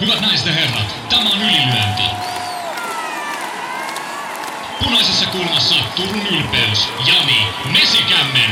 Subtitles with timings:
[0.00, 2.02] Hyvät naiset ja herrat, tämä on ylilyönti.
[4.84, 8.50] Punaisessa kulmassa Turun ylpeys, Jani Mesikämmen.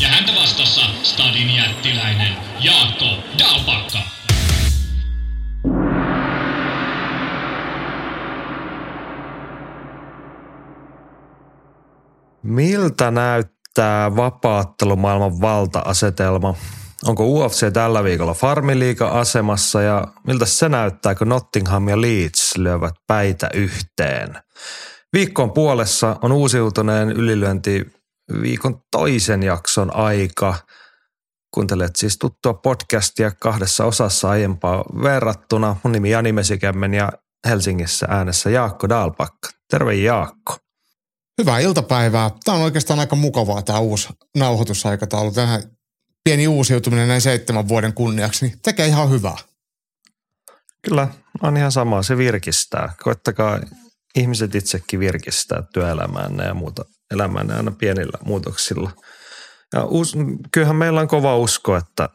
[0.00, 3.06] Ja häntä vastassa Stadin jättiläinen Jaakko
[3.38, 3.98] Dalpakka.
[12.42, 16.54] Miltä näyttää vapaattelumaailman valta-asetelma?
[17.06, 23.50] Onko UFC tällä viikolla Farmiliiga-asemassa ja miltä se näyttää, kun Nottingham ja Leeds lyövät päitä
[23.54, 24.38] yhteen?
[25.12, 27.86] Viikkoon puolessa on uusiutuneen ylilyönti
[28.42, 30.54] viikon toisen jakson aika.
[31.54, 35.76] Kuuntelet siis tuttua podcastia kahdessa osassa aiempaa verrattuna.
[35.82, 37.12] Mun nimi Jani Mesikämmen ja
[37.48, 39.48] Helsingissä äänessä Jaakko Dalpakka.
[39.70, 40.56] Terve Jaakko.
[41.38, 42.30] Hyvää iltapäivää.
[42.44, 45.32] Tämä on oikeastaan aika mukavaa tämä uusi nauhoitusaikataulu.
[45.32, 45.62] Tähän
[46.24, 49.36] pieni uusiutuminen näin seitsemän vuoden kunniaksi, niin tekee ihan hyvää.
[50.82, 51.08] Kyllä,
[51.42, 52.02] on ihan sama.
[52.02, 52.92] Se virkistää.
[53.02, 53.60] Koittakaa
[54.14, 58.90] ihmiset itsekin virkistää työelämään ja muuta elämään aina pienillä muutoksilla.
[59.72, 60.14] Ja us,
[60.52, 62.08] kyllähän meillä on kova usko, että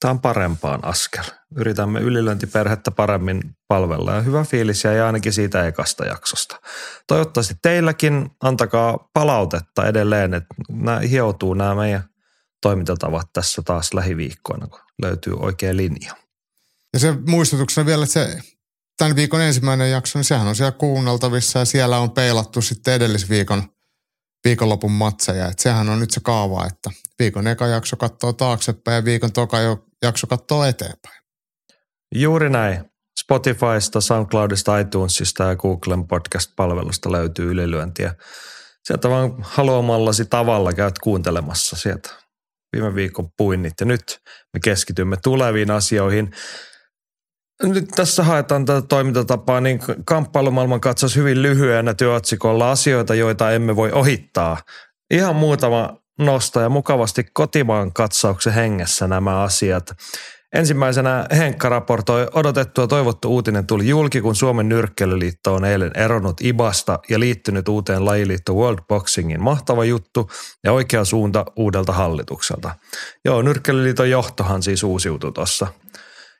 [0.00, 1.24] tämä on parempaan askel.
[1.56, 6.60] Yritämme ylilöintiperhettä paremmin palvella ja hyvä fiilis jäi ainakin siitä ekasta jaksosta.
[7.06, 12.04] Toivottavasti teilläkin antakaa palautetta edelleen, että nämä hioutuu nämä meidän
[12.64, 16.16] toimintatavat tässä taas lähiviikkoina, kun löytyy oikea linja.
[16.92, 18.38] Ja se muistutuksena vielä, että se
[18.98, 23.62] tämän viikon ensimmäinen jakso, niin sehän on siellä kuunneltavissa ja siellä on peilattu sitten edellisviikon
[24.44, 25.48] viikonlopun matseja.
[25.48, 29.56] Että sehän on nyt se kaava, että viikon eka jakso katsoo taaksepäin ja viikon toka
[30.02, 31.22] jakso katsoo eteenpäin.
[32.14, 32.84] Juuri näin.
[33.20, 38.14] Spotifysta, SoundCloudista, iTunesista ja Googlen podcast-palvelusta löytyy ylilyöntiä.
[38.84, 42.23] Sieltä vaan haluamallasi tavalla käyt kuuntelemassa sieltä
[42.74, 44.20] viime viikon puinnit ja nyt
[44.54, 46.30] me keskitymme tuleviin asioihin.
[47.62, 53.92] Nyt tässä haetaan tätä toimintatapaa, niin kamppailumaailman katsaus hyvin lyhyenä työotsikolla asioita, joita emme voi
[53.92, 54.56] ohittaa.
[55.10, 59.90] Ihan muutama nosta ja mukavasti kotimaan katsauksen hengessä nämä asiat.
[60.54, 66.40] Ensimmäisenä Henkka raportoi, odotettu ja toivottu uutinen tuli julki, kun Suomen nyrkkeilyliitto on eilen eronnut
[66.40, 69.42] IBAsta ja liittynyt uuteen lajiliitto World Boxingin.
[69.42, 70.30] Mahtava juttu
[70.64, 72.74] ja oikea suunta uudelta hallitukselta.
[73.24, 75.66] Joo, nyrkkeilyliiton johtohan siis uusiutui tuossa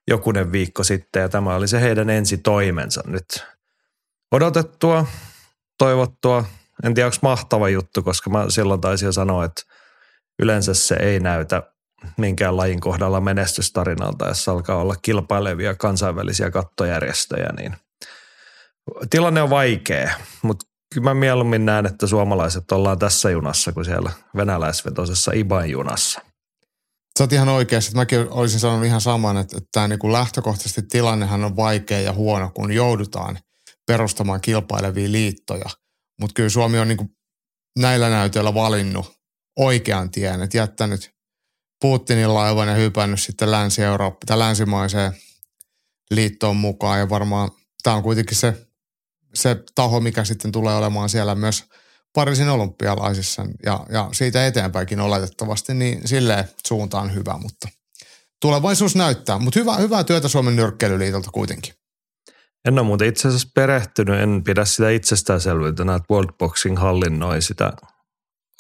[0.09, 3.47] jokunen viikko sitten ja tämä oli se heidän ensi toimensa nyt.
[4.33, 5.07] Odotettua,
[5.79, 6.45] toivottua,
[6.85, 9.63] en tiedä onko mahtava juttu, koska mä silloin taisin sanoa, että
[10.43, 11.74] yleensä se ei näytä
[12.17, 17.77] minkään lajin kohdalla menestystarinalta, jos alkaa olla kilpailevia kansainvälisiä kattojärjestöjä, niin
[19.11, 24.13] tilanne on vaikea, mutta kyllä mä mieluummin näen, että suomalaiset ollaan tässä junassa kuin siellä
[24.37, 26.21] venäläisvetoisessa Iban junassa.
[27.19, 31.45] Sä oot ihan oikeassa, mäkin olisin sanonut ihan saman, että, että tämä niin lähtökohtaisesti tilannehan
[31.45, 33.39] on vaikea ja huono, kun joudutaan
[33.87, 35.71] perustamaan kilpailevia liittoja.
[36.21, 37.11] Mutta kyllä Suomi on niin
[37.79, 39.13] näillä näytöillä valinnut
[39.59, 41.14] oikean tien, että jättänyt
[41.85, 45.13] Putinin laivan ja hypännyt sitten Länsi-Eurooppa tai länsimaiseen
[46.11, 46.99] liittoon mukaan.
[46.99, 47.51] Ja varmaan
[47.83, 48.67] tämä on kuitenkin se,
[49.35, 51.65] se taho, mikä sitten tulee olemaan siellä myös
[52.13, 57.69] Pariisin olympialaisissa ja, ja siitä eteenpäinkin oletettavasti, niin silleen suuntaan hyvä, mutta
[58.41, 59.39] tulevaisuus näyttää.
[59.39, 61.75] Mutta hyvä, hyvää työtä Suomen nyrkkeilyliitolta kuitenkin.
[62.65, 67.73] En ole muuten itse asiassa perehtynyt, en pidä sitä itsestäänselvyytenä, että World Boxing hallinnoi sitä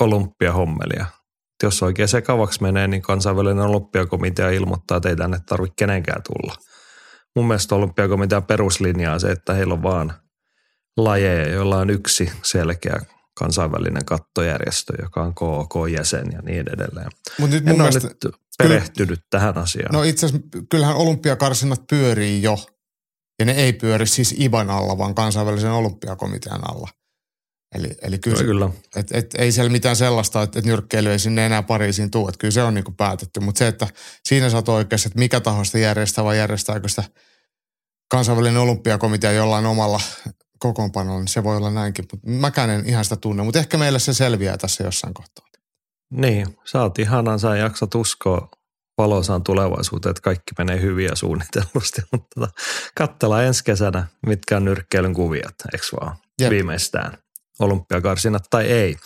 [0.00, 1.06] olympiahommelia
[1.62, 6.54] jos oikein sekavaksi menee, niin kansainvälinen olympiakomitea ilmoittaa, että ei tänne tarvitse kenenkään tulla.
[7.36, 10.14] Mun mielestä olympiakomitea peruslinjaa se, että heillä on vaan
[10.96, 13.00] lajeja, joilla on yksi selkeä
[13.34, 17.10] kansainvälinen kattojärjestö, joka on KOK-jäsen ja niin edelleen.
[17.38, 19.92] Mut nyt en ole nyt perehtynyt kyllä, tähän asiaan.
[19.92, 22.58] No itse asiassa kyllähän olympiakarsinnat pyörii jo,
[23.38, 26.88] ja ne ei pyöri siis IBAN alla, vaan kansainvälisen olympiakomitean alla–
[27.74, 28.70] Eli, eli kyllä, se, kyllä.
[28.96, 32.28] Et, et, ei siellä mitään sellaista, että et nyrkkeily ei sinne enää Pariisiin tule.
[32.28, 33.40] Että kyllä se on niin kuin päätetty.
[33.40, 33.86] Mutta se, että
[34.28, 37.04] siinä sä oot oikeassa, että mikä taho sitä järjestää vai järjestääkö sitä
[38.10, 40.00] kansainvälinen olympiakomitea jollain omalla
[40.58, 42.04] kokoonpanolla, niin se voi olla näinkin.
[42.12, 45.46] Mutta mäkään en ihan sitä tunne, mutta ehkä meille se selviää tässä jossain kohtaa.
[46.10, 48.48] Niin, sä oot ihanan, sä jaksat uskoa
[48.98, 52.02] valoisaan tulevaisuuteen, että kaikki menee hyvin ja suunnitellusti.
[52.12, 52.52] Mutta tota,
[52.94, 56.16] katsellaan ensi kesänä, mitkä on nyrkkeilyn kuviot, eikö vaan?
[56.40, 56.50] Jep.
[56.50, 57.23] Viimeistään
[57.60, 58.96] olympiakarsinat tai ei.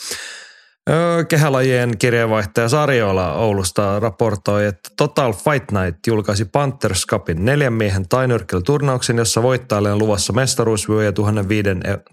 [1.28, 9.18] Kehälajien kirjeenvaihtaja Sarjola Oulusta raportoi, että Total Fight Night julkaisi Panthers Cupin neljän miehen tainyrkkeilyturnauksen,
[9.18, 11.12] jossa voittajalle on luvassa mestaruusvyö ja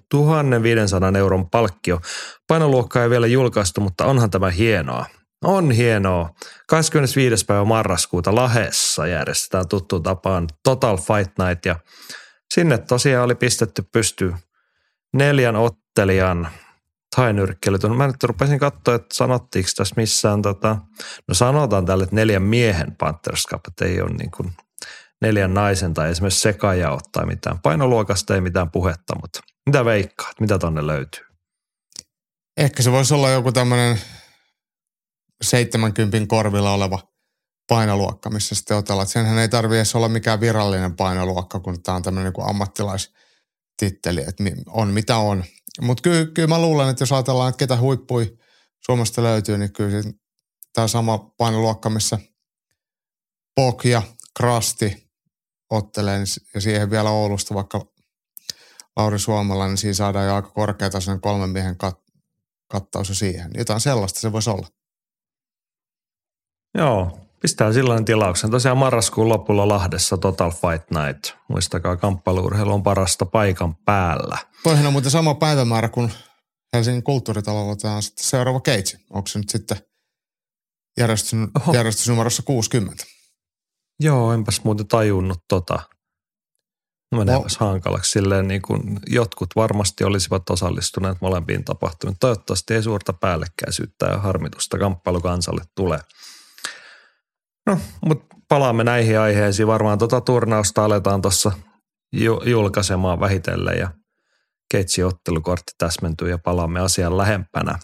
[0.09, 1.99] 1500 euron palkkio.
[2.47, 5.05] Painoluokka ei vielä julkaistu, mutta onhan tämä hienoa.
[5.43, 6.29] On hienoa.
[6.67, 7.45] 25.
[7.45, 11.75] päivä marraskuuta Lahessa järjestetään tuttuun tapaan Total Fight Night ja
[12.53, 14.33] sinne tosiaan oli pistetty pysty
[15.13, 16.47] neljän ottelijan
[17.15, 17.97] tainyrkkelytun.
[17.97, 20.77] Mä nyt rupesin katsoa, että sanottiinko tässä missään, tota,
[21.27, 24.53] no sanotaan tälle, että neljän miehen Panthers Cup, että ei ole niin kuin
[25.21, 27.59] neljän naisen tai esimerkiksi sekajaot tai mitään.
[27.59, 31.25] Painoluokasta ei mitään puhetta, mutta mitä veikkaat, mitä tonne löytyy?
[32.57, 33.99] Ehkä se voisi olla joku tämmöinen
[35.43, 36.99] 70 korvilla oleva
[37.67, 39.07] painoluokka, missä sitten otellaan.
[39.07, 43.09] Senhän ei tarvitse olla mikään virallinen painoluokka, kun tämä on tämmöinen niin
[43.81, 45.43] ammattilaistitteli, että on mitä on.
[45.81, 48.37] Mutta kyllä, kyllä mä luulen, että jos ajatellaan, että ketä huippui
[48.85, 50.03] Suomesta löytyy, niin kyllä
[50.73, 52.19] tämä sama painoluokka, missä
[53.55, 54.01] Pok ja
[54.37, 55.09] Krasti
[55.69, 57.85] ottelee, niin ja siihen vielä Oulusta vaikka
[58.95, 62.21] Lauri Suomalla, niin siinä saadaan jo aika korkeatasoinen kolmen miehen kat-
[62.67, 63.51] kattaus siihen.
[63.57, 64.67] Jotain sellaista se voisi olla.
[66.77, 68.51] Joo, pistää silloin tilauksen.
[68.51, 71.37] Tosiaan marraskuun lopulla Lahdessa Total Fight Night.
[71.47, 74.37] Muistakaa, kamppailuurheilu on parasta paikan päällä.
[74.63, 76.11] Toihan on muuten sama päivämäärä kuin
[76.73, 78.97] Helsingin kulttuuritalolla tämä on sitten seuraava keitsi.
[79.09, 79.77] Onko se nyt sitten
[80.97, 81.39] järjestys,
[81.73, 83.03] järjestysnumerossa 60?
[83.99, 85.79] Joo, enpäs muuten tajunnut tota.
[87.11, 87.67] No meneepäs no.
[87.67, 88.11] hankalaksi.
[88.11, 92.17] Silleen niin kuin jotkut varmasti olisivat osallistuneet molempiin tapahtumiin.
[92.19, 95.99] Toivottavasti ei suurta päällekkäisyyttä ja harmitusta kamppailukansalle tulee.
[97.65, 99.67] No, mutta palaamme näihin aiheisiin.
[99.67, 101.51] Varmaan tuota turnausta aletaan tuossa
[102.45, 103.89] julkaisemaan vähitellen ja
[104.71, 107.79] keitsi ottelukortti täsmentyy ja palaamme asian lähempänä.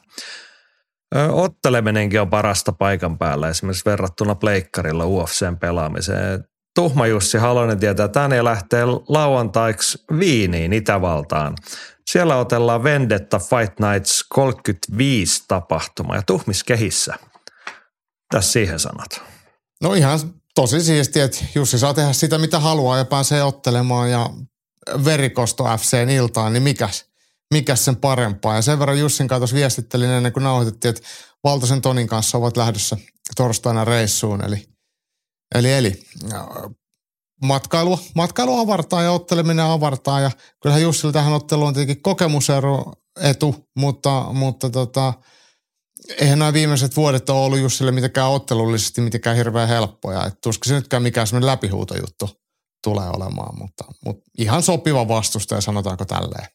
[1.32, 6.44] Otteleminenkin on parasta paikan päällä esimerkiksi verrattuna pleikkarilla UFCn pelaamiseen.
[6.76, 11.56] Tuhma Jussi Halonen tietää, että tänne lähtee lauantaiksi Viiniin Itävaltaan.
[12.10, 17.16] Siellä otellaan Vendetta Fight Nights 35 tapahtuma ja tuhmis kehissä.
[18.32, 19.31] Tässä siihen sanat.
[19.82, 20.20] No ihan
[20.56, 24.30] tosi siistiä, että Jussi saa tehdä sitä mitä haluaa ja pääsee ottelemaan ja
[25.06, 27.06] verikosto FCn iltaan, niin mikäs,
[27.54, 28.56] mikäs sen parempaa.
[28.56, 31.08] Ja sen verran Jussin kanssa viestittelin ennen kuin nauhoitettiin, että
[31.44, 32.98] Valtosen Tonin kanssa ovat lähdössä
[33.36, 34.46] torstaina reissuun.
[34.46, 34.66] Eli,
[35.56, 36.04] eli, eli
[37.44, 40.20] matkailua, matkailua avartaa ja otteleminen avartaa.
[40.20, 40.32] Ja
[40.62, 45.14] kyllähän Jussilla tähän otteluun on tietenkin kokemusero etu, mutta, mutta tota,
[46.20, 50.26] eihän nämä viimeiset vuodet ole ollut Jussille mitenkään ottelullisesti mitenkään hirveän helppoja.
[50.26, 52.30] Että tuskin se nytkään mikään semmoinen läpihuutojuttu
[52.84, 56.48] tulee olemaan, mutta, mutta ihan sopiva vastustaja, sanotaanko tälleen.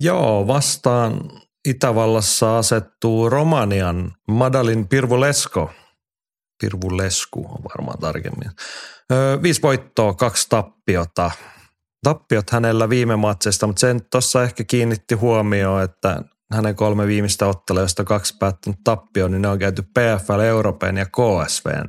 [0.00, 1.30] Joo, vastaan
[1.68, 5.70] Itävallassa asettuu Romanian Madalin Pirvulesko.
[6.60, 8.50] Pirvulesku on varmaan tarkemmin.
[9.12, 11.30] Öö, viisi voittoa, kaksi tappiota.
[12.02, 16.22] Tappiot hänellä viime matsista, mutta sen tuossa ehkä kiinnitti huomioon, että
[16.52, 21.06] hänen kolme viimeistä ottelua, josta kaksi päättynyt tappio, niin ne on käyty PFL, Euroopan ja
[21.06, 21.88] KSVn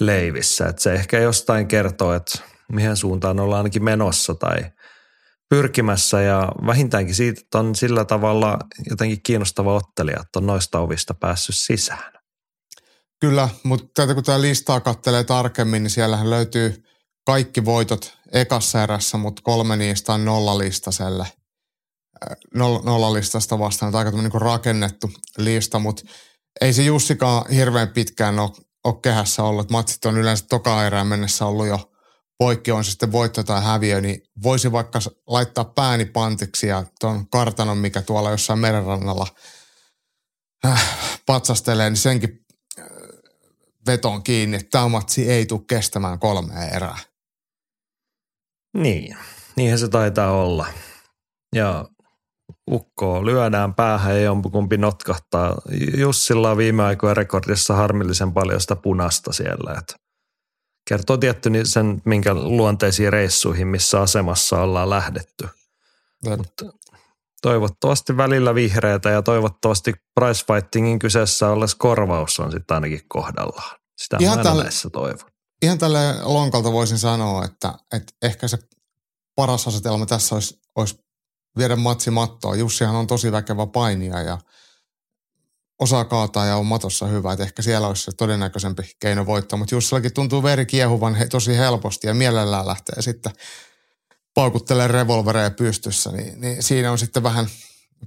[0.00, 0.66] leivissä.
[0.66, 2.38] Että se ehkä jostain kertoo, että
[2.72, 4.56] mihin suuntaan ollaan ainakin menossa tai
[5.48, 8.58] pyrkimässä ja vähintäänkin siitä, että on sillä tavalla
[8.90, 12.12] jotenkin kiinnostava ottelija, että on noista ovista päässyt sisään.
[13.20, 16.82] Kyllä, mutta tätä kun tämä listaa kattelee tarkemmin, niin siellähän löytyy
[17.26, 21.26] kaikki voitot ekassa erässä, mutta kolme niistä on nollalistaselle–
[22.54, 26.02] nollalistasta vastaan, aika niin rakennettu lista, mutta
[26.60, 28.50] ei se Jussikaan hirveän pitkään ole,
[28.84, 29.70] ole kehässä ollut.
[29.70, 31.92] Matsit on yleensä toka erään mennessä ollut jo
[32.38, 37.28] poikki, on se sitten voitto tai häviö, niin voisi vaikka laittaa pääni pantiksi ja tuon
[37.28, 39.26] kartanon, mikä tuolla jossain merenrannalla
[40.66, 42.44] äh, patsastelee, niin senkin
[42.78, 42.86] äh,
[43.86, 46.98] veton kiinni, että tämä matsi ei tule kestämään kolmea erää.
[48.76, 49.16] Niin,
[49.56, 50.66] niinhän se taitaa olla.
[51.54, 51.88] Ja
[52.70, 55.54] ukkoa lyödään päähän ja jompikumpi notkahtaa.
[55.96, 59.78] Jussilla on viime aikoina rekordissa harmillisen paljon sitä punasta siellä.
[59.78, 59.94] Että
[60.88, 65.48] kertoo tietty sen, minkä luonteisiin reissuihin, missä asemassa ollaan lähdetty.
[66.36, 66.64] Mutta
[67.42, 73.78] toivottavasti välillä vihreätä ja toivottavasti price fightingin kyseessä olles korvaus on sitten ainakin kohdallaan.
[73.98, 75.30] Sitä ihan tälle, näissä toivon.
[75.62, 78.58] Ihan tälle lonkalta voisin sanoa, että, että ehkä se
[79.36, 81.05] paras asetelma tässä olisi, olisi
[81.58, 82.56] viedä matsi mattoa.
[82.56, 84.38] Jussihan on tosi väkevä painija ja
[85.78, 87.32] osaa kaataa ja on matossa hyvä.
[87.32, 89.58] Että ehkä siellä olisi se todennäköisempi keino voittaa.
[89.58, 93.32] Mutta Jussillakin tuntuu veri kiehuvan tosi helposti ja mielellään lähtee sitten
[94.34, 96.12] paukuttelee revolvereja pystyssä.
[96.12, 97.46] Niin, niin siinä on sitten vähän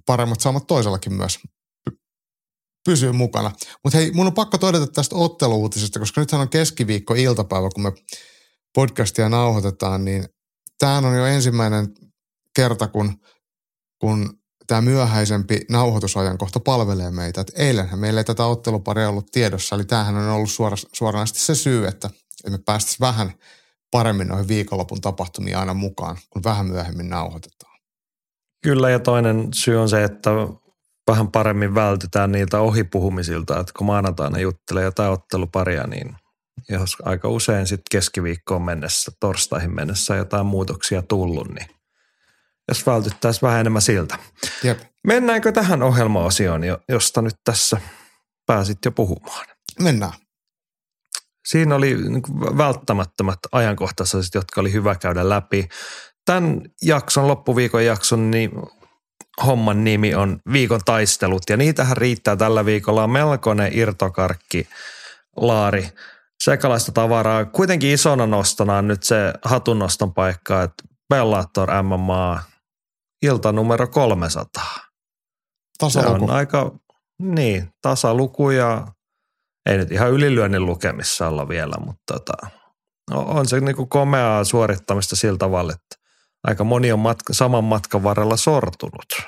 [0.06, 1.40] paremmat saamat toisellakin myös
[2.86, 3.52] pysyy mukana.
[3.84, 7.92] Mutta hei, mun on pakko todeta tästä otteluutisesta, koska nythän on keskiviikko iltapäivä, kun me
[8.76, 10.26] podcastia nauhoitetaan, niin
[10.80, 11.88] tämä on jo ensimmäinen
[12.56, 13.20] kerta, kun
[14.00, 17.42] kun tämä myöhäisempi nauhoitusajankohta palvelee meitä.
[17.42, 21.56] Et eilenhän meillä ei tätä otteluparia ollut tiedossa, eli tämähän on ollut suora, suoranaisesti se
[21.56, 22.10] syy, että
[22.50, 23.34] me päästäisiin vähän
[23.92, 27.80] paremmin noihin viikonlopun tapahtumiin aina mukaan, kun vähän myöhemmin nauhoitetaan.
[28.64, 30.30] Kyllä, ja toinen syy on se, että
[31.08, 36.16] vähän paremmin vältytään niiltä ohipuhumisilta, että kun maanantaina juttelee jotain otteluparia, niin
[36.70, 41.68] jos aika usein sitten keskiviikkoon mennessä, torstaihin mennessä jotain muutoksia tullut, niin
[42.70, 44.18] jos vältyttäisiin vähän enemmän siltä.
[44.64, 44.80] Jep.
[45.08, 47.82] Mennäänkö tähän ohjelmaosioon, josta nyt tässä
[48.46, 49.46] pääsit jo puhumaan?
[49.82, 50.14] Mennään.
[51.48, 52.24] Siinä oli niin
[52.58, 55.70] välttämättömät ajankohtaiset, jotka oli hyvä käydä läpi.
[56.26, 58.52] Tämän jakson, loppuviikon jakson, niin
[59.46, 63.04] homman nimi on Viikon taistelut ja niitähän riittää tällä viikolla.
[63.04, 64.68] On melkoinen irtokarkki
[65.36, 65.90] laari
[66.44, 67.46] sekalaista tavaraa.
[67.46, 72.40] Kuitenkin isona nostona on nyt se hatunnoston paikka, että Bellator MMA
[73.22, 74.64] ilta numero 300.
[75.78, 76.18] Tasaluku.
[76.18, 76.72] Se on aika,
[77.22, 78.88] niin, tasaluku ja
[79.70, 82.34] ei nyt ihan ylilyönnin lukemissa olla vielä, mutta tota,
[83.12, 85.96] on se niinku komeaa suorittamista sillä tavalla, että
[86.44, 89.22] aika moni on matka, saman matkan varrella sortunut.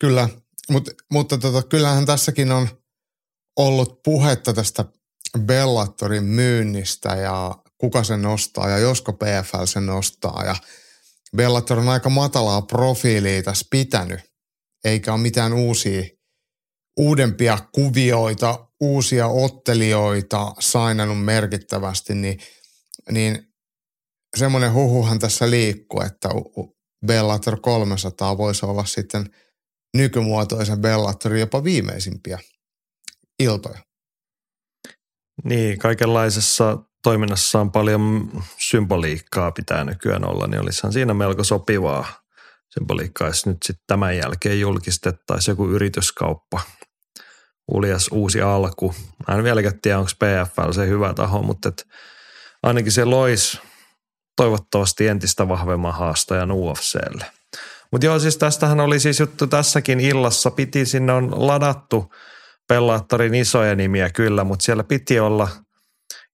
[0.00, 0.28] Kyllä,
[0.70, 2.68] Mut, mutta tota, kyllähän tässäkin on
[3.56, 4.84] ollut puhetta tästä
[5.38, 10.56] Bellatorin myynnistä ja kuka sen nostaa ja josko PFL sen nostaa ja
[11.36, 14.20] Bellator on aika matalaa profiilia tässä pitänyt,
[14.84, 16.02] eikä ole mitään uusia,
[16.98, 22.38] uudempia kuvioita, uusia ottelijoita sainannut merkittävästi, niin,
[23.10, 23.52] niin
[24.36, 26.28] semmoinen huhuhan tässä liikkuu, että
[27.06, 29.34] Bellator 300 voisi olla sitten
[29.96, 32.38] nykymuotoisen Bellatorin jopa viimeisimpiä
[33.38, 33.78] iltoja.
[35.44, 42.04] Niin, kaikenlaisessa toiminnassa on paljon symboliikkaa pitää nykyään olla, niin olisihan siinä melko sopivaa
[42.78, 46.60] symboliikkaa, jos nyt sitten tämän jälkeen julkistettaisiin joku yrityskauppa,
[47.72, 48.94] uljas uusi alku.
[49.28, 51.86] Mä en vieläkään tiedä, onko PFL se hyvä taho, mutta et
[52.62, 53.60] ainakin se loisi
[54.36, 57.26] toivottavasti entistä vahvemman haastajan UFClle.
[57.92, 60.50] Mutta joo, siis tästähän oli siis juttu tässäkin illassa.
[60.50, 62.12] Piti sinne on ladattu
[62.68, 65.48] Bellaattorin isoja nimiä kyllä, mutta siellä piti olla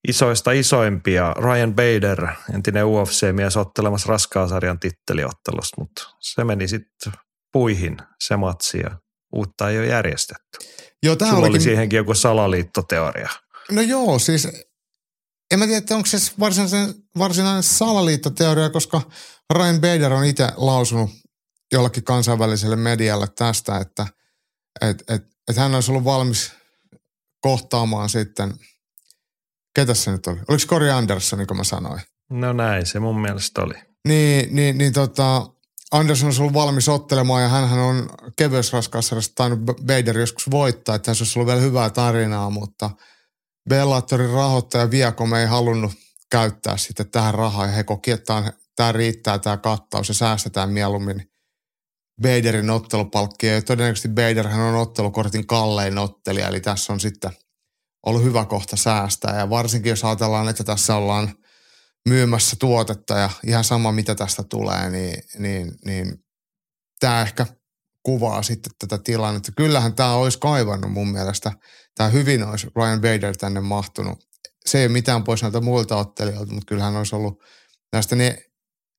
[0.08, 1.34] isoista isoimpia.
[1.38, 7.12] Ryan Bader, entinen UFC-mies, ottelemassa raskaasarjan titteliottelusta, mutta se meni sitten
[7.52, 8.98] puihin se matsi ja
[9.32, 10.58] uutta ei ole järjestetty.
[11.02, 11.50] Joo, tämä olikin...
[11.50, 13.28] oli siihenkin joku salaliittoteoria.
[13.70, 14.48] No joo, siis
[15.50, 19.02] en mä tiedä, että onko se varsinainen, varsinainen salaliittoteoria, koska
[19.54, 21.10] Ryan Bader on itse lausunut
[21.72, 24.06] jollakin kansainväliselle medialle tästä, että
[24.80, 26.52] et, et, et hän olisi ollut valmis
[27.40, 28.54] kohtaamaan sitten,
[29.76, 30.38] ketä se nyt oli?
[30.49, 32.00] Oliko Corey Anderson, niin kuin mä sanoin?
[32.30, 33.75] No näin se mun mielestä oli.
[34.09, 35.47] Niin, niin, niin tota,
[35.92, 41.23] Anderson olisi ollut valmis ottelemaan ja hän on kevyysraskaussarjasta tainnut Bader joskus voittaa, että tässä
[41.23, 42.90] olisi ollut vielä hyvää tarinaa, mutta
[43.68, 45.92] Bellatorin rahoittaja Viacom ei halunnut
[46.30, 51.23] käyttää sitten tähän rahaa ja he koki, että tämä riittää tämä kattaus ja säästetään mieluummin
[52.23, 53.54] Baderin ottelupalkkia.
[53.54, 57.30] Ja todennäköisesti Baderhän on ottelukortin kallein ottelija, eli tässä on sitten
[58.06, 59.38] ollut hyvä kohta säästää.
[59.38, 61.34] Ja varsinkin jos ajatellaan, että tässä ollaan
[62.08, 66.25] myymässä tuotetta ja ihan sama mitä tästä tulee, niin, niin, niin
[67.00, 67.46] tämä ehkä
[68.02, 69.52] kuvaa sitten tätä tilannetta.
[69.56, 71.52] Kyllähän tämä olisi kaivannut mun mielestä.
[71.94, 74.18] Tämä hyvin olisi Ryan Bader tänne mahtunut.
[74.66, 77.42] Se ei ole mitään pois näiltä muilta ottelijoilta, mutta kyllähän olisi ollut
[77.92, 78.42] näistä ne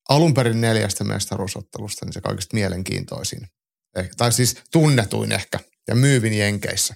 [0.09, 3.47] alun perin neljästä mestaruusottelusta niin se kaikista mielenkiintoisin.
[3.95, 6.95] Eh, tai siis tunnetuin ehkä ja myyvin Jenkeissä.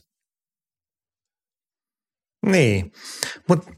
[2.46, 2.92] Niin,
[3.50, 3.72] mutta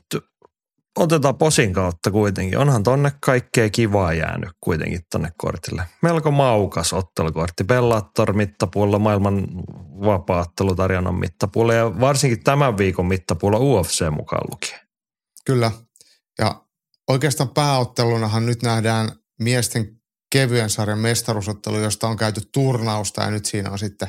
[0.99, 2.57] otetaan posin kautta kuitenkin.
[2.57, 5.83] Onhan tonne kaikkea kivaa jäänyt kuitenkin tonne kortille.
[6.01, 7.63] Melko maukas ottelukortti.
[7.63, 9.47] Bellator mittapuolella, maailman
[10.05, 14.79] vapaattelutarjonnan mittapuolella ja varsinkin tämän viikon mittapuolella UFC mukaan lukien.
[15.45, 15.71] Kyllä.
[16.39, 16.65] Ja
[17.07, 23.71] oikeastaan pääottelunahan nyt nähdään miesten kevyen sarjan mestaruusottelu, josta on käyty turnausta ja nyt siinä
[23.71, 24.07] on sitten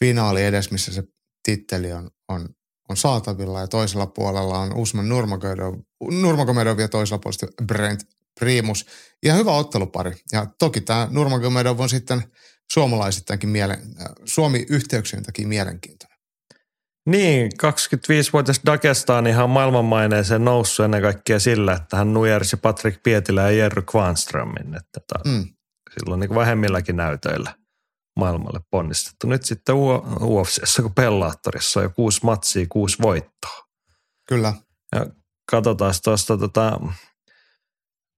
[0.00, 1.02] finaali edes, missä se
[1.42, 2.48] titteli on, on,
[2.88, 5.74] on saatavilla ja toisella puolella on Usman Nurmagomedov,
[6.10, 8.00] Nurmagomedov ja toisella puolella Brent
[8.40, 8.86] Primus.
[9.24, 10.16] Ja hyvä ottelupari.
[10.32, 12.22] Ja toki tämä Nurmagomedov on sitten
[12.72, 13.78] suomalaisittainkin mielen,
[14.24, 16.18] Suomi-yhteyksien takia mielenkiintoinen.
[17.06, 23.50] Niin, 25-vuotias Dagestan ihan maailmanmaineeseen noussut ennen kaikkea sillä, että hän nujersi Patrick Pietilä ja
[23.50, 24.74] Jerry Kvanströmin.
[24.74, 25.46] Että ta, mm.
[25.94, 27.54] Silloin niin vähemmilläkin näytöillä
[28.18, 29.26] maailmalle ponnistettu.
[29.26, 29.74] Nyt sitten
[30.22, 33.64] UFCssä kuin Pellaattorissa on jo kuusi matsia, kuusi voittoa.
[34.28, 34.54] Kyllä.
[34.94, 35.06] Ja
[35.50, 36.80] katsotaan tuosta tota,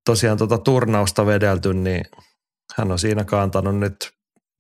[0.07, 2.05] tosiaan tuota turnausta vedelty, niin
[2.77, 4.13] hän on siinä kantanut nyt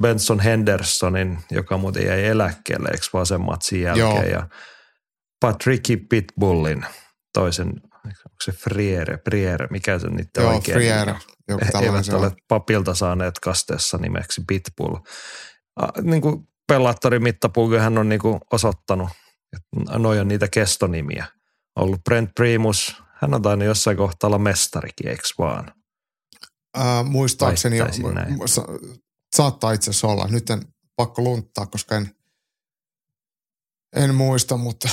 [0.02, 4.14] Benson Hendersonin, joka muuten jäi eläkkeelle, eikö vaan sen matsin jälkeen.
[4.14, 4.40] Joo.
[4.40, 4.48] Ja
[5.40, 6.86] Patricky Pitbullin,
[7.32, 7.72] toisen,
[8.04, 11.14] onko se Friere, Priere, mikä se niiden Joo, oikein Friere.
[11.48, 14.96] Joku Eivät ole papilta saaneet kasteessa nimeksi Pitbull.
[16.02, 17.22] Niin kuin Pellattorin
[17.80, 19.08] hän on niin kuin osoittanut,
[19.56, 21.26] että noi on niitä kestonimiä.
[21.76, 25.72] Ollut Brent Primus, hän on tainnut jossain kohtaa olla mestarikin, eikö vaan?
[26.78, 27.86] Äh, muistaakseni jo,
[28.46, 28.66] sa-
[29.36, 30.28] saattaa itse asiassa olla.
[30.30, 30.62] Nyt en
[30.96, 32.14] pakko lunttaa, koska en,
[33.96, 34.88] en muista, mutta,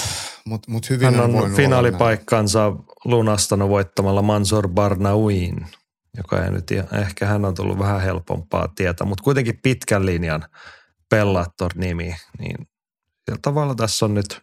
[0.48, 2.74] mutta, mutta hyvin Hän on finaalipaikkansa
[3.06, 5.68] lunastanut voittamalla Mansor Barnauin,
[6.18, 10.46] joka ei nyt, ehkä hän on tullut vähän helpompaa tietä, mutta kuitenkin pitkän linjan
[11.10, 12.68] Bellator-nimi, niin
[13.26, 14.42] sillä tavalla tässä on nyt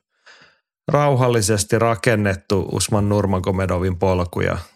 [0.88, 4.58] rauhallisesti rakennettu Usman Nurmagomedovin polkuja–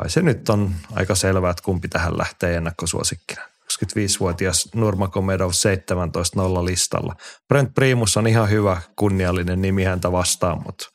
[0.00, 3.42] kai se nyt on aika selvää, että kumpi tähän lähtee ennakkosuosikkina.
[3.84, 7.16] 25-vuotias Nurmagomedov 17-0 listalla.
[7.48, 10.86] Brent Primus on ihan hyvä, kunniallinen nimi häntä vastaan, mutta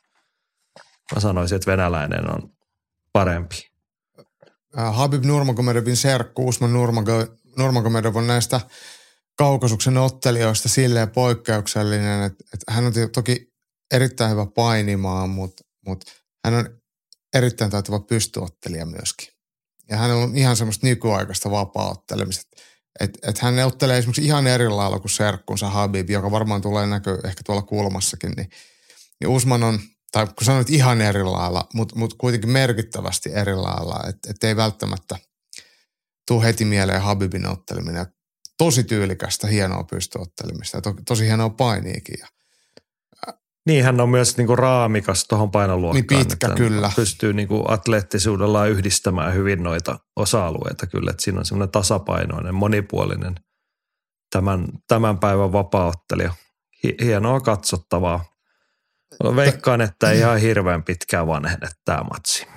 [1.16, 2.50] mä sanoisin, että venäläinen on
[3.14, 3.56] parempi.
[4.78, 6.74] Äh, Habib Nurmagomedovin serkku Usman
[7.58, 8.62] Nurmagomedov on näistä
[9.38, 13.54] kaukasuksen ottelijoista silleen poikkeuksellinen, että, että hän on toki
[13.94, 16.12] erittäin hyvä painimaan, mutta, mutta
[16.46, 16.82] hän on
[17.34, 19.35] erittäin taitava pystyottelija myöskin.
[19.90, 22.58] Ja hänellä on ihan semmoista nykyaikaista vapaa-ottelemista.
[23.00, 27.20] Että et hän ottelee esimerkiksi ihan eri lailla kuin serkkunsa Habib, joka varmaan tulee näkö
[27.24, 28.32] ehkä tuolla kulmassakin.
[28.38, 28.50] Niin,
[29.20, 29.80] niin Usman on,
[30.12, 34.10] tai kun sanoit ihan eri lailla, mutta mut kuitenkin merkittävästi eri lailla.
[34.10, 35.18] Että et ei välttämättä
[36.28, 38.06] tule heti mieleen Habibin otteleminen.
[38.58, 42.20] Tosi tyylikästä, hienoa pystyottelemista ja to, tosi hienoa painiikin.
[43.66, 46.06] Niin, hän on myös niin kuin raamikas tuohon painoluokkaan.
[46.10, 46.92] Niin pitkä, että kyllä.
[46.96, 51.12] Pystyy niin kuin atleettisuudellaan yhdistämään hyvin noita osa-alueita kyllä.
[51.12, 53.36] Että siinä on semmoinen tasapainoinen, monipuolinen
[54.32, 56.34] tämän, tämän päivän vapaaottelija.
[57.02, 58.26] Hienoa katsottavaa.
[59.36, 62.48] Veikkaan, että ei ihan hirveän pitkään vanhene tämä matsi.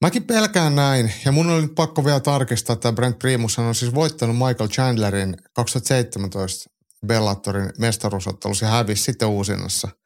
[0.00, 3.94] Mäkin pelkään näin, ja mun oli nyt pakko vielä tarkistaa, että Brent Primus on siis
[3.94, 6.70] voittanut Michael Chandlerin 2017
[7.06, 9.88] Bellatorin mestaruusottelussa ja hävisi sitten uusinnassa–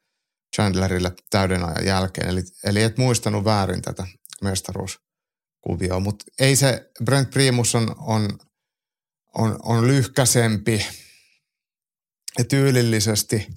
[0.55, 2.29] Chandlerille täyden ajan jälkeen.
[2.29, 4.07] Eli, eli et muistanut väärin tätä
[4.41, 8.37] mestaruuskuvioa, mutta ei se, Brent Primus on, on,
[9.33, 10.85] on, on lyhkäsempi
[12.37, 13.47] ja tyylillisesti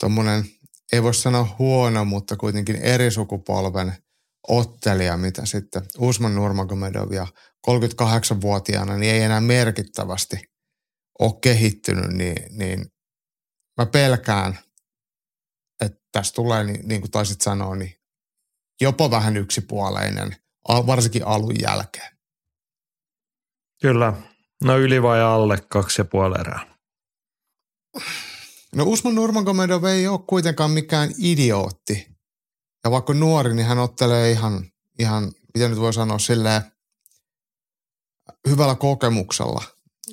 [0.00, 0.44] tuommoinen,
[0.92, 3.92] ei voi sanoa huono, mutta kuitenkin eri sukupolven
[4.48, 7.26] ottelija, mitä sitten Usman Nurmagomedov ja
[7.70, 10.36] 38-vuotiaana niin ei enää merkittävästi
[11.18, 12.86] ole kehittynyt, niin, niin
[13.78, 14.58] mä pelkään,
[16.12, 17.94] tässä tulee, niin, niin kuin taisit sanoa, niin
[18.80, 20.36] jopa vähän yksipuoleinen,
[20.68, 22.16] varsinkin alun jälkeen.
[23.82, 24.12] Kyllä.
[24.64, 26.76] No yli vai alle kaksi ja puoli erää.
[28.74, 32.06] No Usman Nurmagomedov ei ole kuitenkaan mikään idiootti.
[32.84, 36.62] Ja vaikka nuori, niin hän ottelee ihan, ihan miten nyt voi sanoa, silleen
[38.48, 39.64] hyvällä kokemuksella.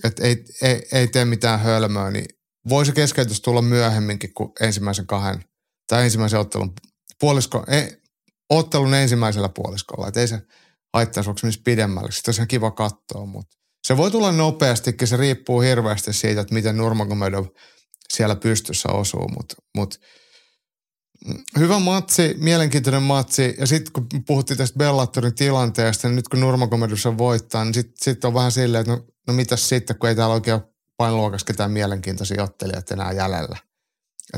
[0.03, 2.25] Että ei, ei, ei tee mitään hölmöä, niin
[2.69, 5.45] voisi keskeytys tulla myöhemminkin kuin ensimmäisen kahden
[5.91, 6.73] tai ensimmäisen ottelun
[7.19, 8.01] puolisko, ei,
[8.49, 10.07] ottelun ensimmäisellä puoliskolla.
[10.07, 10.41] Että ei se
[10.93, 12.11] haittaisi, onko se pidemmälle.
[12.11, 15.07] Sitten olisi kiva katsoa, mutta se voi tulla nopeastikin.
[15.07, 17.45] Se riippuu hirveästi siitä, että miten Nurmagomedov
[18.13, 19.99] siellä pystyssä osuu, mutta mut,
[21.59, 23.55] hyvä matsi, mielenkiintoinen matsi.
[23.59, 28.03] Ja sitten kun puhuttiin tästä Bellatorin tilanteesta, niin nyt kun Nurmagomedov sen voittaa, niin sitten
[28.03, 30.61] sit on vähän silleen, että no, no mitäs sitten, kun ei täällä oikein
[30.97, 33.70] painoluokassa ketään mielenkiintoisia ottelijoita enää jäljellä.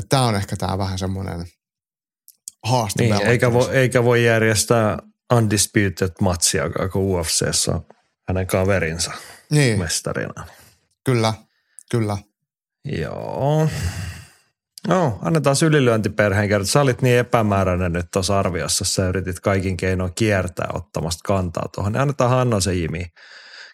[0.08, 1.46] Tämä on ehkä tämä vähän semmoinen
[2.64, 3.02] haaste.
[3.02, 4.98] Niin, eikä voi, eikä voi järjestää
[5.32, 7.86] undisputed matsia, kun UFCssä on
[8.28, 9.12] hänen kaverinsa
[9.50, 9.78] niin.
[9.78, 10.46] mestarina.
[11.04, 11.34] Kyllä,
[11.90, 12.18] kyllä.
[12.84, 13.68] Joo.
[14.88, 16.66] No, annetaan ylilyöntiperheen kertoa.
[16.66, 21.92] Sä olit niin epämääräinen nyt tuossa arviossa, sä yritit kaikin keinoin kiertää ottamasta kantaa tuohon.
[21.92, 23.06] Niin annetaan Hanna se Jimi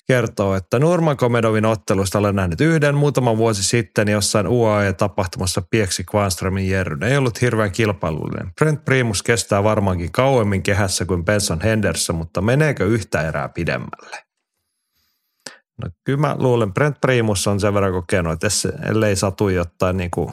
[0.07, 7.03] kertoo, että Nurmagomedovin ottelusta olen nähnyt yhden muutama vuosi sitten jossain UAE-tapahtumassa Pieksi Kvanströmin Jerryn.
[7.03, 8.53] Ei ollut hirveän kilpailullinen.
[8.59, 14.17] Brent Primus kestää varmaankin kauemmin kehässä kuin Benson Henderson, mutta meneekö yhtä erää pidemmälle?
[15.83, 18.49] No kyllä mä luulen, Brent Primus on sen verran kokenut, että
[18.89, 20.33] ellei satu jotain niin kuin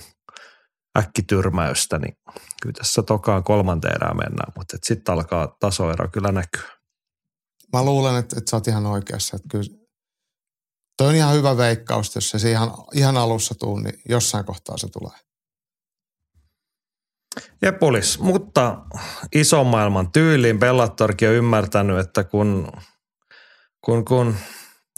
[0.97, 2.17] äkkityrmäystä, niin
[2.61, 6.76] kyllä tässä tokaan kolmanteen erää mennään, mutta sitten alkaa tasoero kyllä näkyä
[7.73, 9.35] mä luulen, että, että sä oot ihan oikeassa.
[9.35, 9.77] Että kyllä
[10.97, 14.87] toi on ihan hyvä veikkaus, jos se ihan, ihan alussa tuu, niin jossain kohtaa se
[14.87, 15.19] tulee.
[17.61, 18.77] Jepulis, mutta
[19.35, 22.71] ison maailman tyyliin Bellattorkin on ymmärtänyt, että kun,
[23.85, 24.35] kun, kun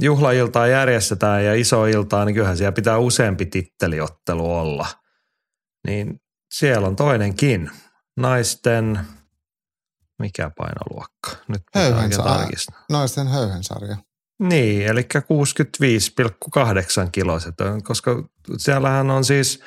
[0.02, 4.88] juhlailtaa järjestetään ja iso iltaa, niin kyllähän siellä pitää useampi titteliottelu olla.
[5.88, 6.20] Niin
[6.54, 7.72] siellä on toinenkin.
[8.18, 9.00] Naisten,
[10.20, 11.32] mikä painoluokka?
[11.48, 12.58] Nyt höyhensarja.
[12.90, 13.98] Naisten höyhensarja.
[14.40, 15.08] Niin, eli 65,8
[17.12, 18.24] kiloiset, koska
[18.58, 19.60] siellähän on siis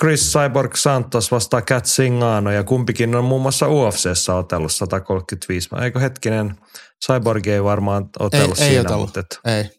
[0.00, 5.68] Chris Cyborg Santos vastaa Kat Singano ja kumpikin on muun muassa UFCssä otellut 135.
[5.82, 6.56] Eikö hetkinen,
[7.06, 8.90] Cyborg ei varmaan otellut ei, siinä.
[8.90, 9.70] Ei mutta, et, ei.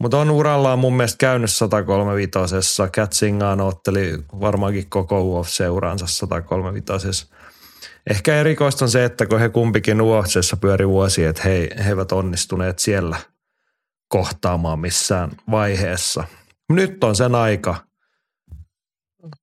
[0.00, 2.82] mutta on urallaan mun mielestä käynyt 135.
[2.94, 7.30] Kat Singano otteli varmaankin koko UFC-uransa 135.
[8.10, 12.12] Ehkä erikoista on se, että kun he kumpikin UFCssä pyöri vuosia, että he, he eivät
[12.12, 13.16] onnistuneet siellä
[14.08, 16.24] kohtaamaan missään vaiheessa.
[16.72, 17.76] Nyt on sen aika–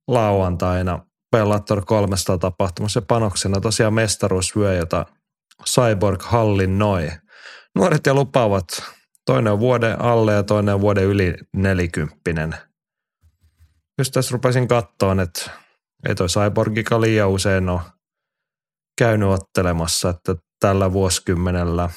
[0.08, 5.06] lauantaina Bellator 300 tapahtumassa panoksena tosiaan mestaruusvyö, jota
[5.66, 7.12] Cyborg hallinnoi.
[7.76, 8.66] Nuoret ja lupaavat.
[9.26, 12.56] Toinen on vuoden alle ja toinen on vuoden yli nelikymppinen.
[13.98, 15.52] Just tässä rupesin kattoon, että
[16.08, 17.82] ei toi Cyborgika liian usein ole
[18.98, 21.90] käynyt ottelemassa, että tällä vuosikymmenellä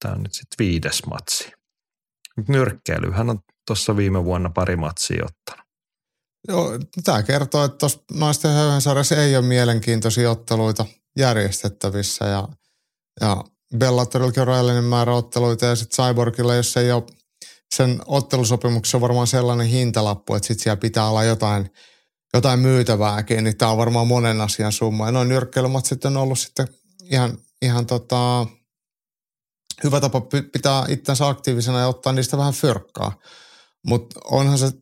[0.00, 1.52] tämä on nyt sitten viides matsi.
[2.48, 5.70] Nyrkkeilyhän on tuossa viime vuonna pari matsia ottanut.
[6.48, 10.86] Joo, tämä kertoo, että tuossa naisten höyhensarjassa ei ole mielenkiintoisia otteluita
[11.18, 12.48] järjestettävissä ja,
[13.20, 13.44] ja
[13.76, 17.04] Bellatorillakin on rajallinen määrä otteluita ja sitten Cyborgilla, jos ei ole
[17.74, 21.70] sen ottelusopimuksessa on varmaan sellainen hintalappu, että sitten siellä pitää olla jotain,
[22.34, 25.06] jotain myytävääkin, niin tämä on varmaan monen asian summa.
[25.06, 26.68] Ja noin nyrkkeilymatsit on ollut sitten
[27.02, 28.46] ihan, ihan tota,
[29.84, 30.20] hyvä tapa
[30.52, 33.18] pitää itsensä aktiivisena ja ottaa niistä vähän fyrkkaa.
[33.86, 34.72] Mutta onhan se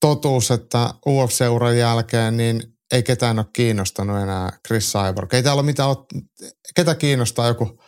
[0.00, 5.34] totuus, että UFC-uran jälkeen niin ei ketään ole kiinnostanut enää Chris Cyborg.
[5.34, 5.90] Ei täällä ole mitään,
[6.74, 7.82] ketä kiinnostaa joku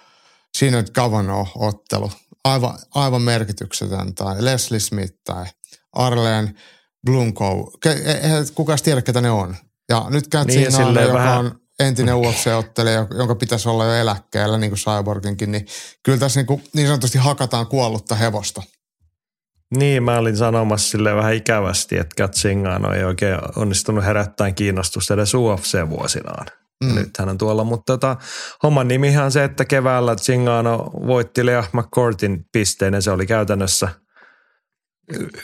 [0.58, 2.10] siinä Kavanaugh-ottelu.
[2.44, 5.46] Aivan, aivan merkityksetön tai Leslie Smith tai
[5.92, 6.58] Arleen
[7.06, 7.64] Blumkow.
[8.22, 9.56] Eihän kukaan tiedä, ketä ne on.
[9.88, 11.38] Ja nyt Katsin niin, joka vähän...
[11.38, 15.66] on entinen UFC-ottelija, jonka pitäisi olla jo eläkkeellä, niin kuin Cyborginkin, niin
[16.02, 18.62] kyllä tässä niin, kuin, niin sanotusti hakataan kuollutta hevosta.
[19.76, 25.34] Niin, mä olin sanomassa sille vähän ikävästi, että Katsingano ei oikein onnistunut herättämään kiinnostusta edes
[25.34, 26.46] UFC-vuosinaan.
[26.84, 26.94] Mm.
[26.94, 28.16] Nyt hän on tuolla, mutta tota,
[28.62, 33.88] homman nimihan on se, että keväällä Zingano voitti Lea McCourtin pisteen ja se oli käytännössä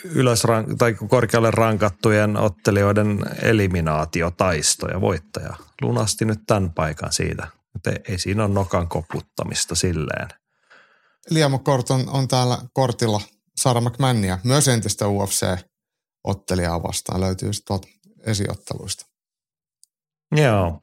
[0.03, 0.43] ylös
[0.77, 7.47] tai korkealle rankattujen ottelijoiden eliminaatiotaisto ja voittaja lunasti nyt tämän paikan siitä.
[7.75, 10.27] Että ei, siinä ole nokan koputtamista silleen.
[11.29, 13.21] Liam McCourt on, on täällä kortilla–
[13.57, 17.87] Sara McMannia, myös entistä UFC-ottelijaa vastaan löytyy tuolta
[18.25, 19.05] esiotteluista.
[20.35, 20.81] Joo.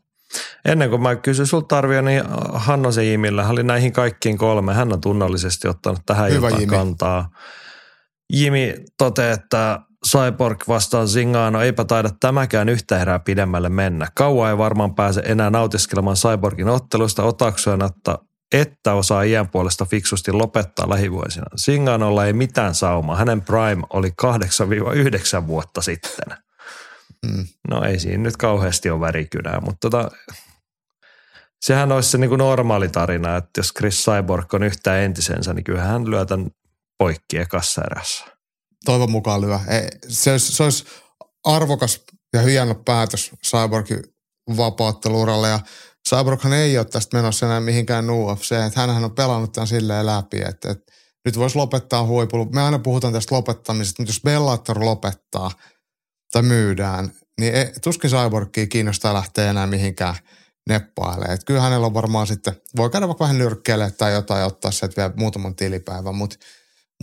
[0.65, 4.75] Ennen kuin mä kysyn sulta arvio, niin Hannosen Jimillä oli näihin kaikkiin kolme.
[4.75, 6.77] Hän on tunnollisesti ottanut tähän Hyvä iltaan Jimi.
[6.77, 7.31] kantaa.
[8.33, 14.09] Jimi toteaa, että Cyborg vastaan Zingano, eipä taida tämäkään yhtä erää pidemmälle mennä.
[14.15, 18.19] Kauan ei varmaan pääse enää nautiskelemaan Cyborgin ottelusta otaksujen, että
[18.53, 21.47] että osaa iän puolesta fiksusti lopettaa lähivuosina.
[21.57, 23.17] Singanolla ei mitään saumaa.
[23.17, 24.11] Hänen prime oli
[25.43, 26.37] 8-9 vuotta sitten.
[27.27, 27.47] Mm.
[27.71, 30.11] No ei siinä nyt kauheasti ole värikynää, mutta tota,
[31.61, 35.65] sehän olisi se niin kuin normaali tarina, että jos Chris Cyborg on yhtään entisensä, niin
[35.65, 36.51] kyllähän hän lyö tämän
[36.99, 38.25] poikki ekassa erässä.
[38.85, 39.59] Toivon mukaan lyö.
[39.69, 40.85] Ei, se, olisi, se olisi
[41.45, 42.01] arvokas
[42.33, 44.03] ja hieno päätös Cyborgin
[44.57, 45.61] vapautteluuralle ja
[46.09, 48.53] Cyborghan ei ole tästä menossa enää mihinkään UFC.
[48.53, 50.93] Että hänhän on pelannut tämän silleen läpi, että, että
[51.25, 52.47] nyt voisi lopettaa huipulla.
[52.53, 55.51] Me aina puhutaan tästä lopettamisesta, mutta jos Bellator lopettaa
[56.33, 60.15] tai myydään, niin ei, tuskin Cyborgia kiinnostaa lähteä enää mihinkään
[60.69, 61.31] neppailemaan.
[61.31, 64.97] Että kyllä hänellä on varmaan sitten, voi käydä vaikka vähän nyrkkeelle tai jotain ottaa sieltä
[64.97, 66.37] vielä muutaman tilipäivän, mutta,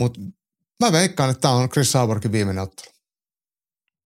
[0.00, 0.20] mutta
[0.80, 2.90] mä veikkaan, että tämä on Chris Cyborgin viimeinen ottelu.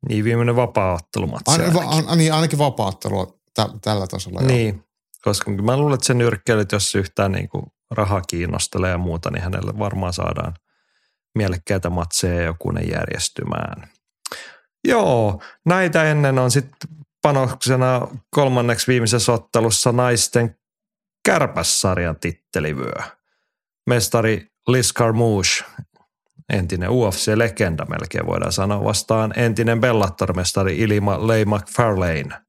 [0.08, 2.08] Niin, viimeinen vapaa-ottelu ainakin.
[2.08, 4.40] An, niin, ainakin vapaa-ottelu tä, tällä tasolla.
[4.40, 4.84] Niin, joo.
[5.22, 9.42] koska mä luulen, että se nyrkkeilyt, jos yhtään niin kuin raha kiinnostelee ja muuta, niin
[9.42, 10.54] hänelle varmaan saadaan
[11.34, 13.88] mielekkäitä matseja joku ne järjestymään.
[14.88, 16.90] Joo, näitä ennen on sitten
[17.22, 20.56] panoksena kolmanneksi viimeisessä ottelussa naisten
[21.24, 23.02] kärpässarjan tittelivyö.
[23.86, 25.64] Mestari Liz Carmouche,
[26.52, 32.44] entinen UFC-legenda melkein voidaan sanoa, vastaan entinen Bellator-mestari Ilima Leigh McFarlane.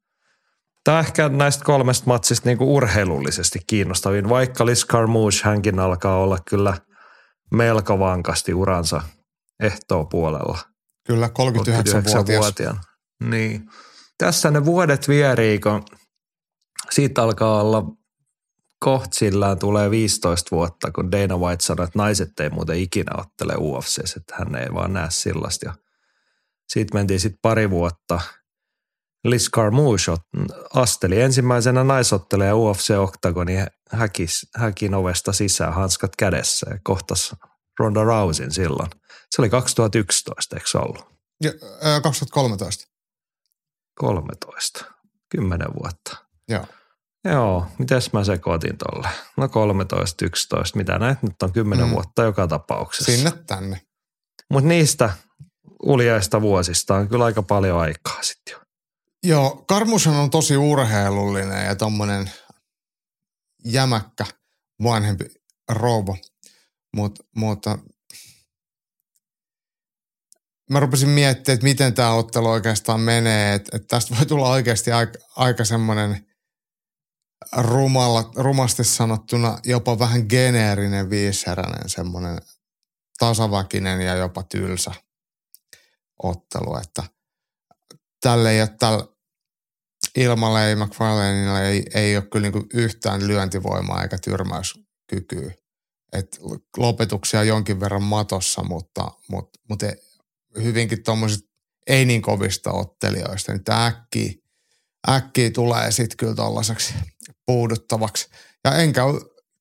[0.84, 6.38] Tämä ehkä näistä kolmesta matsista niin kuin urheilullisesti kiinnostavin, vaikka Liz Carmouche hänkin alkaa olla
[6.50, 6.74] kyllä
[7.52, 9.02] melko vankasti uransa
[10.10, 10.60] puolella.
[11.08, 12.76] Kyllä, 39-vuotias.
[13.24, 13.70] Niin.
[14.18, 15.84] Tässä ne vuodet vierii, kun
[16.92, 17.84] siitä alkaa olla
[18.86, 24.18] kohtsillään tulee 15 vuotta, kun Dana White sanoi, että naiset ei muuten ikinä ottele UFC,
[24.18, 25.66] että hän ei vaan näe sillasta.
[25.66, 25.74] Ja
[26.70, 28.20] siitä mentiin sitten pari vuotta.
[29.24, 30.14] Liz Carmouche
[30.74, 33.56] asteli ensimmäisenä naisotteleja UFC Octagoni
[33.92, 37.36] häkis, häkin ovesta sisään, hanskat kädessä ja kohtas
[37.80, 38.90] Ronda Rousin silloin.
[39.32, 41.06] Se oli 2011, eikö se ollut?
[41.44, 42.88] Ja, ää, 2013.
[43.96, 44.86] 13,
[45.30, 46.18] 10 vuotta.
[46.50, 46.66] Joo.
[47.26, 49.10] Joo, mites mä sekoitin tolle?
[49.38, 51.92] No 13, 11, mitä näet nyt on 10 mm.
[51.92, 53.12] vuotta joka tapauksessa.
[53.12, 53.82] Sinne tänne.
[54.50, 55.10] Mutta niistä
[55.84, 58.60] uljaista vuosista on kyllä aika paljon aikaa sitten jo.
[59.24, 62.32] Joo, Karmushan on tosi urheilullinen ja tommonen
[63.66, 64.26] jämäkkä
[64.84, 65.26] vanhempi
[65.70, 66.18] rouva.
[66.96, 67.78] Mut, mutta
[70.70, 73.54] mä rupesin miettimään, että miten tämä ottelu oikeastaan menee.
[73.54, 76.28] Että, että tästä voi tulla oikeasti aika, aika semmoinen
[77.58, 82.38] rumalla, rumasti sanottuna jopa vähän geneerinen viiseräinen, semmoinen
[83.20, 84.92] tasaväkinen ja jopa tylsä
[86.24, 86.78] ottelu.
[86.78, 87.04] Että
[88.22, 89.08] tälle ei ole tällä
[90.16, 95.54] ilmalle ei McFarlaneilla ei, ei ole kyllä niin yhtään lyöntivoimaa eikä tyrmäyskykyä.
[96.14, 96.40] Et
[96.78, 99.86] lopetuksia jonkin verran matossa, mutta, mutta, mutta
[100.64, 101.42] hyvinkin tuommoiset
[101.88, 104.34] ei niin kovista ottelijoista, niin äkkiä,
[105.10, 106.94] äkkiä tulee sitten kyllä tuollaiseksi
[107.46, 108.30] puuduttavaksi.
[108.64, 109.02] Ja enkä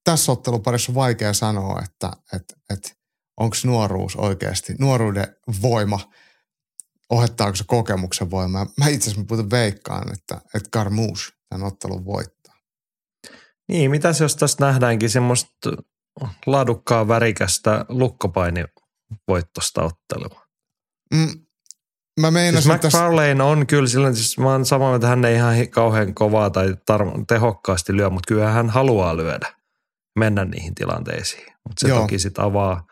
[0.04, 2.90] tässä otteluparissa vaikea sanoa, että, että, että
[3.36, 6.00] onko nuoruus oikeasti, nuoruuden voima,
[7.10, 8.66] ohettaako se kokemuksen voima.
[8.78, 12.54] Mä itse asiassa muuten veikkaan, että, että Carmouche tämän ottelun voittaa.
[13.68, 15.70] Niin, mitä jos tästä nähdäänkin semmoista
[16.46, 20.44] laadukkaa värikästä lukkopainivoittosta ottelua?
[21.14, 21.43] Mm,
[22.20, 23.44] mä meinasin, siis McFarlane tästä...
[23.44, 27.24] on kyllä sillä, siis mä oon samaa että hän ei ihan kauhean kovaa tai tar-
[27.28, 29.54] tehokkaasti lyö, mutta kyllä hän haluaa lyödä,
[30.18, 31.52] mennä niihin tilanteisiin.
[31.68, 32.00] Mutta se Joo.
[32.00, 32.86] toki sitten avaa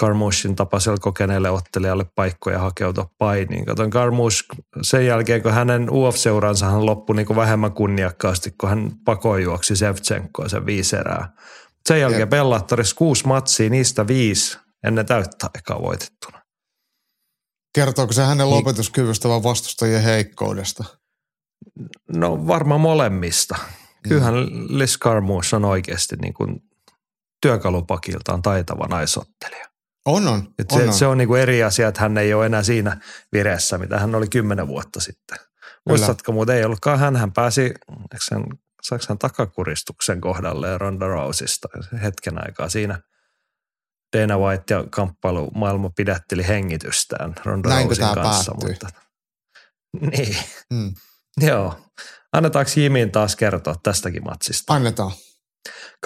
[0.00, 3.66] Carmoushin tapaiselle kokeneelle ottelijalle paikkoja hakeutua painiin.
[3.66, 4.44] Katon Carmouche
[4.82, 10.48] sen jälkeen, kun hänen UFC-uransa hän loppui niin vähemmän kunniakkaasti, kun hän pakoon juoksi Sevchenkoa
[10.48, 11.32] sen viisi erää.
[11.88, 16.39] Sen jälkeen Bellattorissa kuusi matsia, niistä viisi ennen täyttä aikaa voitettuna.
[17.74, 18.56] Kertooko se hänen niin.
[18.56, 20.84] lopetuskyvystä vai vastustajien heikkoudesta?
[22.16, 23.56] No varmaan molemmista.
[24.08, 24.34] Kyllähän.
[24.78, 26.62] Liz Carmouche on oikeasti niin kuin
[27.42, 29.66] työkalupakiltaan taitava naisottelija.
[30.06, 30.54] On, on.
[30.58, 30.94] Et se, on, on.
[30.94, 33.00] se on niin kuin eri asia, että hän ei ole enää siinä
[33.32, 35.38] vireessä, mitä hän oli kymmenen vuotta sitten.
[35.88, 37.74] Muistatko, mutta ei ollutkaan hän, hän pääsi,
[38.28, 38.44] sen,
[38.82, 41.68] saako hän takakuristuksen kohdalle Ronda Rousista
[42.02, 43.00] hetken aikaa siinä–
[44.16, 48.52] Dana White ja kamppailu maailma pidätteli hengitystään Ronda Rousin kanssa.
[48.52, 48.68] Päättyi?
[48.70, 48.88] Mutta,
[50.16, 50.36] niin.
[50.74, 50.94] Hmm.
[51.40, 51.74] Joo.
[52.32, 54.74] Annetaanko Jimin taas kertoa tästäkin matsista?
[54.74, 55.12] Annetaan.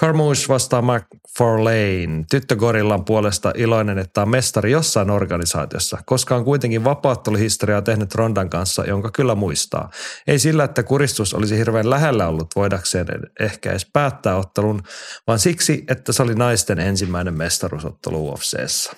[0.01, 2.25] Carmouche vastaa McFarlane.
[2.31, 8.85] Tyttögorillan puolesta iloinen, että on mestari jossain organisaatiossa, koska on kuitenkin vapaatteluhistoriaa tehnyt Rondan kanssa,
[8.85, 9.89] jonka kyllä muistaa.
[10.27, 13.07] Ei sillä, että kuristus olisi hirveän lähellä ollut voidakseen
[13.39, 14.83] ehkä edes päättää ottelun,
[15.27, 18.93] vaan siksi, että se oli naisten ensimmäinen mestaruusottelu UFCssä.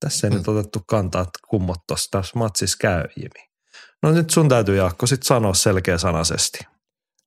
[0.00, 0.38] Tässä ei hmm.
[0.38, 3.48] nyt otettu kantaa, että kummot tuossa matsissa käy, Jimi.
[4.02, 6.58] No nyt sun täytyy Jaakko sitten sanoa selkeä sanaisesti.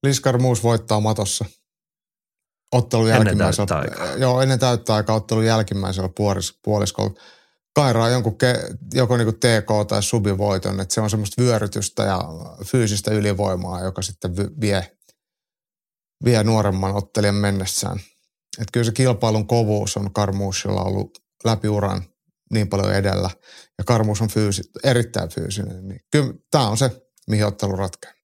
[0.03, 1.45] Liskar Muus voittaa matossa
[2.71, 3.81] ottelun jälkimmäisellä.
[3.81, 7.19] Ennen täyttä Joo, ennen täyttä aikaa ottelun jälkimmäisellä puolis, puoliskolla.
[7.75, 8.55] Kairaa jonkun ke,
[8.93, 12.21] joko niin TK tai subivoiton, että se on semmoista vyörytystä ja
[12.65, 14.91] fyysistä ylivoimaa, joka sitten vie,
[16.25, 17.99] vie nuoremman ottelijan mennessään.
[18.59, 22.03] Että kyllä se kilpailun kovuus on Karmuusilla ollut läpi uran
[22.53, 23.29] niin paljon edellä.
[23.77, 25.87] Ja Karmuus on fyysi, erittäin fyysinen.
[25.87, 26.91] Niin kyllä tämä on se,
[27.27, 28.14] mihin ottelu ratkeaa.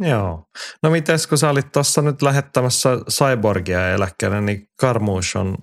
[0.00, 0.44] Joo.
[0.82, 5.56] No mites kun sä olit tuossa nyt lähettämässä Cyborgia eläkkeelle, niin Karmuus on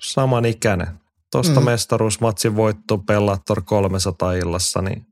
[0.00, 1.00] samanikäinen.
[1.32, 1.66] Tuosta mm.
[1.66, 5.06] mestaruusmatsin voitto Bellator 300 illassa, niin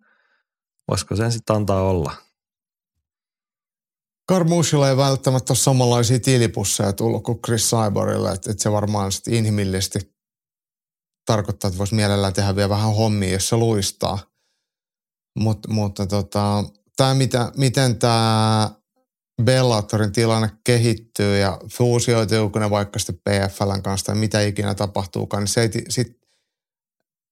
[0.89, 2.13] voisiko sen sitten antaa olla?
[4.29, 9.35] Karmuusilla ei välttämättä ole samanlaisia tilipusseja tullut kuin Chris Cyborgille, että, että se varmaan sitten
[9.35, 10.15] inhimillisesti
[11.27, 14.19] tarkoittaa, että voisi mielellään tehdä vielä vähän hommia, jos se luistaa.
[15.39, 16.65] Mut, mutta tota,
[16.97, 18.71] tämä, mitä, miten tämä
[19.43, 25.63] Bellatorin tilanne kehittyy ja fuusioituuko ne vaikka sitten PFLn kanssa tai mitä ikinä tapahtuukaan, niin
[25.77, 26.19] ei, sit,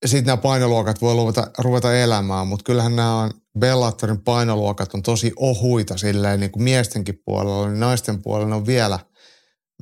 [0.07, 5.33] sit nämä painoluokat voi ruveta, ruveta elämään, mutta kyllähän nämä on, Bellatorin painoluokat on tosi
[5.37, 8.99] ohuita silleen niin kuin miestenkin puolella, niin naisten puolella on vielä,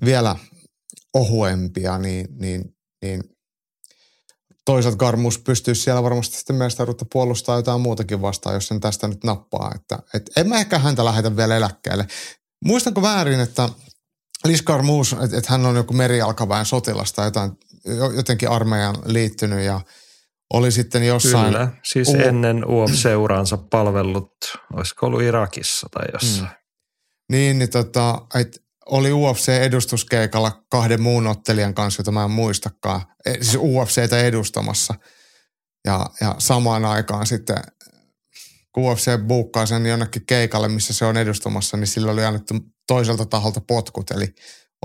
[0.05, 0.37] vielä
[1.15, 3.23] ohuempia, niin, niin, niin
[4.71, 9.25] toisaalta Garmus pystyisi siellä varmasti sitten mestaruutta puolustaa jotain muutakin vastaan, jos sen tästä nyt
[9.25, 9.73] nappaa.
[9.75, 12.07] Että, et en mä ehkä häntä lähetä vielä eläkkeelle.
[12.65, 13.69] muistanko väärin, että
[14.45, 17.53] Liskar Moose, että, että hän on joku merialkaväen sotilasta jotain,
[18.17, 19.81] jotenkin armeijan liittynyt ja
[20.53, 21.53] oli sitten jossain.
[21.53, 24.33] Kyllä, siis u- ennen UOP-seuraansa palvellut,
[24.73, 26.51] olisiko ollut Irakissa tai jossain.
[26.51, 26.57] Mm.
[27.31, 33.03] Niin, niin tota, että oli UFC-edustuskeikalla kahden muun ottelijan kanssa, jota mä en muistakaan.
[33.27, 34.95] E, siis UFCtä edustamassa.
[35.85, 37.57] Ja, ja samaan aikaan sitten,
[38.73, 42.55] kun UFC buukkaa sen jonnekin keikalle, missä se on edustamassa, niin sillä oli annettu
[42.87, 44.11] toiselta taholta potkut.
[44.11, 44.35] Eli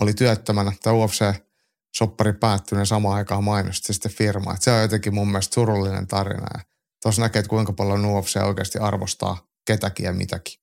[0.02, 4.54] oli työttömänä, että UFC-soppari päättyneen samaan aikaan mainosti sitten firma.
[4.54, 6.48] Et se on jotenkin mun mielestä surullinen tarina.
[6.54, 6.63] Ja
[7.04, 10.60] tuossa näkee, että kuinka paljon UFC oikeasti arvostaa ketäkin ja mitäkin.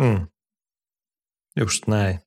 [0.00, 0.26] Mm.
[1.60, 2.20] Just näin.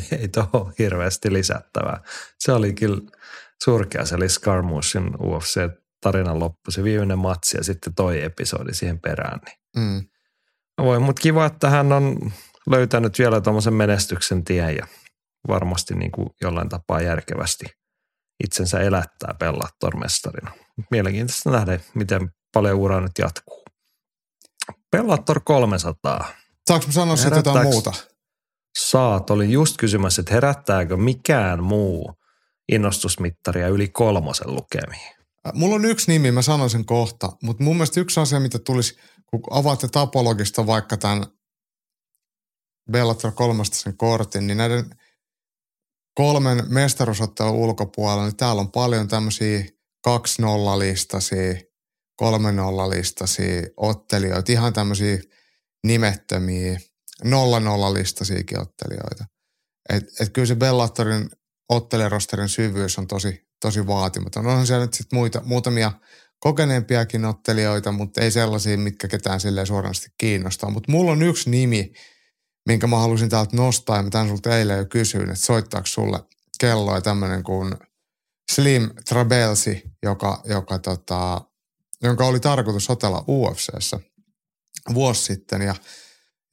[0.18, 2.00] Ei tuohon hirveästi lisättävää.
[2.38, 3.00] Se oli kyllä
[3.64, 4.26] surkea se oli
[5.18, 9.40] UFC-tarinan loppu, se viimeinen matsi ja sitten toi episodi siihen perään.
[9.46, 9.58] Niin.
[9.76, 10.08] Mm.
[10.78, 12.32] Voi, mutta kiva, että hän on
[12.70, 14.86] löytänyt vielä tuommoisen menestyksen tien ja
[15.48, 17.64] varmasti niin kuin jollain tapaa järkevästi
[18.44, 20.50] itsensä elättää Bellator-mestarina.
[20.90, 23.64] Mielenkiintoista nähdä, miten paljon ura nyt jatkuu.
[24.90, 26.32] Bellator 300.
[26.68, 27.92] Saanko mä sanoa sitten jotain muuta?
[28.78, 32.12] Saat, olin just kysymässä, että herättääkö mikään muu
[32.72, 35.12] innostusmittaria yli kolmosen lukemiin?
[35.46, 38.58] Äh, mulla on yksi nimi, mä sanon sen kohta, mutta mun mielestä yksi asia, mitä
[38.58, 41.26] tulisi, kun avaatte tapologista vaikka tämän
[42.92, 44.90] Bellator kolmasta sen kortin, niin näiden
[46.14, 49.64] kolmen mestaruusottelun ulkopuolella, niin täällä on paljon tämmöisiä
[50.08, 51.54] 2-0-listasia,
[52.22, 55.18] 3-0-listasia ottelijoita, ihan tämmöisiä
[55.84, 56.80] nimettömiä–
[57.24, 59.24] nolla nolla listasiakin ottelijoita.
[59.88, 61.30] Et, et kyllä se Bellatorin
[61.68, 64.46] ottelijarosterin syvyys on tosi, tosi vaatimaton.
[64.46, 65.92] Onhan siellä nyt sitten muita, muutamia
[66.38, 70.70] kokeneempiakin ottelijoita, mutta ei sellaisia, mitkä ketään silleen suorasti kiinnostaa.
[70.70, 71.92] Mutta mulla on yksi nimi,
[72.68, 76.20] minkä mä halusin täältä nostaa, ja mä tämän sulta eilen jo kysyin, että soittaako sulle
[76.60, 77.74] kelloa tämmöinen kuin
[78.52, 81.40] Slim Trabelsi, joka, joka tota,
[82.02, 84.00] jonka oli tarkoitus otella UFCssä
[84.94, 85.74] vuosi sitten, ja–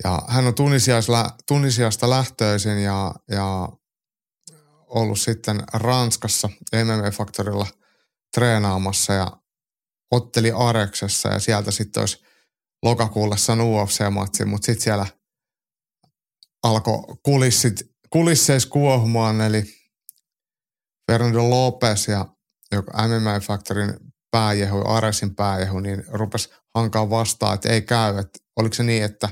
[0.03, 0.55] ja hän on
[1.47, 3.69] Tunisiasta lähtöisin ja, ja
[4.87, 7.67] ollut sitten Ranskassa MMA-faktorilla
[8.35, 9.31] treenaamassa ja
[10.11, 12.23] otteli Areksessa ja sieltä sitten olisi
[12.83, 15.05] lokakuulle saanut UFC-matsi, mutta sitten siellä
[16.63, 19.63] alkoi kulissit, kulisseis kuohumaan, eli
[21.11, 22.25] Fernando Lopez ja
[22.71, 23.93] joka MMA Factorin
[24.31, 28.17] pääjehu, Aresin pääjehu, niin rupesi hankaa vastaan, että ei käy.
[28.17, 29.29] Että oliko se niin, että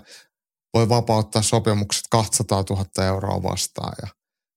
[0.78, 3.94] voi vapauttaa sopimukset 200 000 euroa vastaan.
[4.02, 4.08] Ja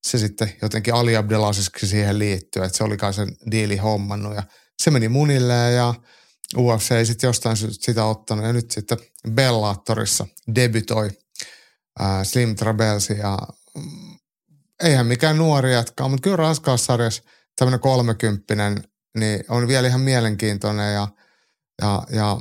[0.07, 4.35] se sitten jotenkin Ali Abdelasiskin siihen liittyy, että se oli kai sen diili hommannut.
[4.35, 4.43] Ja
[4.83, 5.93] se meni munille ja
[6.57, 8.45] UFC ei sitten jostain sitä ottanut.
[8.45, 8.97] Ja nyt sitten
[9.29, 11.09] Bellatorissa debytoi
[11.99, 13.37] ää, Slim Trabelsi ja
[13.75, 14.17] mm,
[14.83, 17.23] eihän mikään nuori jatkaa, mutta kyllä raskaussarjassa
[17.55, 18.83] tämmöinen kolmekymppinen
[19.17, 21.07] niin on vielä ihan mielenkiintoinen ja,
[21.81, 22.37] ja, ja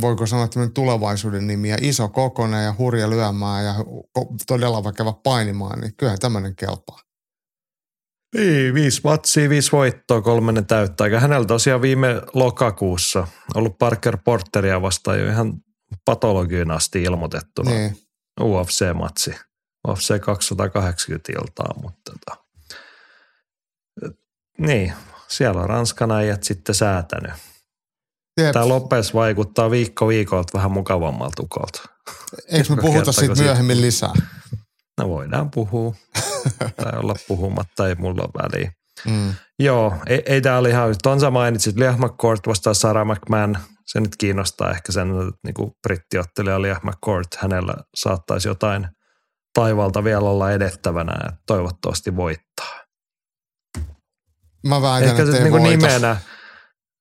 [0.00, 3.74] voiko sanoa tämmöinen tulevaisuuden nimi ja iso kokonen ja hurja lyömään ja
[4.46, 7.00] todella vakava painimaan, niin kyllähän tämmöinen kelpaa.
[8.36, 11.04] Niin, viisi matsia, viisi voittoa, kolmannen täyttä.
[11.04, 15.54] Eikä hänellä tosiaan viime lokakuussa ollut Parker Porteria vastaan jo ihan
[16.04, 17.96] patologiin asti ilmoitettuna niin.
[18.40, 19.34] UFC-matsi.
[19.88, 22.44] UFC 280 iltaa, mutta tota.
[24.58, 24.92] niin,
[25.28, 27.32] siellä on Ranskan äijät sitten säätänyt.
[28.40, 28.52] Jep.
[28.52, 31.82] Tämä Lopes vaikuttaa viikko viikolta vähän mukavammalta ukolta.
[32.48, 34.12] Eikö me puhuta siitä myöhemmin lisää?
[35.00, 35.94] No voidaan puhua.
[36.82, 38.72] tai olla puhumatta, ei mulla ole väliä.
[39.06, 39.34] Mm.
[39.58, 43.58] Joo, ei, ei tämä ole ihan, Tonsa mainitsit, Liam McCourt vastaa Sarah McMahon.
[43.86, 48.88] Se nyt kiinnostaa ehkä sen, että niin brittiottelija Liam McCourt, hänellä saattaisi jotain
[49.54, 52.80] taivalta vielä olla edettävänä ja toivottavasti voittaa.
[54.66, 56.16] Mä väitän, ehkä että ei niin nimenä,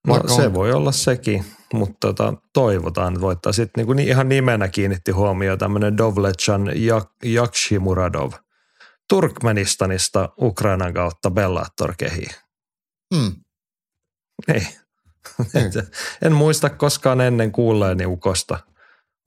[0.06, 3.52] No se voi olla sekin, mutta tota, toivotaan, että voittaa.
[3.52, 6.72] Sitten niin, niin ihan nimenä kiinnitti huomioon tämmöinen Dovlechan
[7.26, 8.32] Yakshimuradov.
[9.10, 12.26] Turkmenistanista Ukrainan kautta Bellator kehi.
[13.16, 13.36] Hmm.
[14.54, 14.68] Ei.
[16.22, 18.58] En muista koskaan ennen kuulleeni Ukosta,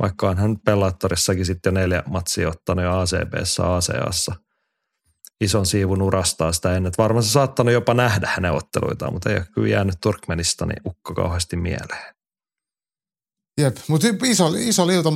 [0.02, 4.34] vaikka on hän Bellatorissakin sitten neljä matsia ottanut jo ACBssä, ACAssa–
[5.40, 6.92] ison siivun urastaa sitä ennen.
[6.98, 11.56] Varmaan se saattanut jopa nähdä hänen otteluitaan, mutta ei ole kyllä jäänyt Turkmenistanin ukko kauheasti
[11.56, 12.14] mieleen.
[13.58, 15.12] Jep, mutta iso, iso, liuta,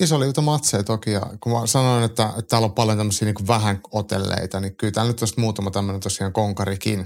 [0.00, 1.10] iso liuta matseja toki.
[1.10, 4.92] Ja kun mä sanoin, että, että täällä on paljon tämmöisiä niin vähän otelleita, niin kyllä
[4.92, 7.00] täällä nyt olisi muutama tämmöinen tosiaan konkarikin.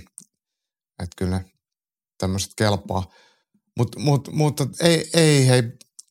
[1.02, 1.44] Että kyllä ne
[2.18, 3.10] tämmöiset kelpaa.
[3.78, 5.62] Mut, mut, mutta ei, ei, hei,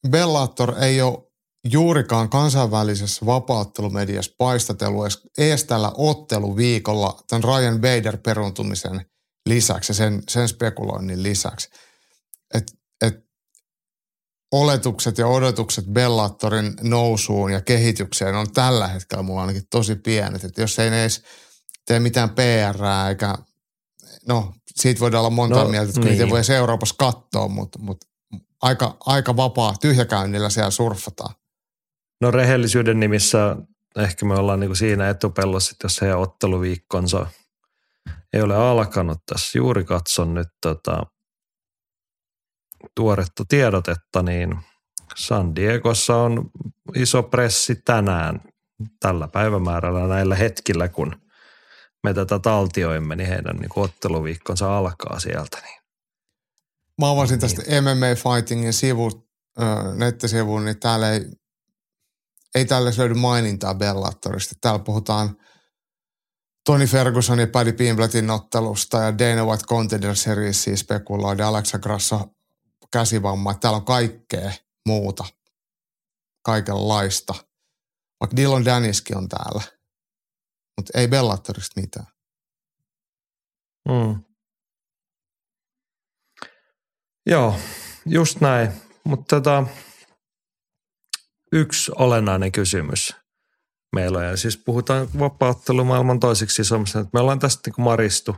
[0.09, 1.26] Bellator ei ole
[1.71, 5.05] juurikaan kansainvälisessä vapauttelumediassa paistatellut
[5.37, 9.05] edes, tällä otteluviikolla tämän Ryan Bader peruntumisen
[9.49, 11.69] lisäksi ja sen, sen spekuloinnin lisäksi.
[12.53, 12.63] Et,
[13.01, 13.27] et
[14.51, 20.43] oletukset ja odotukset Bellatorin nousuun ja kehitykseen on tällä hetkellä mulla ainakin tosi pienet.
[20.43, 21.23] Että jos ei ne edes
[21.85, 23.35] tee mitään PR eikä,
[24.27, 26.11] no siitä voidaan olla monta no, mieltä, että niin.
[26.11, 28.07] niitä voi Euroopassa katsoa, mutta, mutta
[28.61, 31.35] aika, aika vapaa tyhjäkäynnillä siellä surffataan.
[32.21, 33.55] No rehellisyyden nimissä
[33.97, 37.27] ehkä me ollaan niin kuin siinä etupellossa, että jos heidän otteluviikkonsa
[38.33, 39.57] ei ole alkanut tässä.
[39.57, 41.03] Juuri katson nyt tota,
[42.95, 44.57] tuoretta tiedotetta, niin
[45.15, 46.49] San Diegossa on
[46.95, 48.41] iso pressi tänään
[48.99, 51.15] tällä päivämäärällä näillä hetkillä, kun
[52.03, 55.57] me tätä taltioimme, niin heidän niin otteluviikkonsa alkaa sieltä.
[55.63, 55.81] Niin.
[57.01, 57.83] Mä avasin tästä niin.
[57.83, 59.27] MMA Fightingin sivu,
[59.95, 61.21] nettisivun, niin täällä ei,
[62.55, 64.55] ei tällä löydy mainintaa Bellatorista.
[64.61, 65.37] Täällä puhutaan
[66.65, 72.25] Tony Ferguson ja Paddy Pimbletin ottelusta ja Dana White Contender Seriesiä spekuloida, Alexa Grasso
[72.91, 73.53] käsivamma.
[73.53, 74.51] Täällä on kaikkea
[74.87, 75.25] muuta,
[76.45, 77.33] kaikenlaista.
[78.19, 79.61] Vaikka Dillon Daniski on täällä,
[80.77, 82.07] mutta ei Bellatorista mitään.
[83.89, 84.23] Mm.
[87.25, 87.55] Joo,
[88.05, 88.71] just näin.
[89.03, 89.63] Mutta tota,
[91.51, 93.15] yksi olennainen kysymys
[93.95, 94.25] meillä on.
[94.25, 98.35] Ja siis puhutaan vapauttelumaailman toiseksi isommasta, että me ollaan tästä niin kuin maristu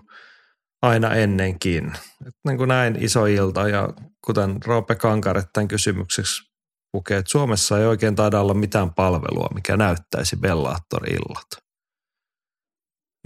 [0.81, 1.91] aina ennenkin.
[2.27, 3.89] Et niin kuin näin iso ilta ja
[4.25, 6.49] kuten Roope Kankaret tämän kysymykseksi
[6.91, 11.47] pukee, että Suomessa ei oikein taida olla mitään palvelua, mikä näyttäisi Bellator-illat.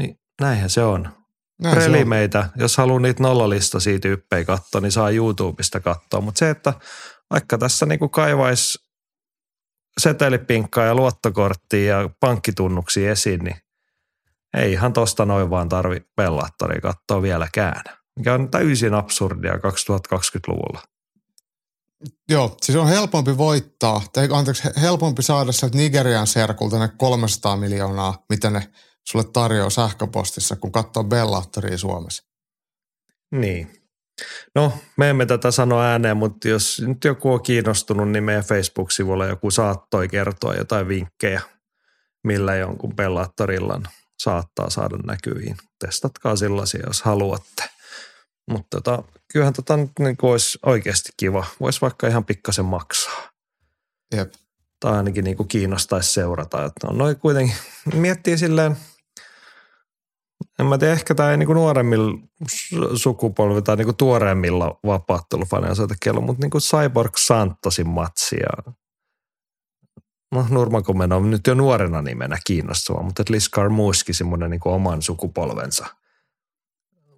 [0.02, 1.10] Niin näinhän se on.
[1.62, 2.50] Näin se on.
[2.56, 6.22] jos haluaa niitä nollalistaisia tyyppejä katsoa, niin saa YouTubesta katsoa.
[6.22, 6.74] Mutta se, että
[7.30, 8.80] vaikka tässä niinku kaivaisi
[9.98, 13.56] setelipinkkaa ja luottokorttia ja pankkitunnuksia esiin, niin
[14.58, 17.84] ei ihan tosta noin vaan tarvi Bellaattoria katsoa vieläkään.
[18.16, 20.82] Mikä on täysin absurdia 2020-luvulla.
[22.30, 28.26] Joo, siis on helpompi voittaa, tai anteeksi, helpompi saada sieltä Nigerian serkulta ne 300 miljoonaa,
[28.30, 28.70] mitä ne
[29.08, 32.24] sulle tarjoaa sähköpostissa, kun katsoo Bellaattoria Suomessa.
[33.32, 33.83] Niin.
[34.56, 39.26] No, me emme tätä sano ääneen, mutta jos nyt joku on kiinnostunut, niin meidän Facebook-sivulla
[39.26, 41.42] joku saattoi kertoa jotain vinkkejä,
[42.24, 43.88] millä jonkun Bellaattorillan
[44.20, 45.58] saattaa saada näkyviin.
[45.80, 47.64] Testatkaa sellaisia, jos haluatte.
[48.50, 49.04] Mutta tota,
[49.34, 51.46] kyllähän tota nyt niin olisi oikeasti kiva.
[51.60, 53.30] Voisi vaikka ihan pikkasen maksaa.
[54.16, 54.34] Jep.
[54.80, 56.66] Tai ainakin niin kuin kiinnostaisi seurata.
[56.66, 57.56] Että on noin kuitenkin,
[57.94, 58.78] miettii silleen,
[60.60, 62.20] en mä tiedä, ehkä tämä ei niinku nuoremmilla
[62.96, 68.74] sukupolvi tai niinku tuoreemmilla vapaattelufaneilla soita kello, mutta niinku Cyborg Santosin matsi ja
[70.32, 75.86] no Nurmakomen on nyt jo nuorena nimenä kiinnostava, mutta Liskar Muski semmoinen niin oman sukupolvensa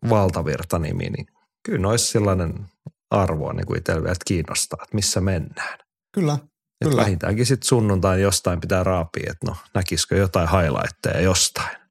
[0.10, 1.28] valtavirta-nimi, niin
[1.64, 2.66] kyllä olisi sellainen
[3.10, 5.80] arvoa niin kuin itsellä että kiinnostaa, että missä mennään.
[6.12, 6.46] Kyllä, että
[6.84, 7.02] kyllä.
[7.02, 11.85] Vähintäänkin sitten sunnuntain jostain pitää raapia, että no näkisikö jotain highlightteja jostain.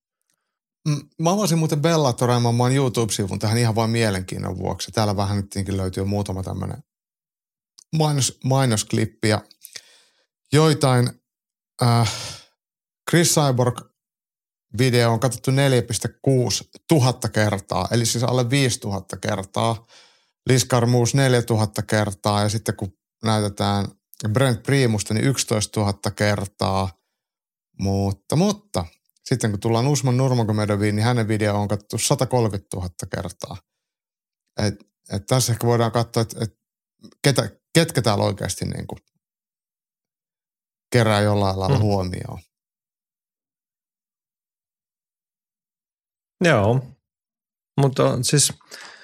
[1.18, 4.92] Mä avasin muuten Bellatoreman YouTube-sivun tähän ihan vain mielenkiinnon vuoksi.
[4.92, 6.84] Täällä vähän nyt löytyy muutama tämmöinen
[7.96, 9.42] mainos, mainosklippi ja
[10.52, 11.10] joitain
[11.82, 12.12] äh,
[13.10, 13.80] Chris Cyborg
[14.78, 15.56] video on katsottu 4,6
[16.88, 19.86] tuhatta kertaa, eli siis alle 5000 kertaa.
[20.48, 23.86] Liskar Moose 4000 kertaa ja sitten kun näytetään
[24.28, 26.90] Brent Primusta, niin 11 000 kertaa.
[27.80, 28.84] Mutta, mutta
[29.24, 33.56] sitten kun tullaan Usman Nurmagomedovin, niin hänen video on katsottu 130 000 kertaa.
[34.62, 34.74] Et,
[35.12, 36.58] et tässä ehkä voidaan katsoa, että et
[37.22, 38.98] ketä, ketkä täällä oikeasti niin kuin
[40.92, 41.82] kerää jollain lailla mm.
[41.82, 42.38] huomioon.
[46.44, 46.86] Joo,
[47.80, 48.52] mutta siis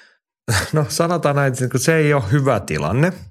[0.72, 3.29] no sanotaan näin, että se ei ole hyvä tilanne.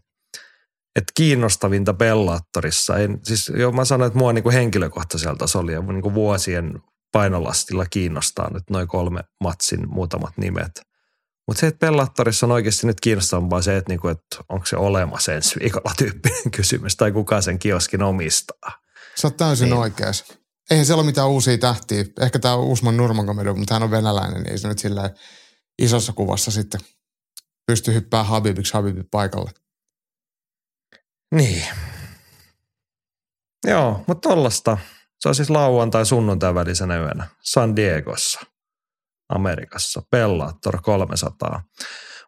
[1.00, 5.82] Että kiinnostavinta Bellaattorissa, en, siis jo mä sanoin, että mua niin kuin henkilökohtaisella tasolla ja
[5.82, 6.82] niin kuin vuosien
[7.12, 10.82] painolastilla kiinnostaa nyt noin kolme matsin muutamat nimet.
[11.48, 15.34] Mutta se, että Bellatorissa on oikeasti nyt kiinnostavampaa se, että, niinku, että onko se olemassa
[15.34, 18.72] ensi viikolla tyyppinen kysymys tai kuka sen kioskin omistaa.
[19.16, 19.78] Sä oot täysin niin.
[19.78, 20.24] oikeas.
[20.72, 22.06] Eihän siellä ole mitään uusia tähtiä.
[22.22, 25.10] Ehkä tämä Usman Nurmagomedov, mutta hän on venäläinen, niin ei se nyt sillä
[25.82, 26.82] isossa kuvassa sitten
[27.68, 29.52] pysty hyppää Habibiksi Habibi paikalle.
[31.36, 31.66] Niin.
[33.68, 34.78] Joo, mutta tollasta.
[35.20, 38.40] Se on siis lauantai sunnuntai välisenä yönä San Diegossa,
[39.30, 40.02] Amerikassa.
[40.12, 41.64] Bellator 300.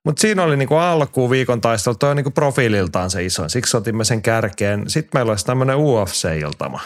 [0.06, 4.04] Mutta siinä oli niinku alkuun viikon taistelu, toi on niinku profiililtaan se isoin, siksi otimme
[4.04, 4.90] sen kärkeen.
[4.90, 6.80] Sitten meillä olisi tämmöinen UFC-iltama.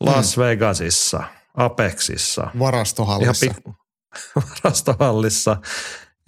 [0.00, 0.42] Las mm.
[0.42, 1.22] Vegasissa,
[1.54, 2.50] Apexissa.
[2.58, 3.46] Varastohallissa.
[3.46, 3.72] Ihan pik-
[4.64, 5.56] varastohallissa.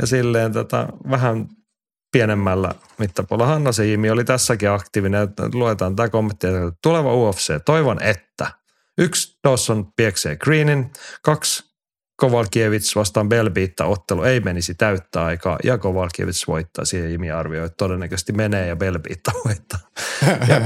[0.00, 1.48] Ja silleen tota, vähän
[2.12, 3.52] pienemmällä mittapuolella.
[3.52, 6.46] Hanna Siimi oli tässäkin aktiivinen, luetaan tämä kommentti,
[6.82, 8.46] tuleva UFC, toivon että
[8.98, 10.90] yksi Dawson pieksee Greenin,
[11.22, 11.72] kaksi
[12.16, 16.84] Kovalkiewicz vastaan Belbiitta ottelu ei menisi täyttä aikaa ja Kovalkiewicz voittaa.
[16.84, 19.78] Siihen Imi arvioi, että todennäköisesti menee ja Belbiitta voittaa.
[20.48, 20.60] Ja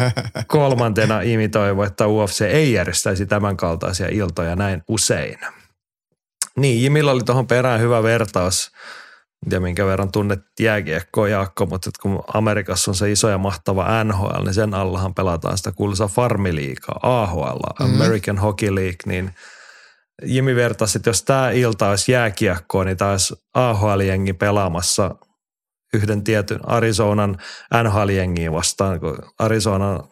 [0.47, 5.39] kolmantena Imi toivoo, että UFC ei järjestäisi tämän kaltaisia iltoja näin usein.
[6.57, 8.71] Niin, Jimillä oli tuohon perään hyvä vertaus
[9.51, 14.45] ja minkä verran tunnet jääkiekkoa Jaakko, mutta kun Amerikassa on se iso ja mahtava NHL,
[14.45, 17.95] niin sen allahan pelataan sitä kuuluisaa farmiliikaa, AHL, mm-hmm.
[17.95, 19.35] American Hockey League, niin
[20.23, 25.15] Jimi vertasi, että jos tämä ilta olisi jääkiekkoa, niin tämä olisi AHL-jengi pelaamassa
[25.95, 27.39] yhden tietyn Arizonan
[27.83, 30.05] NHL-jengiin vastaan, kun Arizonan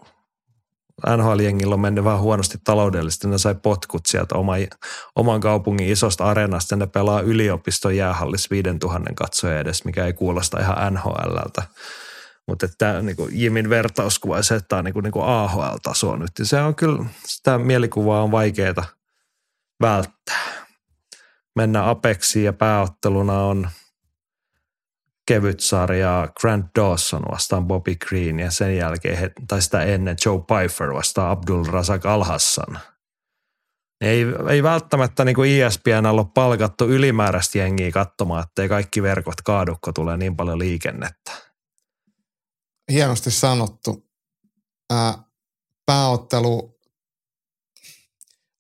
[1.07, 4.53] NHL-jengillä on mennyt vähän huonosti taloudellisesti, ne sai potkut sieltä oma,
[5.17, 10.95] oman kaupungin isosta areenasta, ne pelaa yliopiston jäähallissa 5000 katsoja edes, mikä ei kuulosta ihan
[10.95, 11.63] NHLltä.
[12.49, 16.31] Mutta että niin Jimin vertauskuva se, että tämä on niin kuin, niin kuin AHL-tasoa nyt.
[16.43, 18.85] Se on kyllä, sitä mielikuvaa on vaikeaa
[19.81, 20.45] välttää.
[21.57, 23.69] Mennään Apexiin ja pääotteluna on–
[25.27, 30.95] kevyt sarja Grant Dawson vastaan Bobby Green ja sen jälkeen, tai sitä ennen Joe Pfeiffer
[30.95, 32.79] vastaan Abdul Razak Al-Hassan.
[34.01, 39.93] Ei, ei välttämättä niin kuin ESPN ole palkattu ylimääräistä jengiä katsomaan, ettei kaikki verkot kaadukko
[39.93, 41.33] tulee niin paljon liikennettä.
[42.93, 44.11] Hienosti sanottu.
[44.91, 45.15] Ää,
[45.87, 46.79] pääottelu,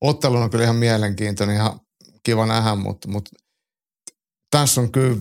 [0.00, 1.80] ottelu on kyllä ihan mielenkiintoinen, ihan
[2.22, 3.30] kiva nähdä, mutta, mutta
[4.50, 5.16] tässä on kyllä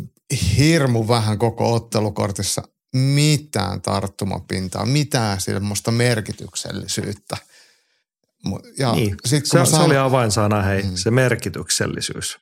[0.58, 2.64] hirmu vähän koko ottelukortissa
[2.96, 7.38] mitään tarttumapintaa, mitään semmoista merkityksellisyyttä.
[8.78, 10.96] Ja niin, sit, se, se oli avainsana, hei, mm.
[10.96, 12.38] se merkityksellisyys.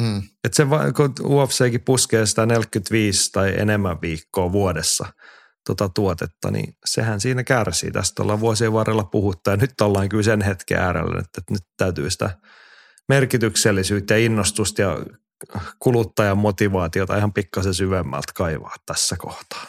[0.00, 0.22] Mm.
[0.44, 5.06] Et se, kun UFCkin puskee sitä 45 tai enemmän viikkoa vuodessa
[5.66, 7.90] tota tuotetta, niin sehän siinä kärsii.
[7.90, 12.10] Tästä ollaan vuosien varrella puhuttu ja nyt ollaan kyllä sen hetken äärellä, että nyt täytyy
[12.10, 12.38] sitä
[13.08, 14.98] merkityksellisyyttä ja innostusta ja
[15.78, 19.66] kuluttajan motivaatiota ihan pikkasen syvemmältä kaivaa tässä kohtaa.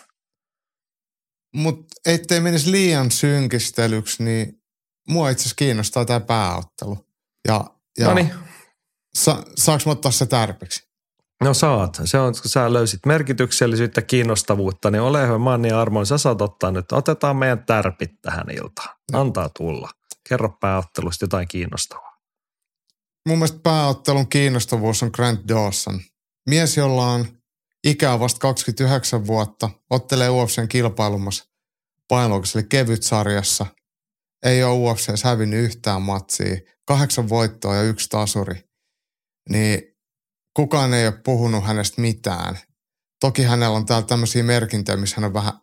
[1.55, 4.61] Mutta ettei menisi liian synkistelyksi, niin
[5.07, 6.97] mua itse asiassa kiinnostaa tämä pääottelu.
[7.47, 7.65] Ja,
[7.99, 8.33] ja Noniin.
[9.17, 10.87] sa, saaks mä ottaa se tarpeeksi?
[11.43, 12.01] No saat.
[12.05, 16.41] Se on, kun sä löysit merkityksellisyyttä, kiinnostavuutta, niin ole hyvä, mä niin armoin, sä saat
[16.41, 16.91] ottaa nyt.
[16.91, 18.97] Otetaan meidän tärpit tähän iltaan.
[19.13, 19.89] Antaa tulla.
[20.29, 22.06] Kerro pääottelusta jotain kiinnostavaa
[23.27, 26.01] mun mielestä pääottelun kiinnostavuus on Grant Dawson.
[26.49, 27.27] Mies, jolla on
[27.83, 31.45] ikää vasta 29 vuotta, ottelee UFCn kilpailumassa
[32.07, 33.65] painoluokassa, eli kevyt sarjassa.
[34.43, 36.57] Ei ole UFC hävinnyt yhtään matsia.
[36.85, 38.63] Kahdeksan voittoa ja yksi tasuri.
[39.49, 39.81] Niin
[40.53, 42.59] kukaan ei ole puhunut hänestä mitään.
[43.19, 45.53] Toki hänellä on täällä tämmöisiä merkintöjä, missä hän on vähän